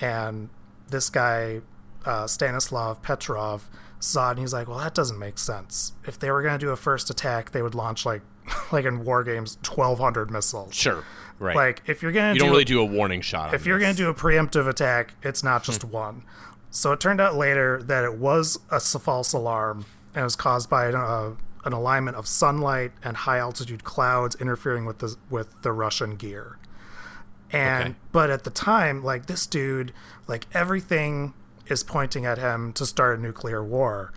and 0.00 0.50
this 0.88 1.08
guy 1.08 1.60
uh, 2.04 2.26
Stanislav 2.26 3.02
Petrov 3.02 3.68
saw 4.00 4.28
it 4.28 4.30
and 4.32 4.40
he's 4.40 4.52
like, 4.52 4.66
"Well, 4.66 4.78
that 4.78 4.94
doesn't 4.94 5.18
make 5.18 5.38
sense. 5.38 5.92
If 6.06 6.18
they 6.18 6.30
were 6.30 6.42
going 6.42 6.58
to 6.58 6.66
do 6.66 6.70
a 6.70 6.76
first 6.76 7.08
attack, 7.10 7.52
they 7.52 7.62
would 7.62 7.74
launch 7.74 8.04
like 8.04 8.22
like 8.72 8.84
in 8.84 9.04
war 9.04 9.22
games, 9.22 9.58
twelve 9.62 9.98
hundred 10.00 10.30
missiles. 10.30 10.74
Sure. 10.74 11.04
Right. 11.38 11.54
Like 11.56 11.82
if 11.86 12.02
you're 12.02 12.12
going 12.12 12.30
to 12.30 12.34
you 12.34 12.40
do 12.40 12.44
don't 12.46 12.50
really 12.50 12.64
do 12.64 12.80
a 12.80 12.84
warning 12.84 13.20
shot. 13.22 13.54
if 13.54 13.64
you're 13.64 13.78
going 13.78 13.94
to 13.94 14.02
do 14.02 14.10
a 14.10 14.14
preemptive 14.14 14.68
attack, 14.68 15.14
it's 15.22 15.42
not 15.44 15.62
just 15.64 15.84
one. 15.84 16.22
So 16.70 16.92
it 16.92 17.00
turned 17.00 17.20
out 17.20 17.34
later 17.34 17.82
that 17.84 18.04
it 18.04 18.14
was 18.18 18.58
a 18.70 18.78
false 18.80 19.32
alarm 19.32 19.86
and 20.14 20.20
it 20.20 20.24
was 20.24 20.36
caused 20.36 20.68
by 20.68 20.86
an, 20.88 20.94
uh, 20.94 21.30
an 21.64 21.72
alignment 21.72 22.16
of 22.16 22.26
sunlight 22.26 22.92
and 23.02 23.16
high 23.16 23.38
altitude 23.38 23.84
clouds 23.84 24.36
interfering 24.36 24.84
with 24.84 24.98
the 24.98 25.16
with 25.30 25.62
the 25.62 25.72
Russian 25.72 26.16
gear. 26.16 26.58
And 27.52 27.84
Okay. 27.88 27.94
but 28.12 28.30
at 28.30 28.44
the 28.44 28.50
time, 28.50 29.02
like 29.02 29.26
this 29.26 29.46
dude, 29.46 29.92
like 30.28 30.46
everything 30.54 31.32
is 31.70 31.82
pointing 31.82 32.26
at 32.26 32.38
him 32.38 32.72
to 32.74 32.86
start 32.86 33.18
a 33.18 33.22
nuclear 33.22 33.64
war. 33.64 34.12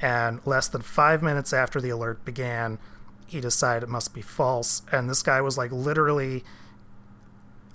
And 0.00 0.40
less 0.44 0.68
than 0.68 0.82
five 0.82 1.22
minutes 1.22 1.52
after 1.52 1.80
the 1.80 1.90
alert 1.90 2.24
began, 2.24 2.78
he 3.26 3.40
decided 3.40 3.84
it 3.84 3.88
must 3.88 4.12
be 4.12 4.20
false. 4.20 4.82
And 4.90 5.08
this 5.08 5.22
guy 5.22 5.40
was 5.40 5.56
like 5.56 5.72
literally 5.72 6.44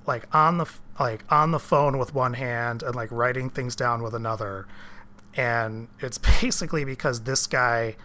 like 0.07 0.33
on 0.33 0.57
the 0.57 0.65
like 0.99 1.23
on 1.29 1.51
the 1.51 1.59
phone 1.59 1.97
with 1.97 2.15
one 2.15 2.33
hand 2.33 2.81
and 2.81 2.95
like 2.95 3.11
writing 3.11 3.49
things 3.49 3.75
down 3.75 4.01
with 4.01 4.15
another 4.15 4.65
and 5.35 5.89
it's 5.99 6.17
basically 6.41 6.85
because 6.85 7.21
this 7.21 7.45
guy 7.45 7.95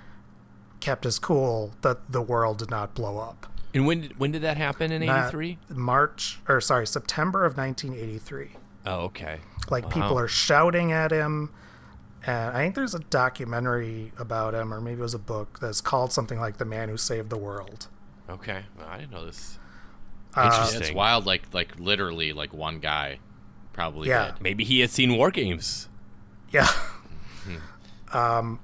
kept 0.80 1.04
his 1.04 1.18
cool 1.18 1.72
that 1.82 2.10
the 2.10 2.20
world 2.20 2.58
did 2.58 2.70
not 2.70 2.94
blow 2.94 3.18
up 3.18 3.46
and 3.72 3.86
when 3.86 4.02
did, 4.02 4.18
when 4.18 4.32
did 4.32 4.42
that 4.42 4.56
happen 4.56 4.90
in 4.90 5.02
'83? 5.02 5.58
march 5.68 6.40
or 6.48 6.60
sorry 6.60 6.86
september 6.86 7.44
of 7.44 7.56
1983 7.56 8.56
Oh, 8.84 9.02
okay. 9.06 9.38
like 9.70 9.88
people 9.90 10.18
are 10.18 10.28
shouting 10.28 10.90
at 10.92 11.10
him 11.12 11.52
and 12.26 12.56
i 12.56 12.62
think 12.62 12.74
there's 12.74 12.94
a 12.94 12.98
documentary 12.98 14.12
about 14.18 14.54
him 14.54 14.72
or 14.74 14.80
maybe 14.80 14.98
it 15.00 15.02
was 15.02 15.14
a 15.14 15.18
book 15.18 15.58
that's 15.60 15.80
called 15.80 16.12
something 16.12 16.40
like 16.40 16.56
the 16.58 16.64
man 16.64 16.88
who 16.88 16.96
saved 16.96 17.30
the 17.30 17.38
world 17.38 17.88
Okay. 18.30 18.62
Well, 18.78 18.86
I 18.88 18.98
didn't 18.98 19.10
know 19.10 19.26
this. 19.26 19.58
Uh, 20.34 20.44
Interesting. 20.44 20.80
It's 20.82 20.92
wild. 20.92 21.26
Like 21.26 21.42
like 21.52 21.78
literally 21.78 22.32
like 22.32 22.54
one 22.54 22.78
guy 22.78 23.18
probably 23.74 24.08
Yeah. 24.08 24.30
did. 24.32 24.40
Maybe 24.40 24.64
he 24.64 24.80
had 24.80 24.90
seen 24.90 25.16
war 25.16 25.30
games. 25.30 25.88
Yeah. 26.50 26.68
um, 28.12 28.60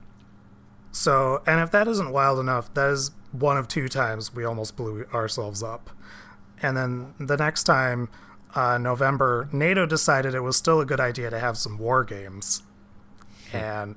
so, 0.93 1.43
and 1.47 1.61
if 1.61 1.71
that 1.73 1.87
isn't 1.89 2.11
wild 2.13 2.39
enough, 2.39 2.73
that 2.75 2.89
is 2.91 3.11
one 3.33 3.57
of 3.59 3.69
two 3.69 3.89
times 3.89 4.35
we 4.35 4.45
almost 4.45 4.77
blew 4.77 5.05
ourselves 5.13 5.63
up. 5.63 5.91
And 6.63 6.77
then 6.77 7.15
the 7.19 7.37
next 7.37 7.65
time, 7.65 8.09
uh, 8.55 8.79
November, 8.79 9.49
NATO 9.53 9.87
decided 9.87 10.35
it 10.35 10.41
was 10.41 10.57
still 10.57 10.81
a 10.81 10.87
good 10.87 11.01
idea 11.01 11.31
to 11.31 11.39
have 11.39 11.57
some 11.59 11.79
war 11.79 12.05
games, 12.05 12.63
and 13.53 13.95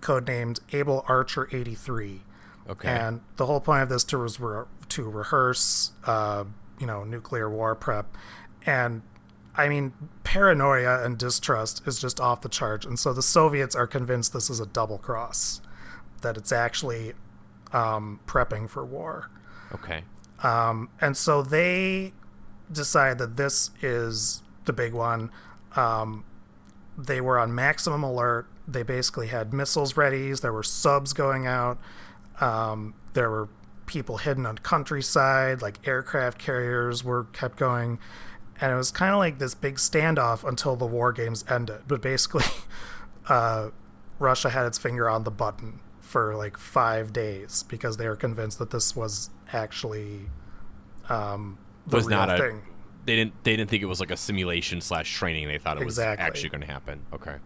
codenamed 0.00 0.60
Able 0.72 1.04
Archer 1.08 1.48
83. 1.52 2.22
Okay. 2.68 2.88
And 2.88 3.20
the 3.36 3.46
whole 3.46 3.60
point 3.60 3.82
of 3.82 3.88
this 3.88 4.04
tour 4.04 4.22
was 4.22 4.38
re- 4.38 4.64
to 4.88 5.08
rehearse, 5.08 5.92
uh, 6.04 6.44
you 6.78 6.86
know, 6.86 7.04
nuclear 7.04 7.50
war 7.50 7.74
prep. 7.74 8.16
And 8.64 9.02
I 9.54 9.68
mean, 9.68 9.92
paranoia 10.24 11.04
and 11.04 11.18
distrust 11.18 11.86
is 11.86 12.00
just 12.00 12.20
off 12.20 12.40
the 12.40 12.48
charge, 12.48 12.86
And 12.86 12.98
so 12.98 13.12
the 13.12 13.22
Soviets 13.22 13.74
are 13.74 13.86
convinced 13.86 14.32
this 14.32 14.48
is 14.48 14.60
a 14.60 14.66
double 14.66 14.98
cross, 14.98 15.60
that 16.22 16.36
it's 16.36 16.52
actually 16.52 17.12
um, 17.72 18.20
prepping 18.26 18.68
for 18.68 18.84
war. 18.84 19.30
okay. 19.74 20.04
Um, 20.42 20.88
and 21.00 21.16
so 21.16 21.42
they 21.42 22.14
decide 22.72 23.18
that 23.18 23.36
this 23.36 23.70
is 23.80 24.42
the 24.64 24.72
big 24.72 24.92
one. 24.92 25.30
Um, 25.76 26.24
they 26.96 27.20
were 27.20 27.38
on 27.38 27.54
maximum 27.54 28.02
alert. 28.02 28.46
They 28.66 28.82
basically 28.82 29.28
had 29.28 29.52
missiles 29.52 29.96
ready. 29.96 30.32
There 30.32 30.52
were 30.52 30.62
subs 30.62 31.12
going 31.12 31.46
out. 31.46 31.78
Um, 32.40 32.94
there 33.14 33.30
were 33.30 33.48
people 33.86 34.18
hidden 34.18 34.46
on 34.46 34.58
countryside, 34.58 35.60
like 35.62 35.86
aircraft 35.86 36.38
carriers 36.38 37.04
were 37.04 37.24
kept 37.24 37.56
going. 37.56 37.98
And 38.60 38.72
it 38.72 38.76
was 38.76 38.90
kind 38.90 39.12
of 39.12 39.18
like 39.18 39.38
this 39.38 39.54
big 39.54 39.76
standoff 39.76 40.48
until 40.48 40.76
the 40.76 40.86
war 40.86 41.12
games 41.12 41.44
ended. 41.48 41.82
But 41.88 42.00
basically, 42.00 42.44
uh, 43.28 43.70
Russia 44.18 44.50
had 44.50 44.66
its 44.66 44.78
finger 44.78 45.08
on 45.10 45.24
the 45.24 45.30
button 45.30 45.80
for 46.00 46.34
like 46.36 46.56
five 46.56 47.12
days 47.12 47.64
because 47.68 47.96
they 47.96 48.08
were 48.08 48.16
convinced 48.16 48.58
that 48.58 48.70
this 48.70 48.94
was 48.94 49.30
actually 49.52 50.26
um, 51.08 51.58
Was 51.90 52.06
real 52.06 52.16
not 52.18 52.30
a- 52.30 52.38
thing. 52.38 52.62
They 53.04 53.16
didn't. 53.16 53.44
They 53.44 53.56
didn't 53.56 53.68
think 53.70 53.82
it 53.82 53.86
was 53.86 53.98
like 53.98 54.12
a 54.12 54.16
simulation 54.16 54.80
slash 54.80 55.12
training. 55.12 55.48
They 55.48 55.58
thought 55.58 55.80
it 55.80 55.84
was 55.84 55.98
actually 55.98 56.50
going 56.50 56.60
to 56.60 56.66
happen. 56.68 57.00
Okay. 57.12 57.36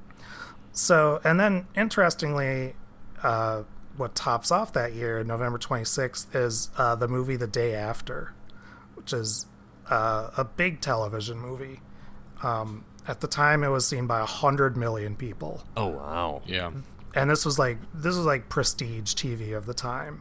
So, 0.73 1.21
and 1.25 1.41
then 1.41 1.67
interestingly, 1.75 2.75
uh, 3.23 3.63
what 3.97 4.15
tops 4.15 4.51
off 4.51 4.75
that 4.75 4.93
year, 4.93 5.25
November 5.25 5.59
26th, 5.59 6.35
is 6.35 6.69
uh, 6.77 6.95
the 6.97 7.09
movie 7.09 7.37
The 7.37 7.47
Day 7.47 7.75
After, 7.75 8.35
which 8.95 9.15
is 9.15 9.47
uh, 9.89 10.29
a 10.37 10.45
big 10.45 10.83
television 10.83 11.39
movie. 11.39 11.81
Um, 12.43 12.85
at 13.09 13.21
the 13.23 13.27
time, 13.27 13.65
it 13.65 13.69
was 13.69 13.87
seen 13.89 14.07
by 14.07 14.19
a 14.19 14.29
100 14.29 14.77
million 14.77 15.17
people. 15.17 15.65
Oh 15.75 15.87
wow. 15.87 16.43
Yeah. 16.45 16.71
and 17.15 17.31
this 17.31 17.47
was 17.47 17.59
like 17.59 17.79
this 17.95 18.15
was 18.15 18.27
like 18.27 18.51
prestige 18.51 19.15
TV 19.15 19.57
of 19.57 19.65
the 19.65 19.73
time. 19.73 20.21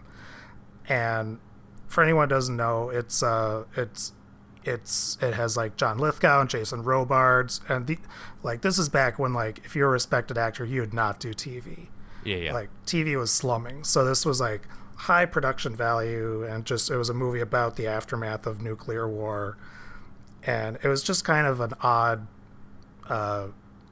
And 0.88 1.40
for 1.88 2.04
anyone 2.04 2.30
who 2.30 2.36
doesn't 2.36 2.56
know, 2.56 2.90
it's 2.90 3.22
uh 3.24 3.66
it's 3.76 4.14
it's 4.64 5.18
it 5.22 5.34
has 5.36 5.56
like 5.56 5.78
John 5.78 5.98
Lithgow 5.98 6.42
and 6.42 6.50
Jason 6.50 6.84
Robards 6.84 7.62
and 7.70 7.88
the 7.88 7.98
like 8.44 8.62
this 8.62 8.78
is 8.78 8.90
back 8.90 9.20
when 9.20 9.34
like 9.34 9.62
if 9.64 9.76
you're 9.76 9.90
a 9.90 9.92
respected 9.92 10.38
actor 10.38 10.66
you 10.66 10.82
would 10.82 10.94
not 10.94 11.20
do 11.20 11.34
TV. 11.34 11.88
Yeah. 12.24 12.38
Yeah. 12.38 12.54
Like 12.54 12.70
TV 12.86 13.18
was 13.18 13.32
slumming. 13.32 13.84
So 13.84 14.04
this 14.04 14.26
was 14.26 14.42
like 14.42 14.68
high 14.96 15.26
production 15.26 15.76
value 15.76 16.44
and 16.44 16.66
just 16.66 16.90
it 16.90 16.98
was 16.98 17.10
a 17.10 17.14
movie 17.14 17.42
about 17.42 17.76
the 17.76 17.88
aftermath 17.88 18.48
of 18.48 18.62
nuclear 18.62 19.08
war. 19.08 19.58
And 20.44 20.78
it 20.84 20.88
was 20.88 21.04
just 21.04 21.24
kind 21.24 21.48
of 21.48 21.60
an 21.60 21.74
odd 21.82 22.28
uh, 23.10 23.48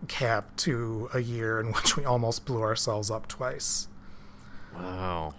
cap 0.07 0.55
to 0.57 1.09
a 1.13 1.20
year 1.20 1.59
in 1.59 1.67
which 1.74 1.95
we 1.95 2.05
almost 2.05 2.45
blew 2.45 2.61
ourselves 2.61 3.11
up 3.11 3.28
twice. 3.28 3.88
wow. 4.76 5.34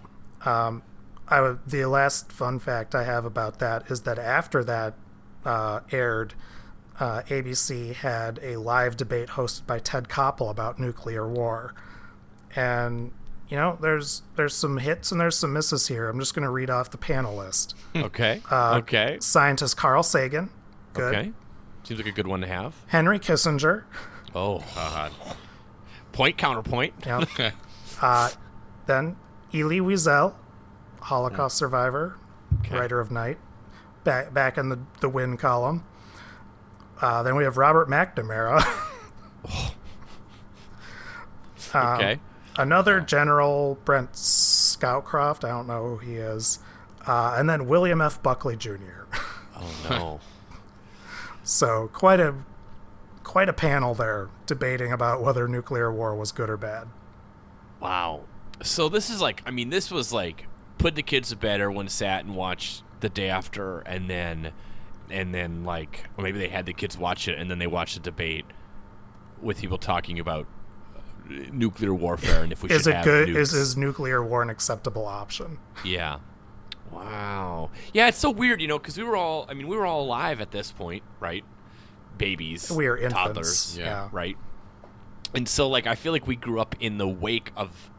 I 1.29 1.57
the 1.66 1.85
last 1.87 2.31
fun 2.33 2.59
fact 2.59 2.95
I 2.95 3.05
have 3.05 3.25
about 3.25 3.59
that 3.59 3.91
is 3.91 4.03
that 4.03 4.18
after 4.18 4.62
that 4.64 4.95
uh, 5.45 5.81
aired, 5.91 6.35
uh, 7.01 7.22
ABC 7.22 7.95
had 7.95 8.39
a 8.43 8.57
live 8.57 8.97
debate 8.97 9.31
hosted 9.31 9.66
by 9.66 9.79
Ted 9.79 10.09
Koppel 10.09 10.51
about 10.51 10.79
nuclear 10.79 11.29
war, 11.29 11.75
and 12.55 13.11
you 13.49 13.57
know 13.57 13.79
there's 13.81 14.22
there's 14.37 14.55
some 14.55 14.79
hits 14.79 15.11
and 15.12 15.20
there's 15.20 15.37
some 15.37 15.53
misses 15.53 15.89
here. 15.89 16.09
I'm 16.09 16.18
just 16.18 16.35
going 16.35 16.45
to 16.45 16.51
read 16.51 16.70
off 16.70 16.91
the 16.91 16.99
panel 16.99 17.37
list. 17.37 17.75
Okay. 17.97 18.43
Uh, 18.51 18.81
okay. 18.83 19.18
Scientist 19.20 19.77
Carl 19.77 20.03
Sagan, 20.03 20.51
good. 20.95 21.14
Okay. 21.14 21.33
Seems 21.85 22.01
like 22.01 22.09
a 22.09 22.12
good 22.12 22.27
one 22.27 22.41
to 22.41 22.47
have. 22.47 22.75
Henry 22.89 23.20
Kissinger. 23.20 23.85
Oh, 24.35 24.64
God. 24.75 25.12
point 26.12 26.37
counterpoint. 26.37 26.95
Yep. 27.07 27.29
uh, 28.03 28.31
then 28.87 29.16
Elie 29.53 29.81
Wiesel, 29.81 30.35
Holocaust 31.05 31.57
survivor, 31.57 32.16
Okay. 32.61 32.76
writer 32.76 33.00
of 33.00 33.11
Night, 33.11 33.38
back 34.05 34.32
back 34.34 34.57
in 34.59 34.68
the 34.68 34.78
the 35.00 35.09
win 35.09 35.36
column. 35.36 35.84
Uh, 37.00 37.22
then 37.22 37.36
we 37.36 37.44
have 37.44 37.57
Robert 37.57 37.88
McNamara, 37.88 38.62
Um, 41.74 41.94
Okay. 41.96 42.20
another 42.57 43.00
General 43.00 43.76
Brent 43.84 44.12
Scowcroft. 44.12 45.44
I 45.44 45.48
don't 45.48 45.66
know 45.66 45.88
who 45.88 45.98
he 45.98 46.14
is. 46.16 46.59
Uh, 47.07 47.34
and 47.36 47.48
then 47.50 47.66
William 47.66 48.00
F. 48.00 48.22
Buckley 48.22 48.57
Jr. 48.57 49.05
Oh 49.57 49.72
no. 49.88 50.20
so 51.44 51.88
quite 51.92 52.18
a 52.18 52.34
quite 53.22 53.48
a 53.48 53.52
panel 53.52 53.94
there 53.94 54.28
debating 54.46 54.90
about 54.92 55.22
whether 55.22 55.46
nuclear 55.46 55.92
war 55.92 56.12
was 56.16 56.32
good 56.32 56.50
or 56.50 56.57
bad. 56.57 56.88
Wow. 57.78 58.22
So 58.64 58.88
this 58.88 59.11
is 59.11 59.20
like, 59.20 59.42
I 59.46 59.52
mean, 59.52 59.70
this 59.70 59.92
was 59.92 60.12
like 60.12 60.46
put 60.79 60.95
the 60.95 61.03
kids 61.03 61.31
to 61.31 61.37
bed. 61.37 61.61
Everyone 61.61 61.89
sat 61.89 62.25
and 62.25 62.35
watched 62.35 62.83
the 63.01 63.09
day 63.09 63.29
after, 63.29 63.81
and 63.81 64.09
then, 64.09 64.53
and 65.11 65.35
then 65.35 65.64
like, 65.64 66.09
or 66.16 66.25
maybe 66.25 66.39
they 66.39 66.49
had 66.49 66.66
the 66.66 66.72
kids 66.72 66.97
watch 66.97 67.29
it, 67.29 67.39
and 67.39 67.51
then 67.51 67.59
they 67.59 67.66
watched 67.66 67.95
the 67.95 68.01
debate 68.01 68.45
with 69.41 69.61
people 69.61 69.79
talking 69.79 70.18
about 70.18 70.47
uh, 70.97 71.33
nuclear 71.53 71.93
warfare 71.93 72.43
and 72.43 72.53
if 72.53 72.62
we 72.62 72.70
is 72.70 72.83
should 72.83 72.91
it 72.93 72.97
have 72.97 73.05
good? 73.05 73.29
nukes. 73.29 73.37
Is 73.37 73.53
is 73.53 73.77
nuclear 73.77 74.25
war 74.25 74.43
an 74.43 74.51
acceptable 74.51 75.07
option? 75.07 75.59
Yeah. 75.85 76.18
Wow. 76.91 77.70
Yeah, 77.93 78.09
it's 78.09 78.18
so 78.18 78.31
weird, 78.31 78.61
you 78.61 78.68
know, 78.68 78.79
because 78.79 78.97
we 78.97 79.05
were 79.05 79.16
all, 79.16 79.47
I 79.49 79.55
mean, 79.55 79.66
we 79.66 79.77
were 79.77 79.87
all 79.87 80.03
alive 80.03 80.41
at 80.41 80.53
this 80.53 80.70
point, 80.70 81.03
right? 81.18 81.45
Babies. 82.16 82.70
We 82.70 82.87
are 82.87 82.97
infants. 82.97 83.14
Toddlers. 83.14 83.79
Yeah. 83.79 84.09
Right? 84.12 84.37
And 85.35 85.49
so, 85.49 85.68
like, 85.68 85.87
I 85.89 85.97
feel 85.97 86.12
like 86.12 86.27
we 86.29 86.37
grew 86.37 86.61
up 86.61 86.77
in 86.79 86.99
the 86.99 87.09
wake 87.09 87.51
of 87.57 87.91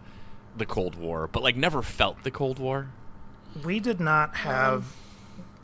the 0.58 0.66
Cold 0.66 0.96
War, 0.96 1.28
but, 1.28 1.44
like, 1.44 1.56
never 1.56 1.82
felt 1.82 2.24
the 2.24 2.32
Cold 2.32 2.60
War. 2.60 2.88
we 3.64 3.80
did 3.80 4.00
not 4.02 4.36
have 4.38 4.96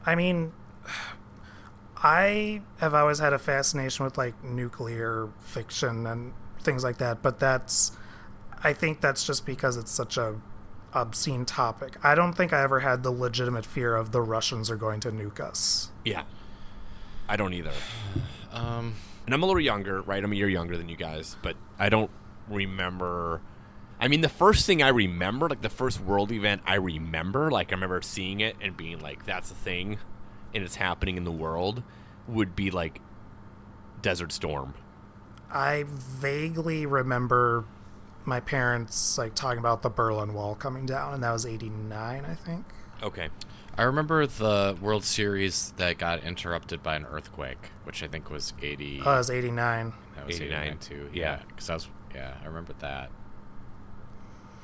i 0.06 0.16
mean 0.16 0.52
i 1.98 2.62
have 2.80 2.94
always 2.94 3.20
had 3.20 3.34
a 3.34 3.40
fascination 3.40 4.06
with 4.06 4.18
like 4.18 4.42
nuclear 4.44 5.30
fiction 5.42 6.08
and 6.08 6.34
things 6.62 6.84
like 6.84 6.98
that 6.98 7.22
but 7.22 7.40
that's 7.40 7.92
i 8.64 8.74
think 8.74 9.02
that's 9.02 9.26
just 9.26 9.46
because 9.46 9.78
it's 9.78 9.92
such 9.92 10.18
a 10.18 10.36
obscene 10.94 11.46
topic 11.46 11.98
i 12.04 12.16
don't 12.16 12.34
think 12.34 12.54
i 12.54 12.62
ever 12.64 12.80
had 12.80 13.04
the 13.04 13.12
legitimate 13.12 13.66
fear 13.66 13.96
of 13.96 14.12
the 14.12 14.22
russians 14.22 14.70
are 14.72 14.76
going 14.76 15.00
to 15.00 15.12
nuke 15.12 15.40
us 15.40 15.90
Yeah. 16.06 16.24
I 17.30 17.36
don't 17.38 17.54
either. 17.54 17.72
Um, 18.54 18.96
And 19.26 19.34
I'm 19.34 19.44
a 19.44 19.46
little 19.46 19.62
younger, 19.62 20.02
right? 20.02 20.22
I'm 20.22 20.34
a 20.34 20.36
year 20.36 20.50
younger 20.50 20.76
than 20.76 20.90
you 20.90 20.98
guys, 20.98 21.38
but 21.42 21.56
I 21.80 21.88
don't 21.88 22.12
remember. 22.50 23.40
I 24.02 24.08
mean, 24.08 24.22
the 24.22 24.30
first 24.30 24.66
thing 24.66 24.82
I 24.82 24.88
remember, 24.90 25.48
like 25.48 25.62
the 25.62 25.70
first 25.70 26.02
world 26.02 26.32
event 26.32 26.64
I 26.66 26.76
remember, 26.76 27.52
like 27.52 27.72
I 27.72 27.76
remember 27.76 28.02
seeing 28.02 28.40
it 28.42 28.56
and 28.60 28.76
being 28.76 29.00
like, 29.00 29.26
that's 29.26 29.52
a 29.52 29.56
thing 29.56 30.00
and 30.54 30.64
it's 30.64 30.76
happening 30.76 31.16
in 31.18 31.24
the 31.24 31.32
world, 31.32 31.84
would 32.28 32.56
be 32.56 32.72
like 32.72 33.00
Desert 34.02 34.32
Storm. 34.32 34.74
i 35.52 35.84
vaguely 35.88 36.86
remember 36.86 37.66
my 38.26 38.40
parents 38.40 39.18
like 39.18 39.36
talking 39.36 39.60
about 39.60 39.82
the 39.82 39.90
berlin 39.90 40.34
wall 40.34 40.56
coming 40.56 40.86
down 40.86 41.14
and 41.14 41.24
that 41.24 41.32
was 41.32 41.46
89 41.46 42.26
i 42.26 42.34
think 42.36 42.66
Okay. 43.04 43.30
I 43.78 43.82
remember 43.84 44.28
the 44.28 44.78
World 44.80 45.04
Series 45.04 45.72
that 45.78 45.98
got 45.98 46.24
interrupted 46.24 46.84
by 46.84 46.96
an 46.96 47.06
earthquake, 47.06 47.58
which 47.84 48.04
I 48.04 48.08
think 48.08 48.30
was 48.30 48.54
80. 48.62 49.02
oh 49.04 49.14
it 49.16 49.18
was 49.18 49.30
89 49.32 49.94
that 50.16 50.28
was 50.28 50.36
89, 50.36 50.60
89 50.62 50.78
too. 50.78 51.10
yeah. 51.14 51.38
Yeah, 51.38 51.40
because 51.48 51.70
I 51.70 51.74
was. 51.74 51.88
Yeah, 52.14 52.36
I 52.44 52.46
remember 52.46 52.74
that. 52.80 53.10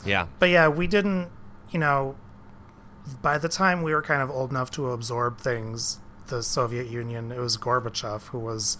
Yeah. 0.06 0.28
but 0.40 0.50
yeah, 0.50 0.68
we 0.68 0.88
didn't, 0.88 1.30
you 1.72 1.80
know, 1.80 2.16
by 3.22 3.38
the 3.38 3.50
time 3.50 3.82
we 3.82 3.94
were 3.94 4.02
kind 4.02 4.22
of 4.22 4.30
old 4.30 4.52
enough 4.52 4.72
to 4.72 4.92
absorb 4.92 5.40
things, 5.40 6.00
the 6.28 6.44
Soviet 6.44 6.88
Union, 6.88 7.32
it 7.32 7.40
was 7.40 7.58
Gorbachev 7.58 8.28
who 8.28 8.40
was 8.40 8.78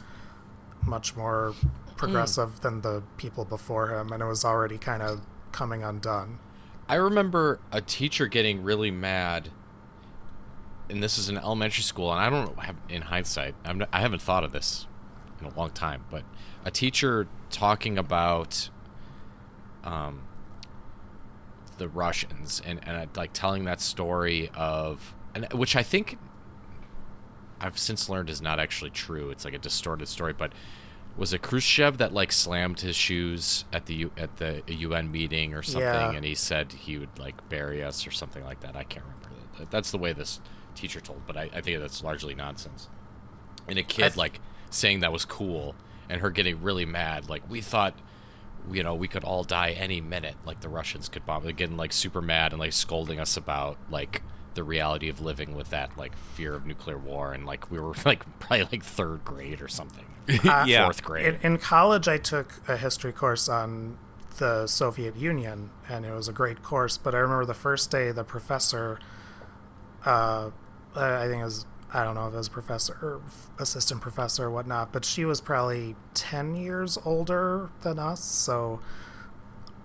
much 0.86 1.16
more 1.16 1.54
progressive 1.96 2.62
than 2.62 2.82
the 2.82 3.04
people 3.18 3.46
before 3.46 3.90
him, 3.90 4.12
and 4.12 4.22
it 4.22 4.26
was 4.26 4.46
already 4.46 4.78
kind 4.78 5.02
of 5.02 5.22
coming 5.52 5.84
undone. 5.84 6.40
I 6.88 6.96
remember 6.96 7.60
a 7.72 7.82
teacher 7.82 8.28
getting 8.28 8.64
really 8.64 8.92
mad, 8.92 9.50
and 10.90 11.04
this 11.04 11.18
is 11.18 11.30
in 11.30 11.38
elementary 11.38 11.84
school, 11.84 12.12
and 12.12 12.22
I 12.22 12.30
don't 12.30 12.58
have, 12.60 12.76
in 12.88 13.04
hindsight, 13.04 13.56
I'm 13.66 13.84
I 13.92 14.02
haven't 14.02 14.22
thought 14.22 14.44
of 14.44 14.52
this 14.52 14.88
in 15.42 15.48
a 15.48 15.54
long 15.58 15.72
time, 15.72 16.06
but 16.10 16.24
a 16.64 16.72
teacher 16.72 17.28
talking 17.50 17.98
about 17.98 18.70
um, 19.84 20.22
the 21.78 21.88
Russians 21.88 22.62
and, 22.66 22.80
and 22.88 23.10
like 23.16 23.32
telling 23.34 23.66
that 23.66 23.80
story 23.82 24.50
of, 24.56 25.16
and 25.36 25.48
which 25.54 25.76
I 25.76 25.84
think 25.84 26.18
I've 27.60 27.78
since 27.78 28.10
learned 28.10 28.30
is 28.30 28.42
not 28.42 28.60
actually 28.60 28.92
true. 28.92 29.30
It's 29.32 29.44
like 29.46 29.54
a 29.54 29.60
distorted 29.60 30.08
story, 30.08 30.34
but 30.34 30.54
was 31.16 31.34
it 31.34 31.42
Khrushchev 31.42 31.98
that 31.98 32.14
like 32.14 32.32
slammed 32.32 32.82
his 32.82 32.96
shoes 32.96 33.66
at 33.74 33.88
the 33.88 33.96
U- 33.96 34.12
at 34.18 34.38
the 34.38 34.62
UN 34.68 35.12
meeting 35.12 35.54
or 35.56 35.64
something, 35.64 35.82
Yeah. 35.82 36.12
and 36.12 36.24
he 36.24 36.36
said 36.36 36.72
he 36.72 36.98
would 37.00 37.18
like 37.18 37.50
bury 37.50 37.84
us 37.84 38.06
or 38.06 38.12
something 38.12 38.44
like 38.44 38.60
that? 38.62 38.76
I 38.76 38.84
can't 38.84 39.06
remember. 39.06 39.72
That's 39.72 39.90
the 39.90 39.98
way 39.98 40.14
this 40.14 40.40
teacher 40.76 41.00
told, 41.00 41.26
but 41.26 41.36
I, 41.36 41.50
I 41.56 41.62
think 41.62 41.80
that's 41.80 42.04
largely 42.04 42.36
nonsense. 42.36 42.88
And 43.68 43.80
a 43.80 43.84
kid 43.84 44.04
th- 44.10 44.18
like 44.18 44.40
saying 44.70 45.00
that 45.00 45.12
was 45.12 45.26
cool, 45.26 45.74
and 46.08 46.22
her 46.22 46.30
getting 46.30 46.62
really 46.62 46.86
mad, 46.86 47.28
like 47.30 47.50
we 47.50 47.62
thought. 47.62 47.98
You 48.72 48.84
know, 48.84 48.96
we 48.96 49.08
could 49.08 49.24
all 49.24 49.44
die 49.44 49.72
any 49.72 50.02
minute. 50.02 50.36
Like 50.46 50.62
the 50.62 50.70
Russians 50.70 51.10
could 51.10 51.26
bomb. 51.26 51.44
Getting 51.44 51.78
like 51.78 51.94
super 51.94 52.22
mad 52.22 52.52
and 52.52 52.60
like 52.60 52.74
scolding 52.74 53.20
us 53.20 53.38
about 53.38 53.78
like 53.90 54.22
the 54.54 54.64
reality 54.64 55.08
of 55.08 55.22
living 55.22 55.56
with 55.56 55.70
that 55.70 55.96
like 55.98 56.18
fear 56.18 56.54
of 56.54 56.66
nuclear 56.66 56.98
war, 56.98 57.34
and 57.34 57.46
like 57.46 57.70
we 57.72 57.80
were 57.80 57.94
like 58.06 58.26
probably 58.40 58.68
like 58.72 58.84
third 58.84 59.24
grade 59.24 59.62
or 59.62 59.68
something. 59.68 60.06
yeah. 60.44 60.84
fourth 60.84 61.04
grade. 61.04 61.26
In, 61.26 61.54
in 61.54 61.58
college, 61.58 62.08
I 62.08 62.18
took 62.18 62.62
a 62.68 62.76
history 62.76 63.14
course 63.14 63.48
on 63.48 63.98
the 64.38 64.68
Soviet 64.68 65.16
Union, 65.16 65.70
and 65.90 66.06
it 66.06 66.12
was 66.12 66.28
a 66.28 66.34
great 66.34 66.64
course. 66.64 66.98
But 66.98 67.16
I 67.16 67.20
remember 67.20 67.46
the 67.46 67.54
first 67.54 67.92
day, 67.92 68.12
the 68.12 68.24
professor, 68.24 69.00
uh, 70.06 70.52
I 70.96 71.28
think 71.28 71.42
it 71.42 71.46
was, 71.46 71.66
I 71.98 72.04
don't 72.04 72.14
know 72.14 72.28
if 72.28 72.34
it 72.36 72.38
was 72.38 72.48
professor 72.48 72.94
or 73.02 73.22
assistant 73.58 74.02
professor 74.02 74.46
or 74.46 74.52
whatnot, 74.52 74.94
but 74.94 75.04
she 75.04 75.26
was 75.26 75.42
probably 75.42 75.96
10 76.14 76.54
years 76.54 77.00
older 77.04 77.72
than 77.82 77.98
us. 77.98 78.24
So 78.24 78.82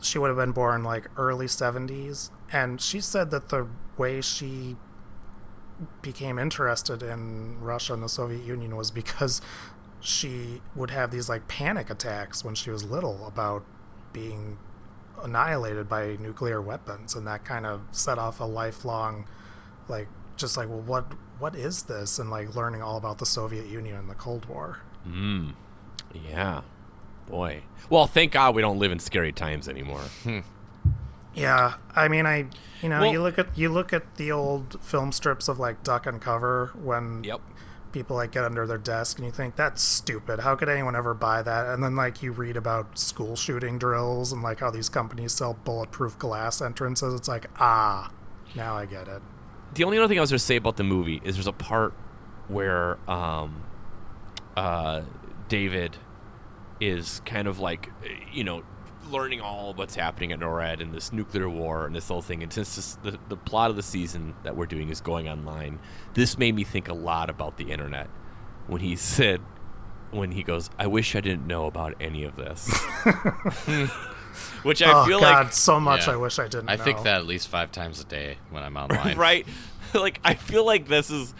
she 0.02 0.18
would 0.18 0.28
have 0.28 0.36
been 0.36 0.52
born 0.52 0.84
like 0.84 1.08
early 1.16 1.46
70s. 1.46 2.28
And 2.52 2.82
she 2.82 3.00
said 3.00 3.30
that 3.30 3.48
the 3.48 3.66
way 3.96 4.20
she 4.20 4.76
became 6.02 6.38
interested 6.38 7.02
in 7.02 7.58
Russia 7.62 7.94
and 7.94 8.02
the 8.02 8.10
Soviet 8.10 8.44
Union 8.44 8.76
was 8.76 8.90
because 8.90 9.40
she 9.98 10.60
would 10.76 10.90
have 10.90 11.12
these 11.12 11.30
like 11.30 11.48
panic 11.48 11.88
attacks 11.88 12.44
when 12.44 12.54
she 12.54 12.68
was 12.68 12.84
little 12.84 13.26
about 13.26 13.64
being 14.12 14.58
annihilated 15.22 15.88
by 15.88 16.16
nuclear 16.20 16.60
weapons 16.60 17.14
and 17.14 17.26
that 17.26 17.42
kind 17.42 17.64
of 17.64 17.80
set 17.90 18.18
off 18.18 18.38
a 18.38 18.44
lifelong 18.44 19.26
like 19.88 20.08
just 20.36 20.56
like 20.56 20.68
well 20.68 20.80
what 20.80 21.06
what 21.42 21.54
is 21.56 21.82
this 21.84 22.18
and 22.20 22.30
like 22.30 22.54
learning 22.54 22.80
all 22.82 22.96
about 22.96 23.18
the 23.18 23.26
Soviet 23.26 23.66
Union 23.66 23.96
and 23.96 24.08
the 24.08 24.14
Cold 24.14 24.46
War. 24.46 24.78
Mm. 25.06 25.54
Yeah. 26.14 26.62
Boy. 27.28 27.62
Well, 27.90 28.06
thank 28.06 28.32
God 28.32 28.54
we 28.54 28.62
don't 28.62 28.78
live 28.78 28.92
in 28.92 28.98
scary 29.00 29.32
times 29.32 29.68
anymore. 29.68 30.02
Yeah, 31.34 31.74
I 31.96 32.08
mean 32.08 32.26
I 32.26 32.46
you 32.82 32.88
know, 32.88 33.00
Well- 33.00 33.12
you 33.12 33.22
look 33.22 33.38
at 33.38 33.56
you 33.56 33.70
look 33.70 33.92
at 33.92 34.16
the 34.16 34.30
old 34.30 34.78
film 34.82 35.12
strips 35.12 35.48
of 35.48 35.58
like 35.58 35.82
Duck 35.82 36.06
and 36.06 36.20
Cover 36.20 36.70
when 36.80 37.24
Yep. 37.24 37.40
people 37.90 38.16
like 38.16 38.32
get 38.32 38.44
under 38.44 38.66
their 38.66 38.78
desk 38.78 39.18
and 39.18 39.24
you 39.26 39.32
think 39.32 39.56
that's 39.56 39.82
stupid 39.82 40.40
how 40.40 40.54
could 40.56 40.68
anyone 40.68 40.94
ever 40.96 41.12
buy 41.14 41.42
that 41.42 41.66
and 41.66 41.82
then 41.82 41.94
like 41.96 42.22
you 42.22 42.32
read 42.32 42.56
about 42.56 42.98
school 42.98 43.34
shooting 43.36 43.78
drills 43.78 44.32
and 44.32 44.42
like 44.42 44.60
how 44.60 44.70
these 44.70 44.88
companies 44.88 45.32
sell 45.32 45.54
bulletproof 45.64 46.18
glass 46.18 46.60
entrances 46.62 47.12
it's 47.14 47.28
like 47.28 47.46
ah 47.58 48.10
now 48.54 48.74
i 48.76 48.86
get 48.86 49.08
it 49.08 49.20
the 49.74 49.84
only 49.84 49.98
other 49.98 50.08
thing 50.08 50.18
I 50.18 50.20
was 50.20 50.30
going 50.30 50.38
to 50.38 50.44
say 50.44 50.56
about 50.56 50.76
the 50.76 50.84
movie 50.84 51.20
is 51.24 51.36
there's 51.36 51.46
a 51.46 51.52
part 51.52 51.94
where 52.48 52.98
um, 53.10 53.62
uh, 54.56 55.02
David 55.48 55.96
is 56.80 57.22
kind 57.24 57.48
of 57.48 57.58
like, 57.58 57.90
you 58.32 58.44
know, 58.44 58.62
learning 59.10 59.40
all 59.40 59.74
what's 59.74 59.94
happening 59.94 60.32
at 60.32 60.40
NORAD 60.40 60.80
and 60.80 60.92
this 60.92 61.12
nuclear 61.12 61.48
war 61.48 61.86
and 61.86 61.94
this 61.94 62.08
whole 62.08 62.22
thing. 62.22 62.42
And 62.42 62.52
since 62.52 62.76
this, 62.76 62.94
the, 63.02 63.18
the 63.28 63.36
plot 63.36 63.70
of 63.70 63.76
the 63.76 63.82
season 63.82 64.34
that 64.42 64.56
we're 64.56 64.66
doing 64.66 64.90
is 64.90 65.00
going 65.00 65.28
online, 65.28 65.78
this 66.14 66.38
made 66.38 66.54
me 66.54 66.64
think 66.64 66.88
a 66.88 66.94
lot 66.94 67.30
about 67.30 67.56
the 67.56 67.70
internet 67.70 68.08
when 68.66 68.80
he 68.80 68.96
said, 68.96 69.40
when 70.10 70.32
he 70.32 70.42
goes, 70.42 70.70
I 70.78 70.86
wish 70.86 71.16
I 71.16 71.20
didn't 71.20 71.46
know 71.46 71.66
about 71.66 71.94
any 72.00 72.24
of 72.24 72.36
this. 72.36 72.70
Which 74.62 74.82
I 74.82 74.92
oh 75.02 75.04
feel 75.06 75.20
god 75.20 75.44
like 75.46 75.52
so 75.52 75.78
much 75.80 76.06
Yeah. 76.06 76.14
i 76.14 76.16
wish 76.16 76.38
i 76.38 76.48
didn't 76.48 76.68
I 76.68 76.76
think 76.76 77.02
that 77.02 77.16
at 77.20 77.26
least 77.26 77.48
five 77.48 77.72
times 77.72 78.00
a 78.00 78.04
day 78.04 78.36
when 78.50 78.62
I'm 78.62 78.76
online. 78.82 79.16
right? 79.16 79.46
like 79.94 80.20
I 80.24 80.34
feel 80.34 80.64
like 80.64 80.88
this 80.88 81.10
is 81.10 81.34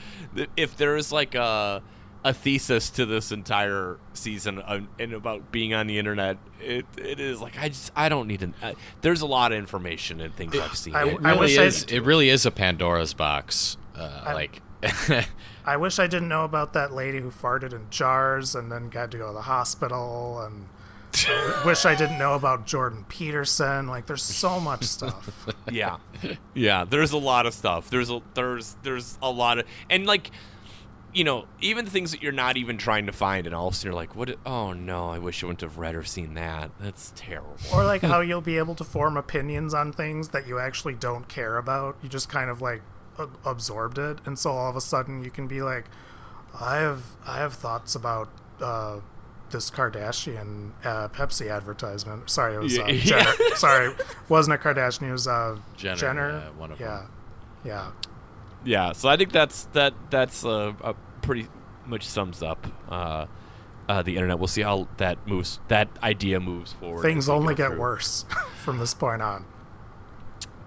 if 0.57 0.77
there 0.77 0.97
is 0.97 1.13
like 1.13 1.35
a 1.35 1.83
a 2.25 2.33
thesis 2.33 2.89
to 2.91 3.05
this 3.05 3.33
entire 3.33 3.99
season 4.13 4.61
of, 4.61 4.87
and 5.01 5.13
about 5.13 5.51
being 5.51 5.75
on 5.75 5.89
the 5.89 5.99
internet. 5.99 6.37
It 6.61 6.87
it 6.97 7.19
is 7.19 7.41
like 7.41 7.59
I 7.59 7.69
just 7.69 7.91
I 7.97 8.09
don't 8.09 8.29
need 8.29 8.45
an. 8.45 8.55
Uh, 8.63 8.75
there's 9.01 9.23
a 9.23 9.27
lot 9.27 9.51
of 9.51 9.59
information 9.59 10.21
and 10.21 10.33
things 10.37 10.57
I've 10.57 10.77
seen. 10.77 10.95
I- 10.95 11.03
It 11.09 11.19
I 11.25 11.31
really 11.31 11.39
wish 11.41 11.59
I- 11.59 11.63
is. 11.65 11.83
It 11.85 12.01
really 12.05 12.29
is 12.29 12.47
a 12.47 12.53
Pandora's 12.53 13.13
box. 13.13 13.77
Uh, 13.97 14.23
like, 14.35 14.63
I 15.65 15.77
wish 15.77 15.99
I 15.99 16.07
didn't 16.07 16.29
know 16.29 16.45
about 16.45 16.73
that 16.75 16.93
lady 16.93 17.21
who 17.21 17.31
farted 17.31 17.73
in 17.73 17.87
jars 17.91 18.55
and 18.55 18.71
then 18.71 18.89
got 18.89 19.11
to 19.13 19.19
go 19.19 19.27
to 19.29 19.33
the 19.33 19.43
hospital 19.43 20.41
and 20.43 20.67
I 20.67 20.82
wish 21.65 21.85
I 21.85 21.95
didn't 21.95 22.19
know 22.19 22.35
about 22.35 22.67
Jordan 22.67 23.05
Peterson. 23.09 23.87
Like 23.87 24.07
there's 24.07 24.23
so 24.23 24.59
much 24.61 24.85
stuff. 24.85 25.47
yeah 25.71 25.99
yeah 26.55 26.85
there's 26.85 27.13
a 27.13 27.19
lot 27.19 27.47
of 27.47 27.55
stuff 27.55 27.91
there's 27.91 28.11
a 28.11 28.21
there's 28.35 28.77
there's 28.83 29.19
a 29.23 29.31
lot 29.31 29.59
of 29.59 29.67
and 29.91 30.07
like 30.07 30.31
you 31.15 31.25
know 31.25 31.47
even 31.61 31.87
things 31.87 32.11
that 32.11 32.23
you're 32.23 32.33
not 32.33 32.57
even 32.57 32.79
trying 32.79 33.07
to 33.07 33.13
find 33.13 33.47
and 33.47 33.55
all 33.55 33.69
of 33.69 33.75
a 33.75 33.77
sudden 33.77 33.91
you're 33.93 33.95
like 33.95 34.15
what 34.15 34.35
oh 34.47 34.73
no 34.73 35.09
i 35.09 35.19
wish 35.19 35.43
i 35.43 35.47
wouldn't 35.47 35.61
have 35.61 35.79
read 35.79 35.95
or 35.95 36.03
seen 36.05 36.35
that 36.35 36.71
that's 36.81 37.13
terrible 37.17 37.57
Or 37.73 37.85
like 37.85 38.03
how 38.03 38.21
you'll 38.29 38.41
be 38.41 38.59
able 38.59 38.75
to 38.77 38.85
form 38.85 39.17
opinions 39.17 39.75
on 39.75 39.93
things 39.93 40.29
that 40.31 40.47
you 40.47 40.59
actually 40.59 40.95
don't 40.95 41.29
care 41.29 41.57
about. 41.57 41.97
You 42.03 42.09
just 42.09 42.29
kind 42.29 42.49
of 42.51 42.61
like 42.63 42.83
ab- 43.19 43.37
absorbed 43.45 43.99
it, 43.99 44.19
and 44.25 44.39
so 44.39 44.51
all 44.53 44.71
of 44.71 44.77
a 44.77 44.81
sudden 44.81 45.23
you 45.25 45.31
can 45.31 45.47
be 45.47 45.63
like, 45.63 45.87
I 46.59 46.77
have 46.77 47.03
I 47.27 47.39
have 47.39 47.55
thoughts 47.55 47.95
about 47.95 48.29
uh, 48.61 49.01
this 49.53 49.71
Kardashian 49.71 50.73
uh, 50.85 51.09
Pepsi 51.09 51.55
advertisement. 51.55 52.29
Sorry, 52.29 52.57
it 52.57 52.61
was 52.61 52.79
uh. 52.79 52.87
Jenner. 52.93 53.33
Sorry, 53.55 53.95
wasn't 54.29 54.55
a 54.55 54.59
Kardashian. 54.59 55.09
It 55.09 55.13
was 55.13 55.29
uh, 55.29 55.59
Jenner, 55.77 55.97
Jenner. 55.97 56.31
yeah, 56.31 56.61
one 56.61 56.73
of 56.73 56.81
yeah, 56.81 56.87
them. 56.87 57.11
yeah. 57.65 57.91
yeah 58.65 58.93
so 58.93 59.09
i 59.09 59.17
think 59.17 59.33
that's 59.33 59.65
that 59.73 59.93
that's 60.11 60.45
uh, 60.45 60.73
a 60.83 60.95
pretty 61.21 61.49
much 61.87 62.05
sums 62.05 62.43
up 62.43 62.67
uh 62.89 63.27
uh, 63.89 64.03
the 64.03 64.15
internet. 64.15 64.39
We'll 64.39 64.49
see 64.49 64.63
how 64.63 64.89
that 64.99 65.27
moves. 65.27 65.61
That 65.69 65.89
idea 66.03 66.41
moves 66.41 66.73
forward. 66.73 67.03
Things 67.03 67.29
only 67.29 67.55
get 67.55 67.71
through. 67.71 67.81
worse 67.81 68.25
from 68.65 68.79
this 68.79 68.95
point 68.95 69.23
on. 69.23 69.45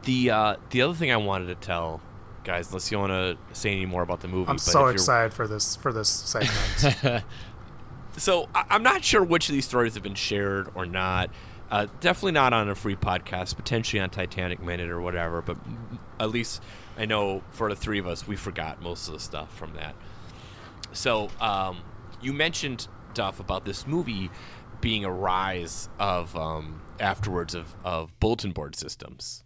The 0.04 0.30
uh, 0.30 0.56
the 0.70 0.82
other 0.82 0.94
thing 0.94 1.12
I 1.12 1.18
wanted 1.18 1.48
to 1.48 1.56
tell 1.56 2.02
guys, 2.44 2.68
unless 2.68 2.92
you 2.92 3.00
want 3.00 3.12
to 3.12 3.38
say 3.60 3.72
any 3.72 3.86
more 3.86 4.04
about 4.04 4.22
the 4.22 4.28
movie, 4.28 4.50
I'm 4.50 4.58
so 4.58 4.88
excited 4.88 5.34
for 5.34 5.48
this 5.48 5.76
for 5.76 5.92
this 5.92 6.10
segment. 6.10 7.24
So 8.18 8.50
I- 8.56 8.66
I'm 8.70 8.84
not 8.84 9.04
sure 9.04 9.24
which 9.24 9.50
of 9.50 9.54
these 9.54 9.66
stories 9.66 9.94
have 9.96 10.04
been 10.04 10.16
shared 10.16 10.70
or 10.76 10.86
not. 10.86 11.30
Uh, 11.70 11.88
definitely 12.00 12.32
not 12.34 12.54
on 12.54 12.70
a 12.70 12.76
free 12.76 12.96
podcast, 12.96 13.56
potentially 13.56 14.00
on 14.00 14.10
Titanic 14.10 14.62
Minute 14.62 14.90
or 14.90 15.02
whatever. 15.02 15.42
But 15.42 15.58
at 16.20 16.30
least 16.30 16.62
I 16.98 17.06
know 17.06 17.44
for 17.52 17.70
the 17.70 17.76
three 17.76 18.00
of 18.00 18.08
us, 18.08 18.28
we 18.28 18.36
forgot 18.36 18.82
most 18.82 19.08
of 19.08 19.14
the 19.16 19.20
stuff 19.20 19.56
from 19.58 19.74
that. 19.74 19.96
So 20.94 21.30
um, 21.42 21.80
you 22.22 22.32
mentioned 22.34 22.88
Duff 23.14 23.40
about 23.40 23.66
this 23.66 23.88
movie 23.88 24.30
being 24.80 25.04
a 25.06 25.12
rise 25.12 25.90
of 26.00 26.36
um, 26.36 26.82
afterwards 27.00 27.56
of, 27.56 27.76
of 27.84 28.18
bulletin 28.20 28.52
board 28.52 28.76
systems. 28.76 29.44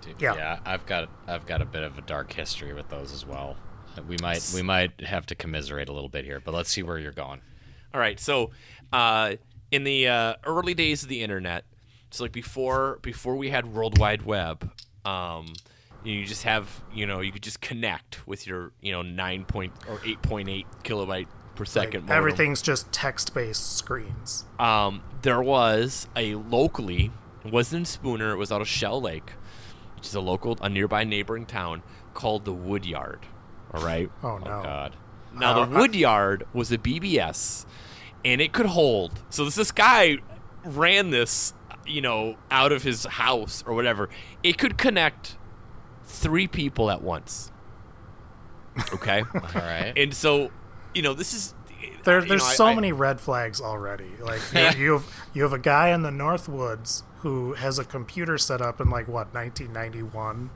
Dude, 0.00 0.14
Yeah. 0.20 0.34
yeah, 0.36 0.58
I've 0.64 0.86
got 0.86 1.08
I've 1.26 1.44
got 1.44 1.60
a 1.60 1.64
bit 1.66 1.82
of 1.82 1.98
a 1.98 2.02
dark 2.02 2.32
history 2.32 2.72
with 2.72 2.88
those 2.88 3.12
as 3.12 3.26
well. 3.26 3.56
We 4.08 4.16
might 4.22 4.50
we 4.54 4.62
might 4.62 5.00
have 5.02 5.26
to 5.26 5.34
commiserate 5.34 5.88
a 5.88 5.92
little 5.92 6.08
bit 6.08 6.24
here, 6.24 6.40
but 6.40 6.54
let's 6.54 6.70
see 6.70 6.82
where 6.84 6.98
you're 6.98 7.10
going. 7.12 7.40
All 7.94 8.00
right, 8.00 8.20
so 8.20 8.50
uh, 8.92 9.36
in 9.70 9.84
the 9.84 10.08
uh, 10.08 10.34
early 10.44 10.74
days 10.74 11.02
of 11.02 11.08
the 11.08 11.22
internet, 11.22 11.64
so 12.10 12.24
like 12.24 12.32
before 12.32 12.98
before 13.02 13.36
we 13.36 13.50
had 13.50 13.66
World 13.66 13.98
Wide 13.98 14.22
Web, 14.22 14.70
um, 15.04 15.52
you 16.04 16.24
just 16.24 16.42
have 16.44 16.82
you 16.92 17.06
know 17.06 17.20
you 17.20 17.32
could 17.32 17.42
just 17.42 17.60
connect 17.60 18.26
with 18.26 18.46
your 18.46 18.72
you 18.80 18.92
know 18.92 19.02
nine 19.02 19.44
point 19.44 19.72
or 19.88 20.00
eight 20.04 20.20
point 20.22 20.48
eight 20.48 20.66
kilobyte 20.84 21.26
per 21.54 21.64
second. 21.64 22.02
modem. 22.02 22.16
everything's 22.16 22.62
just 22.62 22.90
text-based 22.92 23.76
screens. 23.76 24.44
Um, 24.58 25.02
there 25.22 25.42
was 25.42 26.06
a 26.14 26.36
locally, 26.36 27.10
it 27.44 27.52
wasn't 27.52 27.80
in 27.80 27.84
Spooner, 27.84 28.32
it 28.32 28.36
was 28.36 28.52
out 28.52 28.60
of 28.60 28.68
Shell 28.68 29.00
Lake, 29.02 29.32
which 29.96 30.06
is 30.06 30.14
a 30.14 30.20
local, 30.20 30.56
a 30.60 30.68
nearby 30.68 31.04
neighboring 31.04 31.46
town 31.46 31.82
called 32.14 32.44
the 32.44 32.52
Woodyard. 32.52 33.26
All 33.74 33.84
right. 33.84 34.10
Oh 34.22 34.38
no. 34.38 34.46
Oh 34.46 34.62
God. 34.62 34.96
Now 35.34 35.64
the 35.64 35.76
Woodyard 35.76 36.46
was 36.52 36.72
a 36.72 36.78
BBS, 36.78 37.64
and 38.24 38.40
it 38.40 38.52
could 38.52 38.66
hold. 38.66 39.22
So 39.30 39.44
this, 39.44 39.54
this 39.54 39.70
guy 39.72 40.18
ran 40.64 41.10
this, 41.10 41.52
you 41.86 42.00
know, 42.00 42.36
out 42.50 42.72
of 42.72 42.82
his 42.82 43.04
house 43.04 43.62
or 43.66 43.74
whatever. 43.74 44.08
It 44.42 44.58
could 44.58 44.76
connect 44.78 45.36
three 46.04 46.46
people 46.48 46.90
at 46.90 47.02
once. 47.02 47.52
Okay, 48.92 49.24
All 49.34 49.40
right. 49.54 49.92
and 49.96 50.14
so, 50.14 50.50
you 50.94 51.02
know, 51.02 51.12
this 51.12 51.34
is 51.34 51.52
There, 52.04 52.20
there's 52.24 52.42
know, 52.42 52.54
so 52.54 52.66
I- 52.66 52.74
many 52.76 52.92
red 52.92 53.20
flags 53.20 53.60
already. 53.60 54.10
Like 54.20 54.40
you, 54.76 54.84
you 54.84 54.92
have 54.92 55.06
you 55.34 55.42
have 55.42 55.52
a 55.52 55.58
guy 55.58 55.88
in 55.88 56.02
the 56.02 56.12
North 56.12 56.48
Woods 56.48 57.02
who 57.18 57.54
has 57.54 57.78
a 57.80 57.84
computer 57.84 58.38
set 58.38 58.60
up 58.62 58.80
in 58.80 58.88
like 58.88 59.08
what 59.08 59.34
1991. 59.34 60.50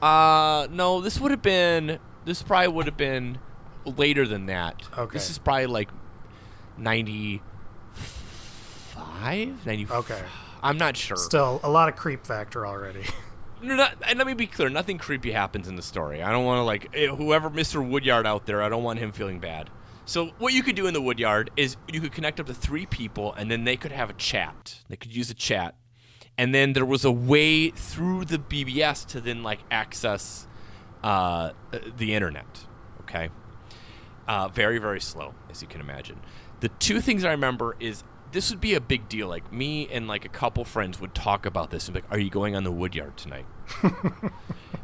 Uh, 0.00 0.68
no, 0.70 1.00
this 1.00 1.20
would 1.20 1.32
have 1.32 1.42
been. 1.42 1.98
This 2.24 2.42
probably 2.42 2.68
would 2.68 2.86
have 2.86 2.96
been 2.96 3.38
later 3.84 4.26
than 4.26 4.46
that. 4.46 4.82
Okay. 4.96 5.12
This 5.12 5.30
is 5.30 5.38
probably 5.38 5.66
like 5.66 5.90
95, 6.78 9.66
90. 9.66 9.86
Okay. 9.90 10.22
I'm 10.62 10.78
not 10.78 10.96
sure. 10.96 11.16
Still 11.16 11.60
a 11.62 11.70
lot 11.70 11.88
of 11.88 11.96
creep 11.96 12.26
factor 12.26 12.66
already. 12.66 13.04
No, 13.62 13.76
not, 13.76 13.94
and 14.06 14.18
let 14.18 14.26
me 14.26 14.34
be 14.34 14.46
clear. 14.46 14.68
Nothing 14.68 14.98
creepy 14.98 15.32
happens 15.32 15.68
in 15.68 15.76
the 15.76 15.82
story. 15.82 16.22
I 16.22 16.30
don't 16.30 16.44
want 16.44 16.58
to 16.58 16.64
like 16.64 16.88
eh, 16.92 17.06
whoever 17.06 17.48
Mr. 17.48 17.86
Woodyard 17.86 18.26
out 18.26 18.44
there. 18.44 18.62
I 18.62 18.68
don't 18.68 18.82
want 18.82 18.98
him 18.98 19.10
feeling 19.10 19.38
bad. 19.38 19.70
So 20.04 20.32
what 20.36 20.52
you 20.52 20.62
could 20.62 20.76
do 20.76 20.86
in 20.86 20.92
the 20.92 21.00
Woodyard 21.00 21.50
is 21.56 21.78
you 21.90 22.02
could 22.02 22.12
connect 22.12 22.38
up 22.38 22.44
to 22.46 22.52
three 22.54 22.84
people, 22.84 23.32
and 23.32 23.50
then 23.50 23.64
they 23.64 23.78
could 23.78 23.92
have 23.92 24.10
a 24.10 24.14
chat. 24.14 24.80
They 24.88 24.96
could 24.96 25.16
use 25.16 25.30
a 25.30 25.34
chat, 25.34 25.76
and 26.36 26.54
then 26.54 26.74
there 26.74 26.84
was 26.84 27.06
a 27.06 27.10
way 27.10 27.70
through 27.70 28.26
the 28.26 28.38
BBS 28.38 29.06
to 29.06 29.20
then 29.22 29.42
like 29.42 29.60
access 29.70 30.46
uh, 31.02 31.52
the 31.96 32.14
internet. 32.14 32.66
Okay, 33.02 33.30
uh, 34.28 34.48
very 34.48 34.78
very 34.78 35.00
slow, 35.00 35.34
as 35.50 35.62
you 35.62 35.68
can 35.68 35.80
imagine. 35.80 36.20
The 36.60 36.68
two 36.68 37.00
things 37.00 37.24
I 37.24 37.30
remember 37.30 37.76
is 37.80 38.04
this 38.32 38.50
would 38.50 38.60
be 38.60 38.74
a 38.74 38.80
big 38.80 39.08
deal. 39.08 39.28
Like 39.28 39.52
me 39.52 39.88
and 39.88 40.08
like 40.08 40.24
a 40.24 40.28
couple 40.28 40.64
friends 40.64 41.00
would 41.00 41.14
talk 41.14 41.46
about 41.46 41.70
this 41.70 41.86
and 41.86 41.94
be 41.94 42.00
like, 42.00 42.10
"Are 42.12 42.18
you 42.18 42.30
going 42.30 42.56
on 42.56 42.64
the 42.64 42.72
Woodyard 42.72 43.16
tonight?" 43.16 43.46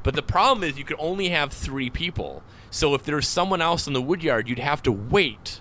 But 0.02 0.14
the 0.14 0.22
problem 0.22 0.64
is 0.64 0.78
you 0.78 0.84
could 0.84 0.96
only 0.98 1.28
have 1.28 1.52
three 1.52 1.90
people. 1.90 2.42
So 2.70 2.94
if 2.94 3.04
there's 3.04 3.28
someone 3.28 3.60
else 3.60 3.86
in 3.86 3.92
the 3.92 4.02
woodyard, 4.02 4.48
you'd 4.48 4.58
have 4.58 4.82
to 4.84 4.92
wait 4.92 5.60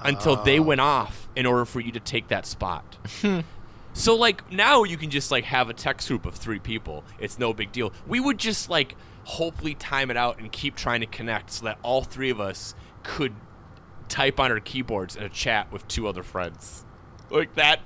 until 0.00 0.36
they 0.36 0.60
went 0.60 0.80
off 0.80 1.28
in 1.34 1.44
order 1.44 1.64
for 1.64 1.80
you 1.80 1.92
to 1.92 2.00
take 2.00 2.28
that 2.28 2.46
spot. 2.46 2.96
so 3.92 4.14
like 4.14 4.50
now 4.50 4.84
you 4.84 4.96
can 4.96 5.10
just 5.10 5.30
like 5.30 5.44
have 5.44 5.68
a 5.68 5.74
text 5.74 6.08
group 6.08 6.24
of 6.24 6.34
three 6.36 6.58
people. 6.58 7.04
It's 7.18 7.38
no 7.38 7.52
big 7.52 7.72
deal. 7.72 7.92
We 8.06 8.20
would 8.20 8.38
just 8.38 8.70
like 8.70 8.96
hopefully 9.28 9.74
time 9.74 10.10
it 10.10 10.16
out 10.16 10.38
and 10.38 10.50
keep 10.50 10.74
trying 10.74 11.00
to 11.00 11.06
connect 11.06 11.50
so 11.50 11.66
that 11.66 11.78
all 11.82 12.02
three 12.02 12.30
of 12.30 12.40
us 12.40 12.74
could 13.02 13.34
type 14.08 14.40
on 14.40 14.50
our 14.50 14.58
keyboards 14.58 15.16
in 15.16 15.22
a 15.22 15.28
chat 15.28 15.70
with 15.70 15.86
two 15.86 16.08
other 16.08 16.22
friends. 16.22 16.84
Like 17.30 17.54
that 17.56 17.80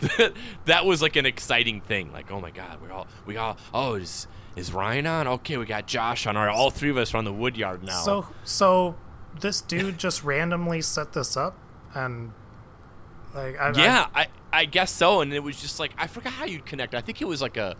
that 0.64 0.84
was 0.84 1.00
like 1.00 1.14
an 1.14 1.26
exciting 1.26 1.80
thing. 1.80 2.12
Like, 2.12 2.32
oh 2.32 2.40
my 2.40 2.50
god, 2.50 2.82
we 2.82 2.88
all 2.90 3.06
we 3.24 3.36
all 3.36 3.56
oh 3.72 3.94
is 3.94 4.26
is 4.56 4.72
Ryan 4.72 5.06
on? 5.06 5.28
Okay, 5.28 5.56
we 5.58 5.64
got 5.64 5.86
Josh 5.86 6.26
on. 6.26 6.36
All 6.36 6.44
right, 6.44 6.54
all 6.54 6.70
three 6.70 6.90
of 6.90 6.96
us 6.96 7.14
are 7.14 7.18
on 7.18 7.24
the 7.24 7.32
Woodyard 7.32 7.84
now. 7.84 8.02
So 8.02 8.26
so 8.42 8.96
this 9.40 9.60
dude 9.60 9.96
just 9.96 10.24
randomly 10.24 10.82
set 10.82 11.12
this 11.12 11.36
up 11.36 11.56
and 11.94 12.32
like 13.32 13.60
I, 13.60 13.68
I- 13.68 13.78
yeah, 13.78 14.06
I, 14.12 14.26
I 14.52 14.64
guess 14.64 14.90
so. 14.90 15.20
And 15.20 15.32
it 15.32 15.40
was 15.44 15.60
just 15.60 15.78
like 15.78 15.92
I 15.96 16.08
forgot 16.08 16.32
how 16.32 16.46
you'd 16.46 16.66
connect. 16.66 16.96
I 16.96 17.00
think 17.00 17.22
it 17.22 17.26
was 17.26 17.40
like 17.40 17.56
a, 17.56 17.76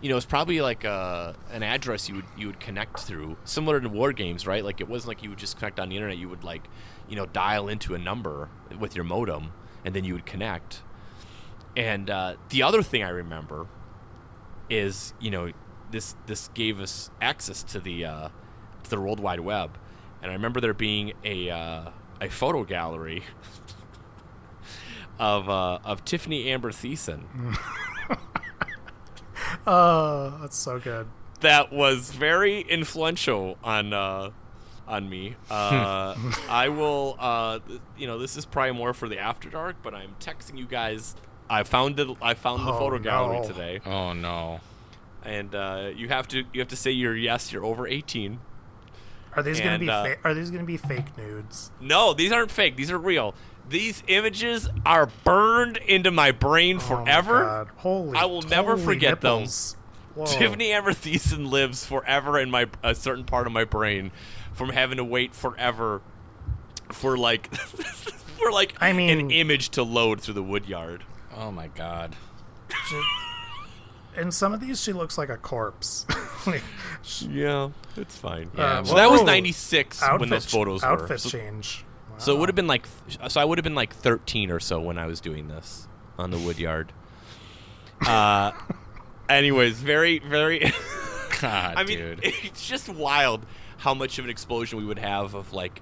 you 0.00 0.08
know, 0.08 0.16
it's 0.16 0.26
probably 0.26 0.60
like 0.60 0.84
a 0.84 1.34
an 1.50 1.62
address 1.62 2.08
you 2.08 2.16
would 2.16 2.24
you 2.36 2.46
would 2.46 2.60
connect 2.60 3.00
through, 3.00 3.36
similar 3.44 3.80
to 3.80 3.88
war 3.88 4.12
games, 4.12 4.46
right? 4.46 4.64
Like 4.64 4.80
it 4.80 4.88
wasn't 4.88 5.08
like 5.08 5.22
you 5.22 5.30
would 5.30 5.38
just 5.38 5.58
connect 5.58 5.78
on 5.78 5.90
the 5.90 5.96
internet. 5.96 6.16
You 6.16 6.28
would 6.28 6.44
like, 6.44 6.64
you 7.08 7.16
know, 7.16 7.26
dial 7.26 7.68
into 7.68 7.94
a 7.94 7.98
number 7.98 8.48
with 8.78 8.94
your 8.94 9.04
modem, 9.04 9.52
and 9.84 9.94
then 9.94 10.04
you 10.04 10.14
would 10.14 10.26
connect. 10.26 10.82
And 11.76 12.08
uh, 12.08 12.36
the 12.48 12.62
other 12.62 12.82
thing 12.82 13.02
I 13.02 13.10
remember 13.10 13.66
is, 14.70 15.12
you 15.20 15.30
know, 15.30 15.52
this 15.90 16.16
this 16.26 16.48
gave 16.48 16.80
us 16.80 17.10
access 17.20 17.62
to 17.64 17.80
the 17.80 18.06
uh, 18.06 18.28
to 18.84 18.90
the 18.90 18.98
World 18.98 19.20
Wide 19.20 19.40
Web, 19.40 19.76
and 20.22 20.30
I 20.30 20.34
remember 20.34 20.60
there 20.60 20.72
being 20.72 21.12
a 21.24 21.50
uh, 21.50 21.90
a 22.22 22.28
photo 22.30 22.64
gallery 22.64 23.22
of 25.18 25.48
uh, 25.50 25.78
of 25.84 26.06
Tiffany 26.06 26.48
Amber 26.50 26.70
Thiessen 26.70 27.24
Oh, 29.66 30.38
that's 30.40 30.56
so 30.56 30.78
good. 30.78 31.06
that 31.40 31.72
was 31.72 32.10
very 32.10 32.60
influential 32.60 33.56
on 33.64 33.92
uh, 33.92 34.30
on 34.86 35.08
me. 35.08 35.36
Uh, 35.50 36.14
I 36.48 36.68
will, 36.68 37.16
uh, 37.18 37.58
you 37.96 38.06
know, 38.06 38.18
this 38.18 38.36
is 38.36 38.44
probably 38.44 38.72
more 38.72 38.92
for 38.94 39.08
the 39.08 39.18
after 39.18 39.48
dark, 39.50 39.76
but 39.82 39.94
I'm 39.94 40.14
texting 40.20 40.58
you 40.58 40.66
guys. 40.66 41.14
I 41.48 41.62
found 41.64 41.98
it. 41.98 42.08
I 42.22 42.34
found 42.34 42.66
the 42.66 42.72
Oh, 42.72 42.78
photo 42.78 42.98
gallery 42.98 43.40
no. 43.40 43.46
today, 43.48 43.80
Oh 43.86 44.12
no. 44.12 44.60
and 45.24 45.54
uh, 45.54 45.90
you 45.94 46.08
have 46.08 46.28
to 46.28 46.44
you 46.52 46.60
have 46.60 46.68
to 46.68 46.76
say 46.76 46.90
you're 46.92 47.16
yes, 47.16 47.52
you're 47.52 47.64
over 47.64 47.86
18. 47.86 48.38
Are 49.36 49.42
these 49.44 49.60
gonna 49.60 49.78
be 49.78 49.88
uh, 49.88 50.04
fa- 50.04 50.16
are 50.24 50.34
these 50.34 50.50
gonna 50.50 50.64
be 50.64 50.76
fake 50.76 51.16
nudes? 51.16 51.70
No, 51.80 52.12
these 52.14 52.32
aren't 52.32 52.50
fake. 52.50 52.76
These 52.76 52.90
are 52.90 52.98
real. 52.98 53.34
These 53.70 54.02
images 54.08 54.68
are 54.84 55.06
burned 55.24 55.76
into 55.78 56.10
my 56.10 56.32
brain 56.32 56.76
Oh 56.82 56.96
my 56.96 57.04
forever. 57.04 57.44
God. 57.44 57.68
Holy! 57.76 58.18
I 58.18 58.24
will 58.26 58.42
never 58.42 58.72
holy 58.72 58.84
forget 58.84 59.20
them. 59.20 59.46
Whoa. 60.14 60.26
Tiffany 60.26 60.72
Amber 60.72 60.92
lives 61.46 61.86
forever 61.86 62.38
in 62.38 62.50
my 62.50 62.66
a 62.82 62.94
certain 62.96 63.24
part 63.24 63.46
of 63.46 63.52
my 63.52 63.64
brain 63.64 64.10
from 64.52 64.70
having 64.70 64.96
to 64.98 65.04
wait 65.04 65.34
forever 65.34 66.02
for 66.90 67.16
like 67.16 67.54
for 67.54 68.50
like 68.50 68.74
I 68.80 68.88
an 68.88 69.30
image 69.30 69.68
to 69.70 69.84
load 69.84 70.20
through 70.20 70.34
the 70.34 70.42
Woodyard. 70.42 71.04
Oh 71.36 71.52
my 71.52 71.68
god. 71.68 72.16
In 74.16 74.32
some 74.32 74.52
of 74.52 74.60
these, 74.60 74.82
she 74.82 74.92
looks 74.92 75.16
like 75.16 75.28
a 75.28 75.36
corpse. 75.36 76.06
Like, 76.46 76.62
Yeah, 77.28 77.68
it's 77.98 78.16
fine. 78.16 78.50
Yeah, 78.56 78.78
uh, 78.80 78.84
so 78.84 78.94
that 78.94 79.10
was 79.10 79.20
whoa. 79.20 79.26
96 79.26 80.00
when 80.00 80.10
outfit 80.10 80.30
those 80.30 80.46
ch- 80.46 80.50
photos 80.50 80.80
were. 80.82 80.88
outfit 80.88 81.20
So, 81.20 81.28
change. 81.28 81.84
So 82.20 82.34
it 82.34 82.38
would 82.38 82.48
have 82.48 82.56
been 82.56 82.66
like 82.66 82.86
so 83.28 83.40
I 83.40 83.44
would 83.44 83.58
have 83.58 83.64
been 83.64 83.74
like 83.74 83.94
13 83.94 84.50
or 84.50 84.60
so 84.60 84.80
when 84.80 84.98
I 84.98 85.06
was 85.06 85.20
doing 85.20 85.48
this 85.48 85.88
on 86.18 86.30
the 86.30 86.38
woodyard. 86.38 86.92
Uh 88.06 88.52
anyways, 89.28 89.80
very 89.80 90.18
very 90.18 90.60
God, 91.40 91.74
I 91.76 91.84
mean, 91.84 91.98
dude. 91.98 92.20
it's 92.22 92.68
just 92.68 92.88
wild 92.88 93.46
how 93.78 93.94
much 93.94 94.18
of 94.18 94.26
an 94.26 94.30
explosion 94.30 94.78
we 94.78 94.84
would 94.84 94.98
have 94.98 95.34
of 95.34 95.54
like, 95.54 95.80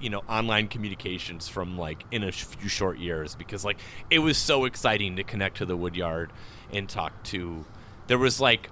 you 0.00 0.08
know, 0.08 0.22
online 0.28 0.68
communications 0.68 1.48
from 1.48 1.76
like 1.76 2.04
in 2.12 2.22
a 2.22 2.30
few 2.30 2.68
short 2.68 2.98
years 2.98 3.34
because 3.34 3.64
like 3.64 3.78
it 4.10 4.20
was 4.20 4.38
so 4.38 4.64
exciting 4.64 5.16
to 5.16 5.24
connect 5.24 5.56
to 5.56 5.66
the 5.66 5.76
Woodyard 5.76 6.32
and 6.72 6.88
talk 6.88 7.22
to. 7.24 7.64
There 8.06 8.18
was 8.18 8.40
like 8.40 8.70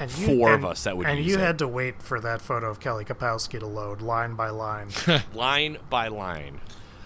and 0.00 0.10
four 0.10 0.52
of 0.54 0.64
us 0.64 0.84
that 0.84 0.96
would 0.96 1.06
and 1.06 1.18
use 1.18 1.28
you 1.28 1.34
it. 1.34 1.40
had 1.40 1.58
to 1.58 1.68
wait 1.68 2.02
for 2.02 2.20
that 2.20 2.40
photo 2.42 2.70
of 2.70 2.80
Kelly 2.80 3.04
Kapowski 3.04 3.58
to 3.60 3.66
load 3.66 4.00
line 4.02 4.34
by 4.34 4.50
line. 4.50 4.88
line 5.34 5.78
by 5.90 6.08
line. 6.08 6.60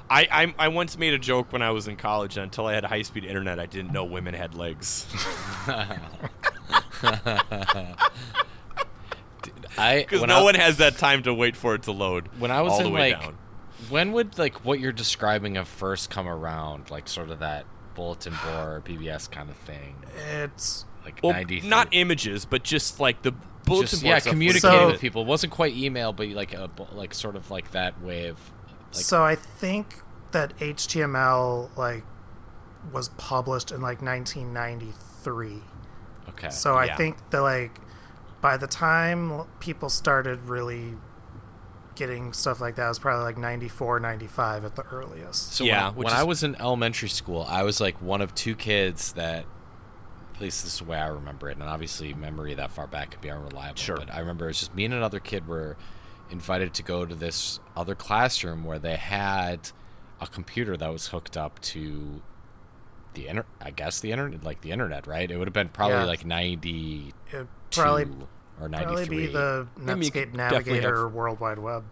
I, 0.09 0.28
I 0.30 0.55
I 0.66 0.68
once 0.68 0.97
made 0.97 1.14
a 1.14 1.18
joke 1.18 1.53
when 1.53 1.62
I 1.62 1.70
was 1.72 1.89
in 1.89 1.97
college. 1.97 2.37
And 2.37 2.45
until 2.45 2.66
I 2.66 2.74
had 2.74 2.84
high 2.84 3.03
speed 3.03 3.24
internet, 3.24 3.59
I 3.59 3.66
didn't 3.66 3.93
know 3.93 4.05
women 4.05 4.34
had 4.34 4.55
legs. 4.55 5.07
I 5.66 5.99
Because 9.76 10.22
no 10.22 10.39
I, 10.39 10.43
one 10.43 10.55
has 10.55 10.78
that 10.78 10.97
time 10.97 11.22
to 11.24 11.34
wait 11.34 11.57
for 11.57 11.74
it 11.74 11.82
to 11.84 11.93
load. 11.93 12.28
when 12.39 12.51
I 12.51 12.62
was 12.62 12.72
all 12.74 12.78
in 12.80 12.84
the 12.84 12.91
way 12.91 13.12
like 13.12 13.20
down. 13.20 13.37
when 13.91 14.12
would 14.12 14.39
like 14.39 14.64
what 14.64 14.80
you're 14.80 14.93
describing 14.93 15.57
have 15.57 15.68
first 15.68 16.09
come 16.11 16.26
around, 16.28 16.91
like 16.91 17.09
sort 17.09 17.30
of 17.30 17.41
that 17.41 17.66
bulletin 17.95 18.34
board 18.45 18.84
BBS 18.84 19.30
kind 19.30 19.51
of 19.51 19.57
thing, 19.57 19.97
It's 20.16 20.84
like 21.07 21.20
Well, 21.22 21.32
93. 21.32 21.68
not 21.68 21.88
images, 21.92 22.44
but 22.44 22.62
just 22.62 23.00
like 23.00 23.22
the 23.22 23.32
bulletin 23.64 23.86
just 23.88 24.02
board 24.02 24.11
yeah, 24.11 24.18
stuff 24.18 24.32
communicating 24.32 24.61
So- 24.78 24.86
with 24.88 25.00
people. 25.00 25.22
It 25.22 25.28
wasn't 25.28 25.52
quite 25.52 25.74
email, 25.74 26.12
but 26.12 26.28
like 26.28 26.52
a 26.52 26.68
like 26.92 27.14
sort 27.14 27.36
of 27.36 27.50
like 27.50 27.70
that 27.72 28.00
way 28.02 28.26
of 28.26 28.38
like 28.92 29.02
so 29.04 29.24
I 29.24 29.34
think 29.36 29.96
that 30.32 30.57
HTML 30.59 31.70
like 31.76 32.04
was 32.92 33.09
published 33.11 33.70
in 33.72 33.80
like 33.80 34.02
1993. 34.02 35.62
okay. 36.28 36.50
So 36.50 36.76
I 36.76 36.94
think 36.94 37.16
that 37.30 37.40
like 37.40 37.80
by 38.40 38.57
the 38.57 38.66
time 38.66 39.44
people 39.61 39.88
started 39.88 40.40
really 40.48 40.94
getting 41.94 42.32
stuff 42.34 42.61
like 42.61 42.76
that 42.76 42.84
it 42.84 42.88
was 42.88 42.98
probably 42.98 43.24
like 43.24 43.38
94 43.38 43.98
95 44.00 44.66
at 44.66 44.76
the 44.76 44.82
earliest 44.82 45.54
So 45.54 45.64
Yeah, 45.64 45.86
when, 45.88 45.96
when 45.96 46.07
is- 46.09 46.12
I 46.12 46.22
was 46.24 46.42
in 46.42 46.54
elementary 46.57 47.09
school, 47.09 47.46
I 47.48 47.62
was 47.62 47.80
like 47.80 48.00
one 48.02 48.20
of 48.20 48.34
two 48.34 48.54
kids 48.54 49.12
that, 49.14 49.46
at 50.37 50.43
least 50.43 50.64
this 50.64 50.74
is 50.74 50.78
the 50.80 50.84
way 50.84 50.99
I 50.99 51.09
remember 51.09 51.49
it, 51.51 51.55
and 51.57 51.62
obviously 51.62 52.12
memory 52.14 52.55
that 52.55 52.70
far 52.70 52.87
back 52.87 53.11
could 53.12 53.20
be 53.20 53.30
unreliable. 53.30 53.76
Sure. 53.76 53.97
But 53.97 54.12
I 54.12 54.20
remember 54.20 54.45
it 54.45 54.49
was 54.49 54.61
just 54.61 54.74
me 54.74 54.84
and 54.84 54.95
another 54.95 55.18
kid 55.18 55.49
were 55.49 55.76
invited 56.30 56.74
to 56.74 56.82
go 56.82 57.07
to 57.07 57.14
this 57.14 57.59
other 57.76 57.95
classroom 57.95 58.64
where 58.64 58.78
they 58.78 58.97
had 58.97 59.70
a 60.20 60.26
computer 60.26 60.76
that 60.76 60.89
was 60.93 61.09
hooked 61.09 61.37
up 61.37 61.61
to 61.61 62.20
the 63.14 63.28
inter 63.28 63.45
I 63.62 63.70
guess 63.70 64.01
the 64.01 64.12
internet, 64.12 64.45
like 64.45 64.61
the 64.61 64.72
internet, 64.72 65.07
right? 65.07 65.30
It 65.30 65.37
would 65.39 65.47
have 65.49 65.55
been 65.55 65.68
probably 65.70 65.97
Yeah. 65.99 66.05
like 66.05 66.24
ninety 66.26 67.14
probably 67.70 68.07
or 68.61 68.68
ninety 68.68 68.87
probably 68.87 69.09
be 69.09 69.26
the 69.28 69.66
mean, 69.78 70.03
you 70.03 70.11
could 70.11 70.32
Netscape 70.32 70.34
Navigator 70.34 71.05
have- 71.05 71.14
World 71.14 71.41
Wide 71.41 71.59
Web 71.59 71.84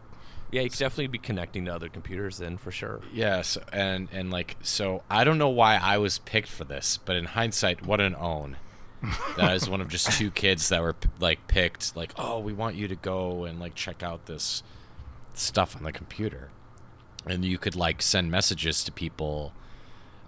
Yeah, 0.55 0.61
you 0.61 0.71
could 0.71 0.79
definitely 0.79 1.09
be 1.09 1.19
connecting 1.19 1.65
to 1.65 1.75
other 1.75 1.89
computers 1.89 2.39
then 2.39 2.59
for 2.59 2.71
sure. 2.71 3.01
Yes, 3.13 3.59
and 3.73 4.09
and 4.13 4.31
like 4.31 4.57
so, 4.63 5.03
I 5.11 5.25
don't 5.25 5.37
know 5.37 5.49
why 5.49 5.79
I 5.83 5.99
was 5.99 6.19
picked 6.19 6.49
for 6.49 6.63
this, 6.63 7.01
but 7.05 7.17
in 7.17 7.25
hindsight, 7.25 7.85
what 7.85 8.01
an 8.01 8.15
own. 8.15 8.57
that 9.37 9.51
I 9.51 9.55
was 9.55 9.69
one 9.69 9.81
of 9.81 9.89
just 9.89 10.13
two 10.13 10.31
kids 10.31 10.69
that 10.69 10.81
were 10.81 10.95
like 11.19 11.49
picked. 11.49 11.97
Like, 11.97 12.13
oh, 12.17 12.39
we 12.39 12.53
want 12.53 12.77
you 12.77 12.87
to 12.87 12.95
go 12.95 13.43
and 13.43 13.59
like 13.59 13.75
check 13.75 14.05
out 14.05 14.27
this 14.27 14.63
stuff 15.33 15.75
on 15.75 15.83
the 15.83 15.91
computer, 15.91 16.51
and 17.27 17.45
you 17.45 17.59
could 17.59 17.75
like 17.75 18.01
send 18.01 18.31
messages 18.31 18.85
to 18.85 18.93
people. 18.93 19.55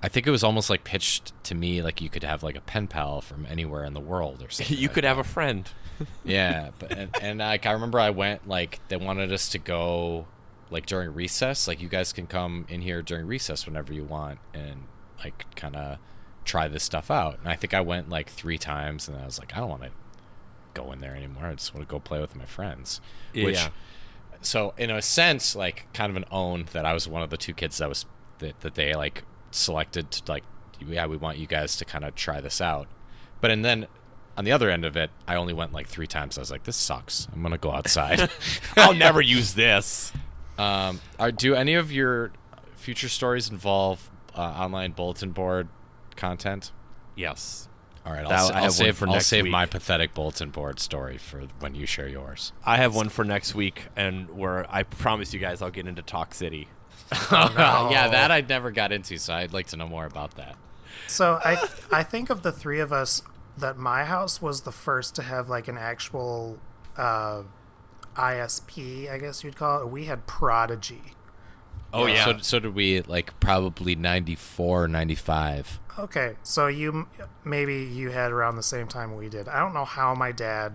I 0.03 0.09
think 0.09 0.27
it 0.27 0.33
was 0.33 0.43
almost 0.43 0.68
like 0.68 0.83
pitched 0.83 1.41
to 1.45 1.55
me 1.55 1.83
like 1.83 2.01
you 2.01 2.11
could 2.11 2.24
have 2.24 2.43
like 2.43 2.57
a 2.57 2.61
pen 2.61 2.89
pal 2.89 3.20
from 3.20 3.47
anywhere 3.47 3.85
in 3.85 3.95
the 3.95 4.01
world 4.01 4.43
or 4.43 4.51
something. 4.51 4.77
you 4.77 4.89
like 4.89 4.95
could 4.97 5.05
have 5.05 5.18
a 5.18 5.24
friend. 5.24 5.70
Yeah, 6.24 6.70
but 6.78 6.92
and, 6.92 7.11
and 7.20 7.38
like 7.40 7.66
I 7.66 7.72
remember 7.72 7.99
I 7.99 8.11
went 8.11 8.49
like 8.49 8.80
they 8.88 8.97
wanted 8.97 9.32
us 9.32 9.49
to 9.51 9.59
go 9.59 10.26
like 10.70 10.86
during 10.86 11.14
recess. 11.14 11.66
Like 11.68 11.80
you 11.80 11.88
guys 11.88 12.12
can 12.12 12.26
come 12.26 12.66
in 12.68 12.80
here 12.82 13.03
during 13.03 13.26
recess 13.26 13.66
whenever 13.66 13.92
you 13.92 14.05
want 14.05 14.38
and 14.55 14.84
like 15.22 15.44
kind 15.57 15.76
of 15.76 15.99
try 16.44 16.68
this 16.68 16.82
stuff 16.84 17.11
out. 17.11 17.38
And 17.40 17.49
I 17.49 17.57
think 17.57 17.74
I 17.74 17.80
went 17.80 18.09
like 18.09 18.28
three 18.28 18.59
times, 18.59 19.09
and 19.09 19.16
I 19.16 19.24
was 19.24 19.38
like, 19.38 19.57
I 19.57 19.61
don't 19.61 19.68
want 19.70 19.82
to 19.82 19.90
go 20.74 20.92
in 20.92 21.01
there 21.01 21.14
anymore. 21.16 21.47
I 21.47 21.55
just 21.55 21.74
want 21.74 21.86
to 21.88 21.90
go 21.90 21.99
play 21.99 22.20
with 22.20 22.36
my 22.36 22.44
friends. 22.44 23.01
Which, 23.34 23.57
Yeah. 23.57 23.68
so 24.42 24.74
in 24.76 24.90
a 24.90 25.01
sense, 25.03 25.57
like 25.57 25.86
kind 25.94 26.11
of 26.11 26.16
an 26.16 26.24
own 26.30 26.66
that 26.72 26.84
I 26.84 26.92
was 26.92 27.09
one 27.09 27.22
of 27.22 27.30
the 27.30 27.36
two 27.36 27.55
kids 27.55 27.78
that 27.78 27.88
was 27.88 28.05
that, 28.38 28.61
that 28.61 28.74
they 28.74 28.92
like 28.94 29.24
selected 29.51 30.11
to 30.11 30.22
like, 30.30 30.44
yeah, 30.86 31.07
we 31.07 31.16
want 31.16 31.38
you 31.38 31.47
guys 31.47 31.76
to 31.76 31.84
kind 31.84 32.05
of 32.05 32.14
try 32.14 32.40
this 32.40 32.61
out. 32.61 32.86
But 33.40 33.51
and 33.51 33.64
then 33.64 33.86
on 34.37 34.45
the 34.45 34.53
other 34.53 34.70
end 34.70 34.84
of 34.84 34.97
it, 34.97 35.11
I 35.26 35.37
only 35.37 35.53
went 35.53 35.72
like 35.72 35.89
three 35.89 36.07
times. 36.07 36.37
I 36.39 36.41
was 36.43 36.51
like, 36.51 36.64
this 36.64 36.76
sucks. 36.76 37.26
I'm 37.32 37.43
gonna 37.43 37.59
go 37.59 37.72
outside. 37.72 38.30
I'll 38.76 38.95
never 38.95 39.20
use 39.20 39.55
this. 39.55 40.12
um, 40.59 41.01
are, 41.18 41.32
do 41.32 41.55
any 41.55 41.74
of 41.74 41.91
your 41.93 42.32
future 42.76 43.09
stories 43.09 43.51
involve 43.51 44.11
uh, 44.34 44.41
online 44.41 44.93
bulletin 44.93 45.30
board 45.32 45.68
content? 46.16 46.72
Yes. 47.14 47.68
All 48.05 48.12
right, 48.12 48.22
I'll, 48.22 48.28
That- 48.28 48.39
s- 48.39 48.51
I 48.51 48.55
I'll 48.55 48.55
have 48.55 48.62
one 48.64 48.70
save, 48.70 48.97
for 48.97 49.07
I'll 49.09 49.12
next 49.14 49.26
save 49.26 49.43
week. 49.45 49.53
my 49.53 49.66
pathetic 49.66 50.14
bulletin 50.14 50.51
board 50.51 50.78
story 50.78 51.18
for 51.18 51.41
when 51.59 51.74
you 51.74 51.87
share 51.87 52.07
yours. 52.09 52.53
I 52.64 52.76
have 52.76 52.95
one 52.95 53.09
for 53.09 53.24
next 53.24 53.55
week, 53.55 53.87
and 53.97 54.30
where 54.30 54.64
I 54.72 54.84
promise 54.84 55.34
you 55.34 55.41
guys 55.41 55.61
I'll 55.61 55.70
get 55.72 55.89
into 55.89 56.03
Talk 56.03 56.32
City. 56.34 56.68
yeah, 57.32 58.09
that 58.11 58.30
I 58.30 58.43
never 58.43 58.70
got 58.70 58.93
into, 58.93 59.18
so 59.18 59.34
I'd 59.34 59.53
like 59.53 59.66
to 59.68 59.76
know 59.76 59.89
more 59.89 60.07
about 60.07 60.37
that. 60.37 60.55
So 61.09 61.41
I 61.45 61.68
I 61.91 62.03
think 62.03 62.30
of 62.30 62.43
the 62.43 62.53
three 62.53 62.80
of 62.80 62.93
us 62.93 63.22
that 63.57 63.78
my 63.78 64.04
house 64.04 64.42
was 64.42 64.62
the 64.62 64.72
first 64.72 65.14
to 65.16 65.22
have 65.22 65.48
like 65.48 65.68
an 65.68 65.78
actual 65.78 66.59
uh, 66.96 67.42
ISP, 68.16 69.11
I 69.11 69.18
guess 69.18 69.44
you'd 69.44 69.57
call 69.57 69.82
it. 69.82 69.88
We 69.88 70.04
had 70.04 70.26
Prodigy. 70.26 71.02
Oh 71.92 72.07
yeah. 72.07 72.24
So, 72.24 72.38
so 72.38 72.59
did 72.59 72.74
we, 72.74 73.00
like, 73.02 73.38
probably 73.40 73.94
94, 73.94 74.88
95. 74.88 75.80
Okay, 75.98 76.34
so 76.42 76.66
you 76.66 77.09
maybe 77.42 77.76
you 77.76 78.11
had 78.11 78.30
around 78.30 78.57
the 78.57 78.62
same 78.62 78.86
time 78.86 79.16
we 79.16 79.30
did. 79.30 79.48
I 79.48 79.59
don't 79.61 79.72
know 79.72 79.86
how 79.86 80.14
my 80.14 80.30
dad 80.30 80.74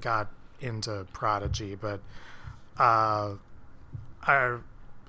got 0.00 0.30
into 0.60 1.06
Prodigy, 1.12 1.76
but 1.76 2.00
uh, 2.76 3.34
I 4.22 4.58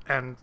and 0.08 0.38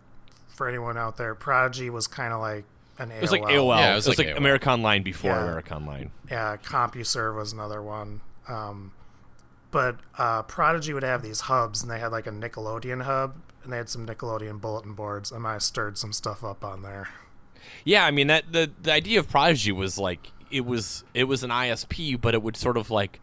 for 0.49 0.67
anyone 0.67 0.97
out 0.97 1.15
there, 1.15 1.33
Prodigy 1.35 1.89
was 1.89 2.05
kind 2.07 2.33
of 2.33 2.41
like 2.41 2.65
an 2.99 3.09
AOL. 3.09 3.17
it 3.17 3.21
was 3.21 3.31
like 3.31 3.41
AOL. 3.43 3.77
Yeah, 3.79 3.91
it 3.93 3.95
was, 3.95 4.07
like, 4.07 4.17
AOL. 4.27 4.37
America 4.37 4.69
Online 4.71 5.03
before 5.03 5.31
Yeah. 5.31 5.43
America 5.43 5.75
Online. 5.75 6.11
Yeah, 6.29 6.57
CompuServe 6.57 7.35
was 7.35 7.53
another 7.53 7.81
one. 7.81 8.21
Um, 8.47 8.91
but 9.71 9.97
uh, 10.17 10.43
Prodigy 10.43 10.93
would 10.93 11.03
have 11.03 11.21
these 11.21 11.41
hubs, 11.41 11.81
and 11.81 11.91
they 11.91 11.99
had 11.99 12.11
like 12.11 12.25
a 12.27 12.31
Nickelodeon 12.31 13.03
hub, 13.03 13.35
and 13.63 13.71
they 13.73 13.77
had 13.77 13.89
some 13.89 14.05
Nickelodeon 14.07 14.61
bulletin 14.61 14.93
boards. 14.93 15.31
and 15.31 15.45
I 15.45 15.57
stirred 15.57 15.97
some 15.97 16.13
stuff 16.13 16.43
up 16.43 16.63
on 16.63 16.81
there. 16.83 17.09
Yeah, 17.83 18.05
I 18.05 18.11
mean 18.11 18.27
that 18.27 18.51
the 18.53 18.71
the 18.81 18.93
idea 18.93 19.19
of 19.19 19.29
Prodigy 19.29 19.71
was 19.73 19.97
like 19.97 20.31
it 20.49 20.65
was 20.65 21.03
it 21.13 21.25
was 21.25 21.43
an 21.43 21.49
ISP, 21.49 22.19
but 22.19 22.33
it 22.33 22.41
would 22.41 22.55
sort 22.55 22.77
of 22.77 22.89
like 22.89 23.19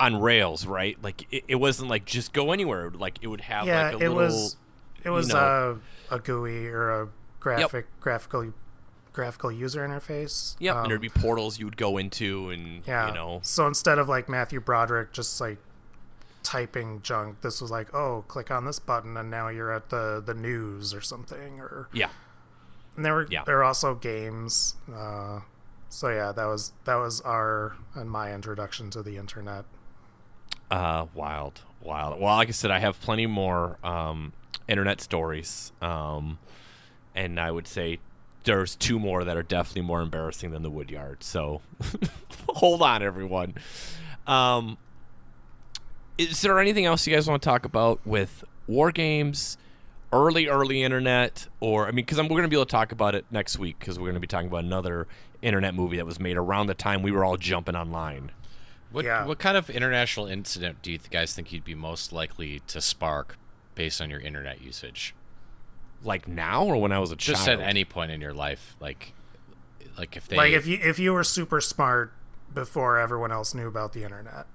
on 0.00 0.20
rails, 0.20 0.66
right? 0.66 0.96
Like 1.02 1.26
it, 1.32 1.44
it 1.48 1.54
wasn't 1.56 1.88
like 1.88 2.04
just 2.04 2.32
go 2.32 2.50
anywhere. 2.50 2.90
Like 2.90 3.18
it 3.22 3.28
would 3.28 3.42
have 3.42 3.66
yeah, 3.66 3.84
like 3.84 3.92
a 3.94 3.96
it 3.96 4.08
little. 4.08 4.16
was 4.16 4.56
it 5.04 5.10
was 5.10 5.28
know- 5.28 5.78
uh, 6.10 6.16
a 6.16 6.18
GUI 6.18 6.66
or 6.66 7.02
a 7.02 7.08
graphic 7.38 7.86
graphical 8.00 8.52
graphical 9.18 9.50
user 9.50 9.80
interface. 9.86 10.54
Yep, 10.60 10.76
Um, 10.76 10.82
and 10.84 10.90
there'd 10.92 11.00
be 11.00 11.08
portals 11.08 11.58
you 11.58 11.64
would 11.66 11.76
go 11.76 11.98
into, 11.98 12.50
and 12.50 12.82
yeah. 12.86 13.08
you 13.08 13.14
know, 13.14 13.40
So 13.42 13.66
instead 13.66 13.98
of 13.98 14.08
like 14.08 14.28
Matthew 14.28 14.60
Broderick 14.60 15.12
just 15.12 15.40
like 15.40 15.58
typing 16.44 17.02
junk, 17.02 17.40
this 17.40 17.60
was 17.60 17.68
like, 17.68 17.92
oh, 17.92 18.24
click 18.28 18.52
on 18.52 18.64
this 18.64 18.78
button, 18.78 19.16
and 19.16 19.28
now 19.28 19.48
you're 19.48 19.72
at 19.72 19.90
the 19.90 20.22
the 20.24 20.34
news 20.34 20.94
or 20.94 21.00
something, 21.00 21.58
or 21.58 21.88
yeah, 21.92 22.10
And 22.94 23.04
there 23.04 23.12
were 23.12 23.26
Yeah. 23.28 23.42
there 23.44 23.56
were 23.56 23.64
also 23.64 23.96
games. 23.96 24.76
Uh, 24.88 25.40
so 25.88 26.10
yeah, 26.10 26.30
that 26.30 26.44
was 26.46 26.72
that 26.84 26.94
was 26.94 27.20
our 27.22 27.74
and 27.94 28.08
my 28.08 28.32
introduction 28.32 28.88
to 28.90 29.02
the 29.02 29.16
internet. 29.16 29.64
Uh, 30.70 31.06
wild, 31.12 31.62
wild. 31.80 32.20
Well, 32.20 32.36
like 32.36 32.48
I 32.48 32.52
said, 32.52 32.70
I 32.70 32.78
have 32.78 33.00
plenty 33.00 33.26
more 33.26 33.78
um, 33.82 34.32
internet 34.68 35.00
stories, 35.00 35.72
um, 35.82 36.38
and 37.16 37.40
I 37.40 37.50
would 37.50 37.66
say 37.66 37.98
there's 38.48 38.74
two 38.74 38.98
more 38.98 39.24
that 39.24 39.36
are 39.36 39.42
definitely 39.42 39.82
more 39.82 40.00
embarrassing 40.00 40.50
than 40.50 40.62
the 40.62 40.70
Woodyard. 40.70 41.22
So 41.22 41.60
hold 42.48 42.82
on, 42.82 43.02
everyone. 43.02 43.54
Um, 44.26 44.78
is 46.16 46.40
there 46.42 46.58
anything 46.58 46.84
else 46.84 47.06
you 47.06 47.14
guys 47.14 47.28
want 47.28 47.42
to 47.42 47.46
talk 47.48 47.64
about 47.64 48.00
with 48.04 48.42
war 48.66 48.90
games, 48.90 49.56
early 50.12 50.48
early 50.48 50.82
internet, 50.82 51.46
or 51.60 51.86
I 51.86 51.90
mean, 51.90 52.04
because 52.04 52.18
we're 52.18 52.26
going 52.28 52.42
to 52.42 52.48
be 52.48 52.56
able 52.56 52.66
to 52.66 52.70
talk 52.70 52.90
about 52.92 53.14
it 53.14 53.24
next 53.30 53.58
week 53.58 53.78
because 53.78 53.98
we're 53.98 54.06
going 54.06 54.14
to 54.14 54.20
be 54.20 54.26
talking 54.26 54.48
about 54.48 54.64
another 54.64 55.06
internet 55.42 55.74
movie 55.74 55.96
that 55.98 56.06
was 56.06 56.18
made 56.18 56.36
around 56.36 56.66
the 56.66 56.74
time 56.74 57.02
we 57.02 57.12
were 57.12 57.24
all 57.24 57.36
jumping 57.36 57.76
online. 57.76 58.32
What 58.90 59.04
Yeah. 59.04 59.26
what 59.26 59.38
kind 59.38 59.56
of 59.56 59.68
international 59.70 60.26
incident 60.26 60.82
do 60.82 60.90
you 60.90 60.98
guys 61.10 61.34
think 61.34 61.52
you'd 61.52 61.64
be 61.64 61.74
most 61.74 62.12
likely 62.12 62.60
to 62.68 62.80
spark 62.80 63.36
based 63.74 64.00
on 64.00 64.10
your 64.10 64.20
internet 64.20 64.60
usage? 64.62 65.14
Like 66.04 66.28
now 66.28 66.64
or 66.64 66.76
when 66.80 66.92
I 66.92 66.98
was 66.98 67.10
a 67.12 67.16
Just 67.16 67.44
child? 67.46 67.58
Just 67.58 67.62
at 67.62 67.68
any 67.68 67.84
point 67.84 68.10
in 68.12 68.20
your 68.20 68.32
life, 68.32 68.76
like 68.80 69.12
like 69.98 70.16
if 70.16 70.28
they 70.28 70.36
like 70.36 70.52
if 70.52 70.66
you 70.66 70.78
if 70.82 70.98
you 70.98 71.12
were 71.12 71.24
super 71.24 71.60
smart 71.60 72.12
before 72.54 72.98
everyone 72.98 73.32
else 73.32 73.52
knew 73.54 73.66
about 73.66 73.92
the 73.92 74.04
internet, 74.04 74.46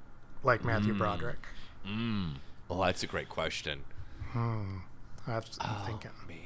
like 0.43 0.61
Mm. 0.61 0.65
Matthew 0.65 0.93
Broderick. 0.93 1.39
Well, 2.69 2.79
that's 2.81 3.03
a 3.03 3.07
great 3.07 3.29
question. 3.29 3.81
I 4.35 4.65
have 5.27 5.45
to, 5.51 5.57
Oh. 5.61 5.77
I'm 5.79 5.85
thinking. 5.85 6.11
Man. 6.27 6.37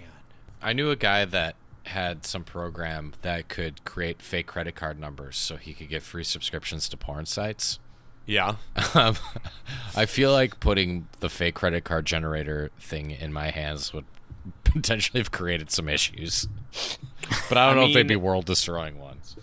I 0.61 0.73
knew 0.73 0.89
a 0.89 0.95
guy 0.95 1.25
that 1.25 1.55
had 1.85 2.25
some 2.25 2.43
program 2.43 3.13
that 3.21 3.47
could 3.47 3.85
create 3.85 4.21
fake 4.21 4.47
credit 4.47 4.75
card 4.75 4.99
numbers 4.99 5.37
so 5.37 5.55
he 5.57 5.73
could 5.73 5.87
get 5.89 6.01
free 6.03 6.23
subscriptions 6.23 6.89
to 6.89 6.97
porn 6.97 7.25
sites. 7.25 7.79
Yeah. 8.25 8.55
Um, 8.93 9.15
I 9.95 10.05
feel 10.05 10.33
like 10.33 10.59
putting 10.59 11.07
the 11.21 11.29
fake 11.29 11.55
credit 11.55 11.85
card 11.85 12.05
generator 12.05 12.71
thing 12.79 13.11
in 13.11 13.31
my 13.31 13.51
hands 13.51 13.93
would 13.93 14.03
potentially 14.63 15.19
have 15.19 15.31
created 15.31 15.71
some 15.71 15.89
issues. 15.89 16.47
But 17.49 17.57
I 17.57 17.67
don't 17.67 17.77
I 17.77 17.81
know 17.81 17.87
if 17.87 17.93
they'd 17.93 18.07
be 18.07 18.15
world 18.15 18.45
destroying 18.45 18.99
ones. 18.99 19.35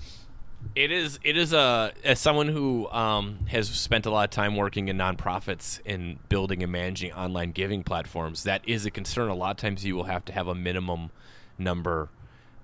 It 0.74 0.90
is. 0.90 1.20
It 1.22 1.36
is 1.36 1.52
a 1.52 1.92
as 2.02 2.18
someone 2.18 2.48
who 2.48 2.88
um, 2.90 3.46
has 3.48 3.68
spent 3.68 4.06
a 4.06 4.10
lot 4.10 4.24
of 4.24 4.30
time 4.30 4.56
working 4.56 4.88
in 4.88 4.96
nonprofits 4.96 5.80
and 5.86 6.26
building 6.28 6.62
and 6.62 6.72
managing 6.72 7.12
online 7.12 7.52
giving 7.52 7.84
platforms. 7.84 8.42
That 8.42 8.62
is 8.66 8.84
a 8.84 8.90
concern. 8.90 9.28
A 9.28 9.34
lot 9.34 9.52
of 9.52 9.56
times, 9.58 9.84
you 9.84 9.94
will 9.94 10.04
have 10.04 10.24
to 10.24 10.32
have 10.32 10.48
a 10.48 10.54
minimum 10.54 11.10
number 11.58 12.08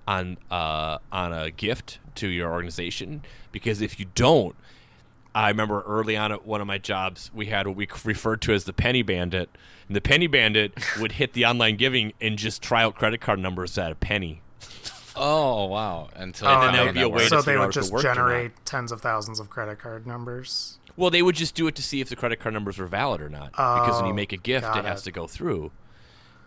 on 0.07 0.37
uh, 0.49 0.97
on 1.11 1.31
a 1.31 1.51
gift 1.51 1.99
to 2.15 2.27
your 2.27 2.51
organization 2.51 3.21
because 3.51 3.81
if 3.81 3.99
you 3.99 4.07
don't, 4.13 4.55
I 5.33 5.47
remember 5.49 5.81
early 5.83 6.17
on 6.17 6.31
at 6.31 6.45
one 6.45 6.59
of 6.61 6.67
my 6.67 6.77
jobs, 6.77 7.31
we 7.33 7.45
had 7.47 7.65
what 7.67 7.75
we 7.77 7.87
referred 8.03 8.41
to 8.41 8.53
as 8.53 8.65
the 8.65 8.73
penny 8.73 9.01
bandit. 9.01 9.49
And 9.87 9.95
the 9.95 10.01
penny 10.01 10.27
bandit 10.27 10.73
would 10.99 11.13
hit 11.13 11.33
the 11.33 11.45
online 11.45 11.77
giving 11.77 12.13
and 12.19 12.37
just 12.37 12.61
try 12.61 12.83
out 12.83 12.95
credit 12.95 13.21
card 13.21 13.39
numbers 13.39 13.77
at 13.77 13.91
a 13.91 13.95
penny. 13.95 14.41
Oh 15.15 15.65
wow! 15.65 16.09
Until 16.15 16.47
Oh, 16.47 16.51
I 16.51 16.53
and 16.53 16.63
found 16.63 16.75
that 16.77 16.85
would 16.85 16.93
be 16.95 17.01
a 17.01 17.09
way 17.09 17.15
worked. 17.15 17.23
to 17.23 17.29
so 17.29 17.41
they 17.41 17.57
would 17.57 17.71
just 17.71 17.91
worked 17.91 18.05
or 18.05 18.07
not. 18.09 18.15
generate 18.15 18.51
tens 18.65 18.91
of 18.93 19.01
thousands 19.01 19.39
of 19.41 19.49
credit 19.49 19.77
card 19.79 20.07
numbers. 20.07 20.79
Well, 20.95 21.09
they 21.09 21.21
would 21.21 21.35
just 21.35 21.53
do 21.55 21.67
it 21.67 21.75
to 21.75 21.83
see 21.83 21.99
if 22.01 22.07
the 22.09 22.15
credit 22.15 22.39
card 22.39 22.53
numbers 22.53 22.77
were 22.77 22.85
valid 22.87 23.21
or 23.21 23.29
not. 23.29 23.51
because 23.51 23.97
when 23.97 24.05
you 24.05 24.11
Oh, 24.13 24.15
make 24.15 24.31
a 24.33 24.37
gift, 24.37 24.63
got 24.67 24.77
it 24.77 24.85
has 24.85 25.03
to 25.03 25.11
go 25.11 25.27
through. 25.27 25.71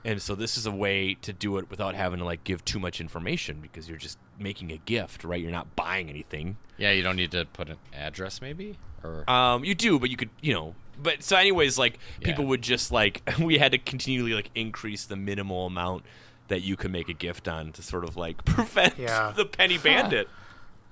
And 0.05 0.21
so 0.21 0.35
this 0.35 0.57
is 0.59 0.67
a 0.67 0.71
way 0.71 1.15
to 1.23 1.33
do 1.33 1.57
it 1.59 1.71
without 1.71 1.95
having 1.95 2.19
to 2.19 2.25
like 2.25 2.45
give 2.45 2.65
too 2.65 2.79
much 2.79 3.01
information 3.01 3.61
because 3.61 3.89
you're 3.89 3.99
just 3.99 4.19
making 4.39 4.71
a 4.73 4.77
gift, 4.79 5.25
right? 5.25 5.41
You're 5.41 5.51
not 5.51 5.75
buying 5.77 6.09
anything. 6.09 6.57
Yeah, 6.77 6.91
you 6.93 7.03
don't 7.03 7.17
need 7.17 7.31
to 7.33 7.45
put 7.45 7.69
an 7.71 7.77
address, 7.93 8.41
maybe, 8.41 8.79
or 9.03 9.29
Um, 9.31 9.65
you 9.65 9.75
do, 9.75 9.99
but 9.99 10.11
you 10.11 10.17
could, 10.17 10.31
you 10.41 10.53
know. 10.53 10.75
But 11.01 11.23
so, 11.23 11.37
anyways, 11.37 11.79
like 11.79 11.99
people 12.21 12.45
Yeah. 12.45 12.51
would 12.51 12.63
just 12.63 12.91
like 12.93 13.23
we 13.41 13.59
had 13.59 13.73
to 13.73 13.79
continually 13.79 14.33
like 14.33 14.51
increase 14.55 15.05
the 15.05 15.17
minimal 15.17 15.67
amount 15.67 16.05
that 16.49 16.61
you 16.63 16.77
could 16.77 16.91
make 16.91 17.09
a 17.09 17.13
gift 17.15 17.49
on 17.49 17.73
to 17.73 17.83
sort 17.83 18.05
of 18.05 18.17
like 18.17 18.45
prevent 18.45 18.99
Yeah. 18.99 19.33
the 19.37 19.45
penny 19.45 19.79
bandit. 19.79 20.29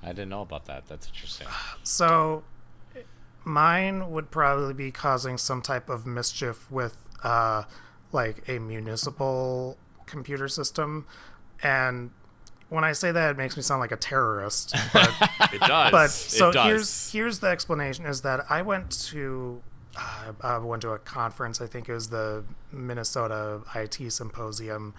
I 0.03 0.09
didn't 0.09 0.31
know 0.31 0.41
about 0.43 0.65
that. 0.67 0.89
That's 0.89 1.07
interesting. 1.07 1.47
So 1.85 2.43
mine 3.45 4.11
would 4.11 4.31
probably 4.31 4.75
be 4.75 4.91
causing 4.91 5.39
some 5.39 5.63
type 5.63 5.89
of 5.89 6.07
mischief 6.07 6.71
with 6.71 6.97
uh, 7.23 7.65
like 8.13 8.49
a 8.49 8.59
municipal 8.59 9.77
computer 10.07 10.49
system. 10.49 11.07
And 11.63 12.11
when 12.73 12.85
I 12.85 12.93
say 12.93 13.13
that, 13.13 13.31
it 13.33 13.37
makes 13.37 13.57
me 13.57 13.63
sound 13.63 13.81
like 13.81 13.93
a 13.93 13.97
terrorist. 13.97 14.75
But, 14.93 15.11
It 15.53 15.61
does. 15.61 15.91
but 15.93 16.05
it 16.07 16.11
so 16.11 16.51
does. 16.53 16.67
here's 16.67 17.13
here's 17.13 17.39
the 17.41 17.49
explanation: 17.49 18.07
is 18.07 18.23
that 18.23 18.41
I 18.51 18.63
went 18.63 18.91
to 19.11 19.63
uh, 19.97 20.33
I 20.41 20.59
went 20.59 20.83
to 20.83 20.91
a 20.93 20.99
conference. 20.99 21.61
I 21.61 21.67
think 21.67 21.89
it 21.89 21.93
was 21.93 22.09
the 22.09 22.45
Minnesota 22.73 23.61
IT 23.75 24.11
Symposium, 24.13 24.95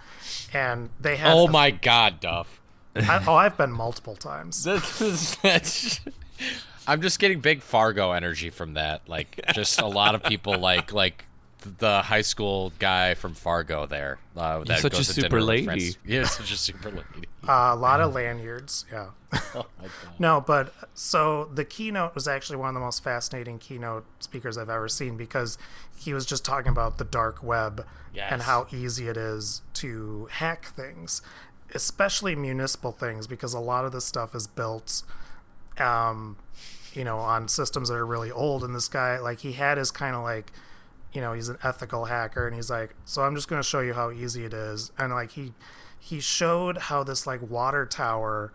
and 0.52 0.90
they 1.00 1.16
had. 1.16 1.32
Oh 1.32 1.46
a- 1.46 1.50
my 1.50 1.70
God, 1.70 2.20
Duff. 2.20 2.60
I, 2.96 3.24
oh, 3.26 3.34
I've 3.34 3.56
been 3.56 3.72
multiple 3.72 4.14
times. 4.16 4.64
This 4.64 5.00
is- 5.00 5.36
that's- 5.42 6.00
I'm 6.86 7.00
just 7.00 7.18
getting 7.18 7.40
big 7.40 7.62
Fargo 7.62 8.12
energy 8.12 8.50
from 8.50 8.74
that. 8.74 9.08
Like, 9.08 9.40
just 9.54 9.80
a 9.80 9.86
lot 9.86 10.14
of 10.14 10.22
people 10.22 10.58
like 10.58 10.92
like 10.92 11.24
the 11.64 12.02
high 12.02 12.22
school 12.22 12.72
guy 12.78 13.14
from 13.14 13.34
Fargo 13.34 13.86
there. 13.86 14.18
Uh, 14.36 14.64
that 14.64 14.80
such 14.80 14.94
a 14.94 14.96
goes 14.96 15.06
to 15.08 15.14
super 15.14 15.36
with 15.36 15.44
lady. 15.44 15.96
Yeah, 16.04 16.24
such 16.24 16.52
a 16.52 16.56
super 16.56 16.90
lady. 16.90 17.28
Uh, 17.46 17.70
a 17.72 17.76
lot 17.76 18.00
of 18.00 18.14
lanyards. 18.14 18.84
Yeah. 18.90 19.10
Oh. 19.54 19.66
No, 20.18 20.40
but 20.40 20.72
so 20.94 21.46
the 21.52 21.64
keynote 21.64 22.14
was 22.14 22.28
actually 22.28 22.56
one 22.56 22.68
of 22.68 22.74
the 22.74 22.80
most 22.80 23.02
fascinating 23.02 23.58
keynote 23.58 24.04
speakers 24.20 24.56
I've 24.56 24.70
ever 24.70 24.88
seen 24.88 25.16
because 25.16 25.58
he 25.96 26.14
was 26.14 26.24
just 26.24 26.44
talking 26.44 26.70
about 26.70 26.98
the 26.98 27.04
dark 27.04 27.42
web 27.42 27.84
and 28.30 28.42
how 28.42 28.66
easy 28.72 29.08
it 29.08 29.16
is 29.16 29.62
to 29.74 30.28
hack 30.30 30.66
things, 30.66 31.20
especially 31.74 32.36
municipal 32.36 32.92
things, 32.92 33.26
because 33.26 33.54
a 33.54 33.60
lot 33.60 33.84
of 33.84 33.90
this 33.92 34.04
stuff 34.04 34.34
is 34.34 34.46
built, 34.46 35.02
um, 35.78 36.36
you 36.92 37.02
know, 37.02 37.18
on 37.18 37.48
systems 37.48 37.88
that 37.88 37.96
are 37.96 38.06
really 38.06 38.30
old. 38.30 38.62
And 38.62 38.74
this 38.74 38.88
guy, 38.88 39.18
like, 39.18 39.40
he 39.40 39.52
had 39.52 39.78
his 39.78 39.90
kind 39.90 40.14
of 40.14 40.22
like, 40.22 40.52
you 41.14 41.20
know, 41.20 41.32
he's 41.32 41.48
an 41.48 41.58
ethical 41.62 42.06
hacker, 42.06 42.46
and 42.46 42.54
he's 42.54 42.68
like, 42.68 42.94
so 43.04 43.22
I'm 43.22 43.34
just 43.34 43.48
going 43.48 43.62
to 43.62 43.66
show 43.66 43.80
you 43.80 43.94
how 43.94 44.10
easy 44.10 44.44
it 44.44 44.52
is, 44.52 44.92
and 44.98 45.12
like 45.12 45.30
he 45.30 45.54
he 45.98 46.20
showed 46.20 46.76
how 46.76 47.02
this 47.02 47.26
like 47.26 47.40
water 47.48 47.86
tower 47.86 48.52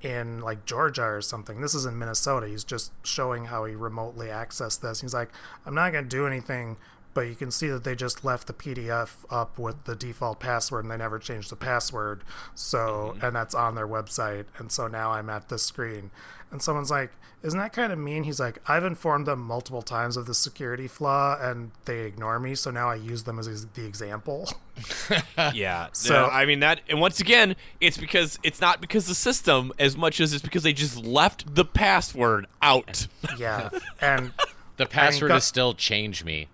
in 0.00 0.40
like 0.40 0.64
Georgia 0.64 1.04
or 1.04 1.22
something. 1.22 1.60
This 1.60 1.74
is 1.74 1.84
in 1.84 1.98
Minnesota. 1.98 2.46
He's 2.46 2.62
just 2.62 2.92
showing 3.02 3.46
how 3.46 3.64
he 3.64 3.74
remotely 3.74 4.28
accessed 4.28 4.80
this. 4.80 5.00
He's 5.00 5.14
like, 5.14 5.30
I'm 5.66 5.74
not 5.74 5.90
going 5.92 6.04
to 6.04 6.10
do 6.10 6.26
anything, 6.26 6.76
but 7.18 7.26
you 7.26 7.34
can 7.34 7.50
see 7.50 7.66
that 7.66 7.82
they 7.82 7.96
just 7.96 8.24
left 8.24 8.46
the 8.46 8.52
PDF 8.52 9.24
up 9.28 9.58
with 9.58 9.86
the 9.86 9.96
default 9.96 10.38
password 10.38 10.84
and 10.84 10.92
they 10.92 10.96
never 10.96 11.18
changed 11.18 11.50
the 11.50 11.56
password. 11.56 12.22
So, 12.54 12.78
mm-hmm. 13.16 13.24
and 13.26 13.34
that's 13.34 13.56
on 13.56 13.74
their 13.74 13.88
website. 13.88 14.44
And 14.56 14.70
so 14.70 14.86
now 14.86 15.10
I'm 15.10 15.28
at 15.28 15.48
this 15.48 15.64
screen. 15.64 16.12
And 16.52 16.62
someone's 16.62 16.92
like, 16.92 17.10
Isn't 17.42 17.58
that 17.58 17.72
kind 17.72 17.92
of 17.92 17.98
mean? 17.98 18.22
He's 18.22 18.38
like, 18.38 18.60
I've 18.68 18.84
informed 18.84 19.26
them 19.26 19.40
multiple 19.40 19.82
times 19.82 20.16
of 20.16 20.26
the 20.26 20.32
security 20.32 20.86
flaw 20.86 21.36
and 21.40 21.72
they 21.86 22.02
ignore 22.02 22.38
me. 22.38 22.54
So 22.54 22.70
now 22.70 22.88
I 22.88 22.94
use 22.94 23.24
them 23.24 23.40
as 23.40 23.66
the 23.66 23.84
example. 23.84 24.48
Yeah. 25.52 25.88
So- 25.92 26.08
So 26.10 26.26
I 26.26 26.46
mean 26.46 26.60
that, 26.60 26.82
and 26.88 27.00
once 27.00 27.18
again, 27.18 27.56
it's 27.80 27.98
because 27.98 28.38
it's 28.44 28.60
not 28.60 28.80
because 28.80 29.08
the 29.08 29.16
system 29.16 29.72
as 29.76 29.96
much 29.96 30.20
as 30.20 30.32
it's 30.32 30.42
because 30.44 30.62
they 30.62 30.72
just 30.72 30.96
left 31.04 31.52
the 31.56 31.64
password 31.64 32.46
out. 32.62 33.08
yeah. 33.36 33.70
And 34.00 34.30
The 34.76 34.86
password 34.86 35.30
go- 35.30 35.36
is 35.38 35.42
still 35.44 35.74
change 35.74 36.22
me. 36.22 36.46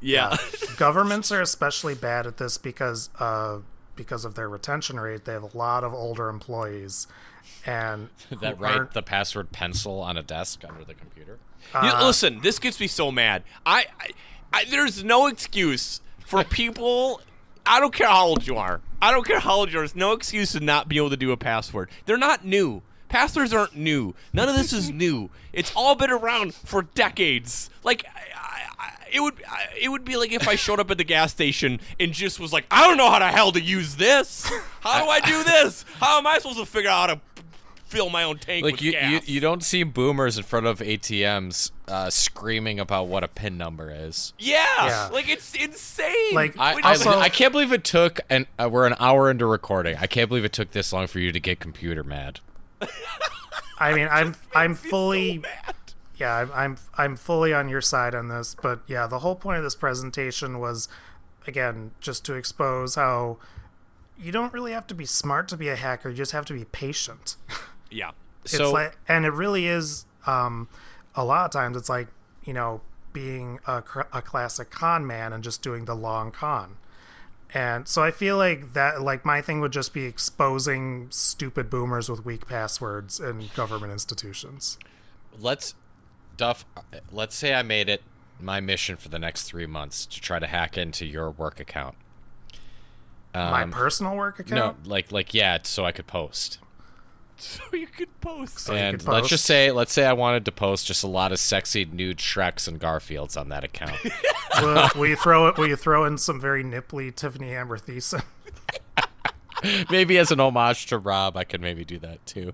Yeah. 0.00 0.36
governments 0.76 1.30
are 1.30 1.40
especially 1.40 1.94
bad 1.94 2.26
at 2.26 2.36
this 2.38 2.58
because 2.58 3.10
uh, 3.18 3.58
because 3.96 4.24
of 4.24 4.34
their 4.34 4.48
retention 4.48 4.98
rate. 4.98 5.24
They 5.24 5.32
have 5.32 5.42
a 5.42 5.56
lot 5.56 5.84
of 5.84 5.92
older 5.92 6.28
employees, 6.28 7.06
and 7.66 8.08
That 8.40 8.58
write 8.58 8.92
the 8.92 9.02
password 9.02 9.52
pencil 9.52 10.00
on 10.00 10.16
a 10.16 10.22
desk 10.22 10.64
under 10.66 10.84
the 10.84 10.94
computer. 10.94 11.38
You- 11.82 12.06
listen, 12.06 12.40
this 12.40 12.58
gets 12.58 12.80
me 12.80 12.86
so 12.86 13.12
mad. 13.12 13.44
I, 13.66 13.86
I, 14.00 14.10
I 14.52 14.64
there's 14.64 15.04
no 15.04 15.26
excuse 15.26 16.00
for 16.26 16.42
people. 16.60 17.20
I 17.66 17.78
don't 17.78 17.92
care 17.92 18.08
how 18.08 18.26
old 18.26 18.46
you 18.46 18.56
are. 18.56 18.80
I 19.02 19.12
don't 19.12 19.26
care 19.26 19.38
how 19.40 19.56
old 19.56 19.70
you 19.70 19.78
are. 19.78 19.82
There's 19.82 19.94
no 19.94 20.12
excuse 20.12 20.52
to 20.52 20.60
not 20.60 20.88
be 20.88 20.96
able 20.96 21.10
to 21.10 21.16
do 21.16 21.30
a 21.30 21.36
password. 21.36 21.90
They're 22.06 22.16
not 22.16 22.44
new. 22.44 22.82
Passwords 23.10 23.52
aren't 23.52 23.76
new. 23.76 24.14
None 24.32 24.48
of 24.48 24.56
this 24.56 24.72
is 24.72 24.90
new. 24.90 25.30
It's 25.52 25.72
all 25.74 25.94
been 25.94 26.10
around 26.10 26.54
for 26.54 26.82
decades. 26.82 27.68
Like, 27.82 28.04
it 29.12 29.20
would, 29.20 29.34
it 29.80 29.88
would 29.88 30.04
be 30.04 30.16
like 30.16 30.32
if 30.32 30.46
I 30.48 30.56
showed 30.56 30.80
up 30.80 30.90
at 30.90 30.98
the 30.98 31.04
gas 31.04 31.30
station 31.32 31.80
and 31.98 32.12
just 32.12 32.38
was 32.40 32.52
like, 32.52 32.64
I 32.70 32.86
don't 32.86 32.96
know 32.96 33.10
how 33.10 33.18
the 33.18 33.28
hell 33.28 33.52
to 33.52 33.60
use 33.60 33.96
this. 33.96 34.50
How 34.80 35.04
do 35.04 35.10
I 35.10 35.20
do 35.20 35.42
this? 35.44 35.84
How 35.98 36.18
am 36.18 36.26
I 36.26 36.38
supposed 36.38 36.58
to 36.58 36.66
figure 36.66 36.90
out 36.90 37.08
how 37.10 37.14
to 37.16 37.20
fill 37.86 38.08
my 38.08 38.22
own 38.22 38.38
tank 38.38 38.64
Like 38.64 38.74
with 38.74 38.82
you, 38.82 38.92
you, 38.92 38.98
gas? 39.20 39.28
you 39.28 39.40
don't 39.40 39.64
see 39.64 39.82
boomers 39.82 40.36
in 40.38 40.44
front 40.44 40.66
of 40.66 40.78
ATMs 40.78 41.72
uh, 41.88 42.08
screaming 42.08 42.78
about 42.78 43.08
what 43.08 43.24
a 43.24 43.28
pin 43.28 43.58
number 43.58 43.90
is. 43.92 44.32
yeah, 44.38 44.64
Yeah. 44.86 45.08
like 45.12 45.28
it's 45.28 45.54
insane. 45.56 46.32
Like, 46.32 46.56
I, 46.56 46.74
When- 46.76 46.84
I, 46.84 46.90
Also- 46.90 47.18
I 47.18 47.28
can't 47.28 47.50
believe 47.50 47.72
it 47.72 47.82
took 47.82 48.20
and 48.30 48.46
uh, 48.60 48.68
we're 48.70 48.86
an 48.86 48.94
hour 49.00 49.28
into 49.30 49.44
recording. 49.44 49.96
I 50.00 50.06
can't 50.06 50.28
believe 50.28 50.44
it 50.44 50.52
took 50.52 50.70
this 50.70 50.92
long 50.92 51.08
for 51.08 51.18
you 51.18 51.32
to 51.32 51.40
get 51.40 51.58
computer 51.58 52.04
mad. 52.04 52.38
I 53.78 53.92
mean, 53.94 54.08
I'm 54.10 54.34
I'm 54.54 54.74
fully 54.74 55.42
yeah, 56.20 56.34
I'm, 56.36 56.50
I'm 56.52 56.76
I'm 56.98 57.16
fully 57.16 57.52
on 57.54 57.68
your 57.68 57.80
side 57.80 58.14
on 58.14 58.28
this, 58.28 58.54
but 58.60 58.80
yeah, 58.86 59.06
the 59.06 59.20
whole 59.20 59.34
point 59.36 59.58
of 59.58 59.64
this 59.64 59.74
presentation 59.74 60.58
was, 60.60 60.88
again, 61.46 61.92
just 62.00 62.24
to 62.26 62.34
expose 62.34 62.94
how 62.96 63.38
you 64.18 64.30
don't 64.30 64.52
really 64.52 64.72
have 64.72 64.86
to 64.88 64.94
be 64.94 65.06
smart 65.06 65.48
to 65.48 65.56
be 65.56 65.68
a 65.68 65.76
hacker. 65.76 66.10
You 66.10 66.16
just 66.16 66.32
have 66.32 66.44
to 66.46 66.52
be 66.52 66.64
patient. 66.66 67.36
Yeah. 67.92 68.12
It's 68.44 68.56
So- 68.56 68.70
like, 68.70 68.96
and 69.08 69.24
it 69.26 69.32
really 69.32 69.66
is. 69.66 70.06
Um, 70.24 70.68
a 71.16 71.24
lot 71.24 71.44
of 71.46 71.50
times, 71.50 71.76
it's 71.76 71.88
like 71.88 72.06
you 72.44 72.52
know 72.52 72.82
being 73.12 73.58
a, 73.66 73.82
a 74.12 74.22
classic 74.22 74.70
con 74.70 75.04
man 75.04 75.32
and 75.32 75.42
just 75.42 75.60
doing 75.60 75.86
the 75.86 75.94
long 75.96 76.30
con. 76.30 76.76
And 77.52 77.88
so 77.88 78.00
I 78.04 78.12
feel 78.12 78.36
like 78.36 78.74
that, 78.74 79.02
like 79.02 79.24
my 79.24 79.42
thing 79.42 79.60
would 79.60 79.72
just 79.72 79.92
be 79.92 80.04
exposing 80.04 81.08
stupid 81.10 81.68
boomers 81.68 82.08
with 82.08 82.24
weak 82.24 82.46
passwords 82.46 83.18
in 83.18 83.50
government 83.56 83.92
institutions. 83.92 84.78
let's 85.36 85.74
Duff. 86.40 86.64
Let's 87.12 87.36
say 87.36 87.52
I 87.54 87.62
made 87.62 87.88
it 87.90 88.02
my 88.40 88.60
mission 88.60 88.96
for 88.96 89.10
the 89.10 89.18
next 89.18 89.42
three 89.44 89.66
months 89.66 90.06
to 90.06 90.20
try 90.20 90.38
to 90.38 90.46
hack 90.46 90.78
into 90.78 91.04
your 91.04 91.30
work 91.30 91.60
account. 91.60 91.94
my 93.34 93.62
Um, 93.62 93.70
personal 93.70 94.16
work 94.16 94.38
account? 94.40 94.84
no, 94.84 94.90
like 94.90 95.12
like 95.12 95.34
yeah, 95.34 95.58
so 95.62 95.84
I 95.84 95.92
could 95.92 96.06
post. 96.06 96.58
So 97.36 97.62
you 97.72 97.86
could 97.86 98.20
post. 98.20 98.58
So 98.58 98.74
you 98.74 98.78
and 98.78 98.98
could 98.98 99.08
let's 99.08 99.28
just 99.30 99.46
say, 99.46 99.70
let's 99.70 99.94
say 99.94 100.04
I 100.04 100.12
wanted 100.12 100.44
to 100.44 100.52
post 100.52 100.86
just 100.86 101.02
a 101.02 101.06
lot 101.06 101.32
of 101.32 101.38
sexy 101.38 101.86
nude 101.86 102.18
Shreks 102.18 102.68
and 102.68 102.78
Garfields 102.78 103.34
on 103.40 103.48
that 103.48 103.64
account. 103.64 103.96
will, 104.60 104.88
will 104.94 105.06
you 105.06 105.16
throw 105.16 105.48
it? 105.48 105.56
Will 105.56 105.66
you 105.68 105.76
throw 105.76 106.04
in 106.04 106.18
some 106.18 106.38
very 106.38 106.62
nipply 106.62 107.14
Tiffany 107.16 107.54
Amber 107.54 107.78
Thiessen? 107.78 108.22
maybe 109.90 110.18
as 110.18 110.30
an 110.30 110.38
homage 110.38 110.84
to 110.86 110.98
Rob, 110.98 111.34
I 111.34 111.44
could 111.44 111.62
maybe 111.62 111.82
do 111.82 111.98
that 112.00 112.24
too. 112.26 112.52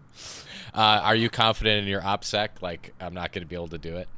Uh, 0.76 1.00
are 1.02 1.16
you 1.16 1.30
confident 1.30 1.82
in 1.82 1.88
your 1.88 2.02
OPSEC? 2.02 2.48
Like, 2.60 2.92
I'm 3.00 3.14
not 3.14 3.32
going 3.32 3.42
to 3.42 3.48
be 3.48 3.54
able 3.56 3.68
to 3.68 3.78
do 3.78 3.96
it. 3.96 4.08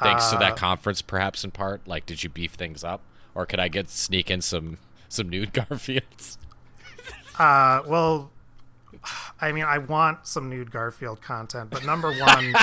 Thanks 0.00 0.30
to 0.30 0.36
Uh, 0.36 0.40
that 0.40 0.56
conference, 0.56 1.02
perhaps 1.02 1.44
in 1.44 1.50
part. 1.50 1.86
Like, 1.86 2.06
did 2.06 2.22
you 2.24 2.30
beef 2.30 2.52
things 2.54 2.82
up, 2.82 3.02
or 3.34 3.44
could 3.44 3.60
I 3.60 3.68
get 3.68 3.90
sneak 3.90 4.30
in 4.30 4.40
some 4.40 4.78
some 5.08 5.28
nude 5.28 5.52
Garfields? 5.54 6.38
Uh, 7.38 7.82
well, 7.86 8.30
I 9.40 9.52
mean, 9.52 9.64
I 9.64 9.78
want 9.78 10.26
some 10.26 10.48
nude 10.48 10.70
Garfield 10.70 11.20
content, 11.20 11.68
but 11.70 11.84
number 11.84 12.12
one, 12.12 12.54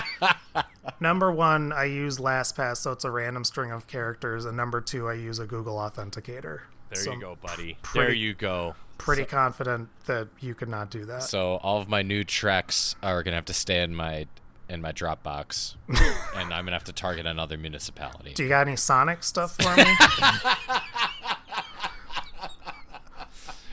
number 0.99 1.31
one, 1.31 1.71
I 1.71 1.85
use 1.85 2.17
LastPass, 2.17 2.77
so 2.77 2.91
it's 2.91 3.03
a 3.03 3.11
random 3.11 3.43
string 3.43 3.71
of 3.71 3.85
characters, 3.87 4.45
and 4.45 4.55
number 4.57 4.81
two, 4.81 5.07
I 5.07 5.13
use 5.13 5.39
a 5.39 5.45
Google 5.45 5.75
Authenticator. 5.77 6.61
There 6.89 7.03
So 7.03 7.11
you 7.13 7.19
go, 7.21 7.37
buddy. 7.41 7.77
pretty- 7.81 8.05
there 8.07 8.13
you 8.15 8.33
go. 8.33 8.75
Pretty 8.97 9.25
confident 9.25 9.89
that 10.05 10.27
you 10.39 10.53
could 10.55 10.69
not 10.69 10.89
do 10.89 11.05
that. 11.05 11.23
So 11.23 11.55
all 11.57 11.79
of 11.79 11.87
my 11.87 12.01
new 12.01 12.23
Shreks 12.25 12.95
are 13.03 13.23
going 13.23 13.31
to 13.31 13.35
have 13.35 13.45
to 13.45 13.53
stay 13.53 13.81
in 13.81 13.95
my 13.95 14.27
in 14.69 14.81
my 14.81 14.91
Dropbox, 14.91 15.75
and 15.87 16.53
I'm 16.53 16.65
going 16.65 16.65
to 16.67 16.71
have 16.73 16.83
to 16.85 16.91
target 16.93 17.25
another 17.25 17.57
municipality. 17.57 18.33
do 18.33 18.43
you 18.43 18.49
got 18.49 18.67
any 18.67 18.75
Sonic 18.75 19.23
stuff 19.23 19.55
for 19.55 19.73
me? 19.77 19.85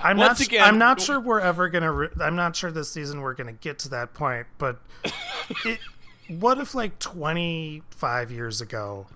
I'm 0.00 0.18
Once 0.18 0.40
not. 0.40 0.46
again- 0.48 0.62
I'm 0.64 0.78
not 0.78 1.00
sure 1.00 1.18
we're 1.18 1.40
ever 1.40 1.68
gonna. 1.70 1.90
Re- 1.92 2.08
I'm 2.20 2.36
not 2.36 2.54
sure 2.56 2.70
this 2.70 2.90
season 2.90 3.22
we're 3.22 3.32
gonna 3.34 3.54
get 3.54 3.78
to 3.80 3.88
that 3.90 4.12
point. 4.12 4.46
But 4.58 4.78
it, 5.64 5.78
what 6.28 6.58
if 6.58 6.74
like 6.74 6.98
25 6.98 8.30
years 8.30 8.60
ago, 8.60 9.06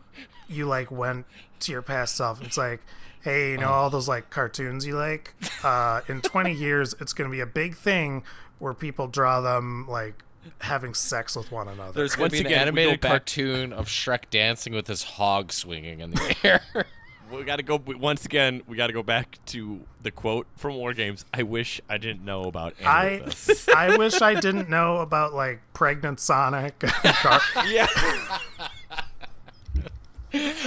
you 0.48 0.66
like 0.66 0.90
went 0.90 1.26
to 1.60 1.72
your 1.72 1.82
past 1.82 2.16
self? 2.16 2.38
and 2.38 2.46
It's 2.46 2.56
like, 2.56 2.80
hey, 3.22 3.52
you 3.52 3.58
know 3.58 3.68
all 3.68 3.90
those 3.90 4.08
like 4.08 4.30
cartoons 4.30 4.86
you 4.86 4.96
like. 4.96 5.34
Uh, 5.62 6.00
in 6.08 6.20
20 6.20 6.52
years, 6.54 6.94
it's 7.00 7.12
gonna 7.12 7.30
be 7.30 7.40
a 7.40 7.46
big 7.46 7.76
thing 7.76 8.22
where 8.58 8.74
people 8.74 9.06
draw 9.06 9.40
them 9.40 9.86
like 9.88 10.22
having 10.60 10.94
sex 10.94 11.36
with 11.36 11.52
one 11.52 11.68
another. 11.68 11.92
There's 11.92 12.16
going 12.16 12.30
to 12.30 12.36
be 12.36 12.40
an 12.40 12.46
again, 12.46 12.60
animated 12.62 13.00
back- 13.00 13.10
cartoon 13.10 13.72
of 13.72 13.86
Shrek 13.86 14.30
dancing 14.30 14.72
with 14.72 14.86
his 14.86 15.02
hog 15.02 15.52
swinging 15.52 16.00
in 16.00 16.10
the 16.12 16.36
air. 16.42 16.86
We 17.30 17.44
got 17.44 17.56
to 17.56 17.62
go 17.62 17.78
once 17.86 18.24
again. 18.24 18.62
We 18.66 18.78
got 18.78 18.86
to 18.86 18.94
go 18.94 19.02
back 19.02 19.36
to 19.46 19.80
the 20.02 20.10
quote 20.10 20.46
from 20.56 20.76
War 20.76 20.94
Games. 20.94 21.26
I 21.34 21.42
wish 21.42 21.78
I 21.86 21.98
didn't 21.98 22.24
know 22.24 22.44
about 22.44 22.74
any 22.78 22.86
I 22.88 23.04
of 23.18 23.46
this. 23.46 23.68
I 23.76 23.96
wish 23.98 24.22
I 24.22 24.40
didn't 24.40 24.70
know 24.70 24.96
about 24.98 25.34
like 25.34 25.60
pregnant 25.74 26.20
Sonic. 26.20 26.78
Gar- 27.22 27.40
yeah. 27.66 27.86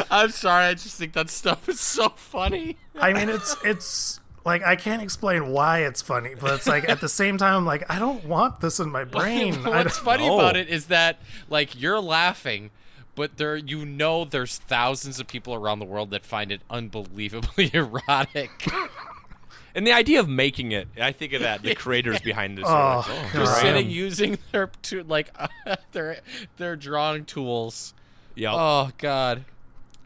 I'm 0.09 0.29
sorry, 0.31 0.65
I 0.65 0.73
just 0.73 0.97
think 0.97 1.13
that 1.13 1.29
stuff 1.29 1.69
is 1.69 1.79
so 1.79 2.09
funny. 2.09 2.77
I 2.99 3.13
mean, 3.13 3.29
it's 3.29 3.55
it's 3.63 4.19
like 4.45 4.63
I 4.63 4.75
can't 4.75 5.01
explain 5.01 5.51
why 5.51 5.79
it's 5.79 6.01
funny, 6.01 6.35
but 6.39 6.53
it's 6.55 6.67
like 6.67 6.89
at 6.89 7.01
the 7.01 7.09
same 7.09 7.37
time, 7.37 7.55
I'm 7.57 7.65
like 7.65 7.89
I 7.89 7.99
don't 7.99 8.25
want 8.25 8.61
this 8.61 8.79
in 8.79 8.91
my 8.91 9.03
brain. 9.05 9.63
What's 9.63 9.97
funny 9.97 10.27
know. 10.27 10.39
about 10.39 10.57
it 10.57 10.67
is 10.69 10.87
that 10.87 11.19
like 11.49 11.79
you're 11.79 11.99
laughing, 11.99 12.71
but 13.15 13.37
there 13.37 13.55
you 13.55 13.85
know 13.85 14.25
there's 14.25 14.57
thousands 14.57 15.19
of 15.19 15.27
people 15.27 15.53
around 15.53 15.79
the 15.79 15.85
world 15.85 16.11
that 16.11 16.25
find 16.25 16.51
it 16.51 16.61
unbelievably 16.69 17.71
erotic. 17.73 18.67
And 19.73 19.87
the 19.87 19.93
idea 19.93 20.19
of 20.19 20.27
making 20.27 20.73
it, 20.73 20.89
I 20.99 21.13
think 21.13 21.31
of 21.33 21.41
that. 21.43 21.61
The 21.63 21.75
creators 21.75 22.19
behind 22.19 22.57
this. 22.57 22.65
Oh, 22.67 22.71
are 22.71 22.97
like, 22.97 23.05
Oh, 23.09 23.29
oh, 23.33 23.37
Just 23.37 23.61
sitting 23.61 23.89
using 23.89 24.37
their 24.51 24.67
to, 24.83 25.03
like 25.03 25.29
their 25.91 26.19
their 26.57 26.75
drawing 26.75 27.25
tools. 27.25 27.93
Yep. 28.41 28.53
Oh 28.55 28.89
God. 28.97 29.45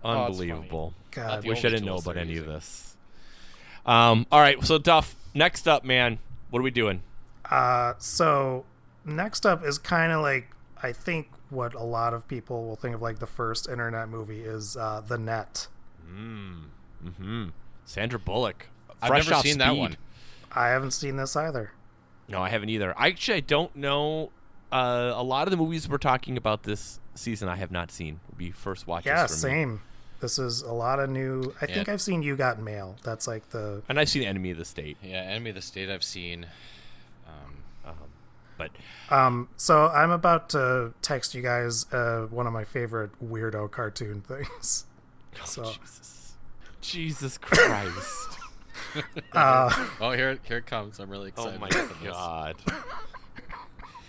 Oh, 0.03 0.25
Unbelievable. 0.25 0.93
God. 1.11 1.41
the 1.41 1.47
Wish 1.47 1.59
I 1.59 1.69
didn't 1.69 1.85
know 1.85 1.95
about 1.95 2.15
they're 2.15 2.23
any 2.23 2.35
of 2.35 2.45
this. 2.45 2.97
Um. 3.85 4.27
All 4.29 4.41
right. 4.41 4.61
So 4.61 4.77
Duff. 4.77 5.15
Next 5.33 5.69
up, 5.69 5.85
man. 5.85 6.19
What 6.49 6.59
are 6.59 6.63
we 6.63 6.71
doing? 6.71 7.01
Uh, 7.49 7.93
so 7.97 8.65
next 9.05 9.45
up 9.45 9.63
is 9.63 9.77
kind 9.77 10.11
of 10.11 10.21
like 10.21 10.49
I 10.83 10.91
think 10.91 11.29
what 11.49 11.73
a 11.75 11.83
lot 11.83 12.13
of 12.13 12.27
people 12.27 12.65
will 12.65 12.75
think 12.75 12.95
of 12.95 13.01
like 13.01 13.19
the 13.19 13.25
first 13.27 13.69
internet 13.69 14.09
movie 14.09 14.41
is 14.41 14.75
uh, 14.75 15.01
the 15.07 15.17
Net. 15.17 15.67
Mm. 16.05 16.63
Hmm. 17.17 17.47
Sandra 17.85 18.19
Bullock. 18.19 18.67
I've 19.01 19.07
Fresh 19.07 19.25
never 19.27 19.35
off 19.35 19.43
seen 19.43 19.59
that 19.59 19.77
one. 19.77 19.95
I 20.51 20.67
haven't 20.67 20.91
seen 20.91 21.15
this 21.15 21.37
either. 21.37 21.71
No, 22.27 22.41
I 22.41 22.49
haven't 22.49 22.69
either. 22.69 22.93
I 22.97 23.07
actually 23.07 23.37
I 23.37 23.41
don't 23.41 23.73
know. 23.77 24.31
Uh, 24.75 25.13
a 25.15 25.23
lot 25.23 25.47
of 25.47 25.51
the 25.51 25.57
movies 25.57 25.87
we're 25.87 25.97
talking 25.97 26.35
about 26.35 26.63
this 26.63 26.99
season, 27.13 27.47
I 27.47 27.55
have 27.55 27.71
not 27.71 27.91
seen. 27.91 28.19
Will 28.27 28.37
be 28.37 28.51
first 28.51 28.87
watches. 28.87 29.05
Yeah, 29.05 29.25
for 29.25 29.33
me. 29.33 29.39
same. 29.39 29.81
This 30.19 30.37
is 30.37 30.63
a 30.63 30.73
lot 30.73 30.99
of 30.99 31.09
new. 31.09 31.53
I 31.61 31.65
think 31.65 31.87
I've 31.87 32.01
seen 32.01 32.21
You 32.23 32.35
Got 32.35 32.61
Mail. 32.61 32.97
That's 33.03 33.25
like 33.25 33.49
the 33.51 33.83
And 33.87 33.97
I've 33.97 34.09
seen 34.09 34.23
Enemy 34.23 34.51
of 34.51 34.57
the 34.57 34.65
State. 34.65 34.97
Yeah, 35.01 35.21
Enemy 35.21 35.51
of 35.51 35.55
the 35.55 35.61
State 35.61 35.89
I've 35.89 36.03
seen. 36.03 36.47
Um, 37.25 37.57
Um, 37.85 37.95
but 38.57 38.71
Um, 39.09 39.47
so 39.55 39.87
I'm 39.87 40.11
about 40.11 40.49
to 40.49 40.93
text 41.01 41.33
you 41.33 41.41
guys 41.41 41.85
uh, 41.93 42.27
one 42.29 42.45
of 42.45 42.51
my 42.51 42.65
favorite 42.65 43.11
weirdo 43.23 43.71
cartoon 43.71 44.21
things. 44.27 44.85
So 45.45 45.63
Jesus, 45.63 46.33
Jesus 46.81 47.37
Christ! 47.37 48.39
uh, 49.31 49.87
oh, 50.01 50.11
here 50.11 50.31
it 50.31 50.41
here 50.43 50.57
it 50.57 50.65
comes. 50.65 50.99
I'm 50.99 51.09
really 51.09 51.29
excited. 51.29 51.61
oh 51.61 51.65
excited. 51.65 51.91
my. 52.01 52.09
God! 52.09 52.55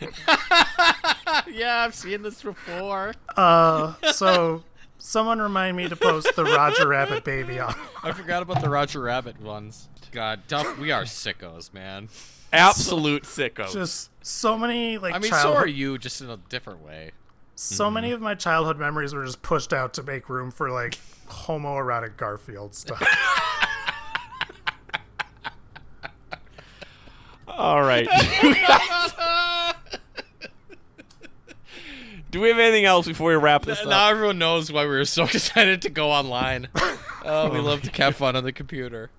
yeah, 1.50 1.84
I've 1.84 1.94
seen 1.94 2.22
this 2.22 2.42
before. 2.42 3.14
uh, 3.36 3.94
so 4.12 4.62
someone 4.98 5.40
remind 5.40 5.76
me 5.76 5.88
to 5.88 5.96
post 5.96 6.34
the 6.36 6.44
Roger 6.44 6.88
Rabbit 6.88 7.24
baby 7.24 7.58
on. 7.58 7.74
I 8.02 8.12
forgot 8.12 8.42
about 8.42 8.60
the 8.60 8.68
Roger 8.68 9.00
Rabbit 9.00 9.40
ones. 9.40 9.88
God, 10.12 10.46
Duff, 10.48 10.78
we 10.78 10.90
are 10.92 11.02
sickos, 11.04 11.72
man. 11.74 12.08
Absolute 12.52 13.24
sickos. 13.24 13.72
Just 13.72 14.10
so 14.24 14.56
many 14.56 14.98
like 14.98 15.14
I 15.14 15.18
mean, 15.18 15.32
so 15.32 15.54
are 15.54 15.66
you, 15.66 15.98
just 15.98 16.20
in 16.20 16.30
a 16.30 16.36
different 16.48 16.84
way. 16.84 17.10
so 17.54 17.90
many 17.90 18.12
of 18.12 18.20
my 18.20 18.34
childhood 18.34 18.78
memories 18.78 19.14
were 19.14 19.24
just 19.24 19.42
pushed 19.42 19.72
out 19.72 19.94
to 19.94 20.02
make 20.02 20.28
room 20.28 20.50
for 20.50 20.70
like 20.70 20.98
homoerotic 21.28 22.16
Garfield 22.16 22.74
stuff. 22.74 23.02
All 27.48 27.82
right. 27.82 28.06
Do 32.36 32.42
we 32.42 32.48
have 32.48 32.58
anything 32.58 32.84
else 32.84 33.06
before 33.06 33.30
we 33.30 33.36
wrap 33.36 33.64
this 33.64 33.80
up? 33.80 33.88
Now 33.88 34.10
everyone 34.10 34.36
knows 34.36 34.70
why 34.70 34.82
we 34.82 34.90
were 34.90 35.06
so 35.06 35.22
excited 35.32 35.80
to 35.82 35.88
go 35.88 36.10
online. 36.10 36.68
Oh, 37.28 37.50
we 37.50 37.58
love 37.58 37.82
to 37.82 37.90
have 38.02 38.14
fun 38.14 38.36
on 38.36 38.44
the 38.44 38.52
computer. 38.52 39.10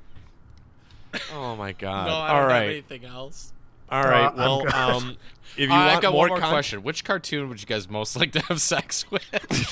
Oh 1.34 1.57
my 1.57 1.74
God! 1.74 2.07
No, 2.07 2.13
I 2.13 2.30
All 2.30 2.41
don't 2.43 2.51
have 2.51 2.61
anything 2.63 3.03
else. 3.03 3.51
all 3.89 4.01
right. 4.01 4.28
Uh, 4.28 4.34
well, 4.38 4.74
um, 4.74 5.18
if 5.57 5.68
you 5.70 5.76
I 5.76 5.88
want 5.88 6.01
got 6.03 6.13
more, 6.13 6.20
one 6.22 6.30
more 6.30 6.39
con- 6.39 6.49
question. 6.49 6.84
Which 6.84 7.03
cartoon 7.03 7.49
would 7.49 7.59
you 7.59 7.68
guys 7.68 7.89
most 7.89 8.15
like 8.15 8.32
to 8.32 8.39
have 8.43 8.61
sex 8.61 9.11
with? 9.11 9.26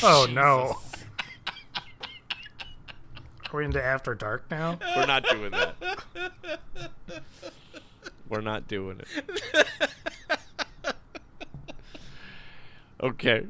oh 0.04 0.28
no. 0.30 0.80
Are 3.54 3.58
we 3.58 3.64
into 3.64 3.82
After 3.82 4.14
Dark 4.16 4.52
now? 4.52 4.80
we're 4.98 5.06
not 5.06 5.24
doing 5.30 5.52
that. 5.52 5.76
We're 8.28 8.42
not 8.42 8.68
doing 8.68 9.00
it. 9.00 9.68
Okay. 13.02 13.48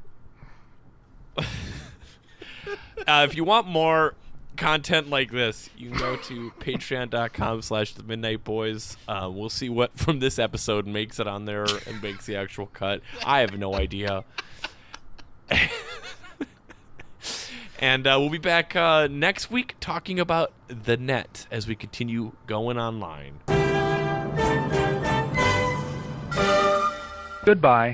uh, 1.38 1.44
if 3.08 3.36
you 3.36 3.44
want 3.44 3.68
more 3.68 4.16
content 4.56 5.10
like 5.10 5.32
this, 5.32 5.70
you 5.78 5.90
can 5.90 6.00
go 6.00 6.16
to 6.16 6.52
patreon.com 6.60 7.62
slash 7.62 7.94
the 7.94 8.04
midnight 8.04 8.44
boys. 8.44 8.98
Uh, 9.08 9.30
we'll 9.32 9.50
see 9.50 9.70
what 9.70 9.98
from 9.98 10.20
this 10.20 10.40
episode 10.40 10.88
makes 10.88 11.20
it 11.20 11.28
on 11.28 11.46
there 11.46 11.66
and 11.88 12.02
makes 12.02 12.26
the 12.26 12.36
actual 12.36 12.68
cut. 12.68 13.02
I 13.26 13.40
have 13.42 13.58
no 13.58 13.76
idea. 13.76 14.24
and 17.80 18.08
uh, 18.08 18.18
we'll 18.20 18.30
be 18.30 18.38
back 18.38 18.76
uh, 18.76 19.08
next 19.08 19.52
week 19.52 19.76
talking 19.80 20.20
about 20.20 20.52
the 20.68 20.98
net 20.98 21.46
as 21.52 21.68
we 21.68 21.76
continue 21.76 22.32
going 22.48 22.78
online. 22.80 23.40
Goodbye. 27.46 27.94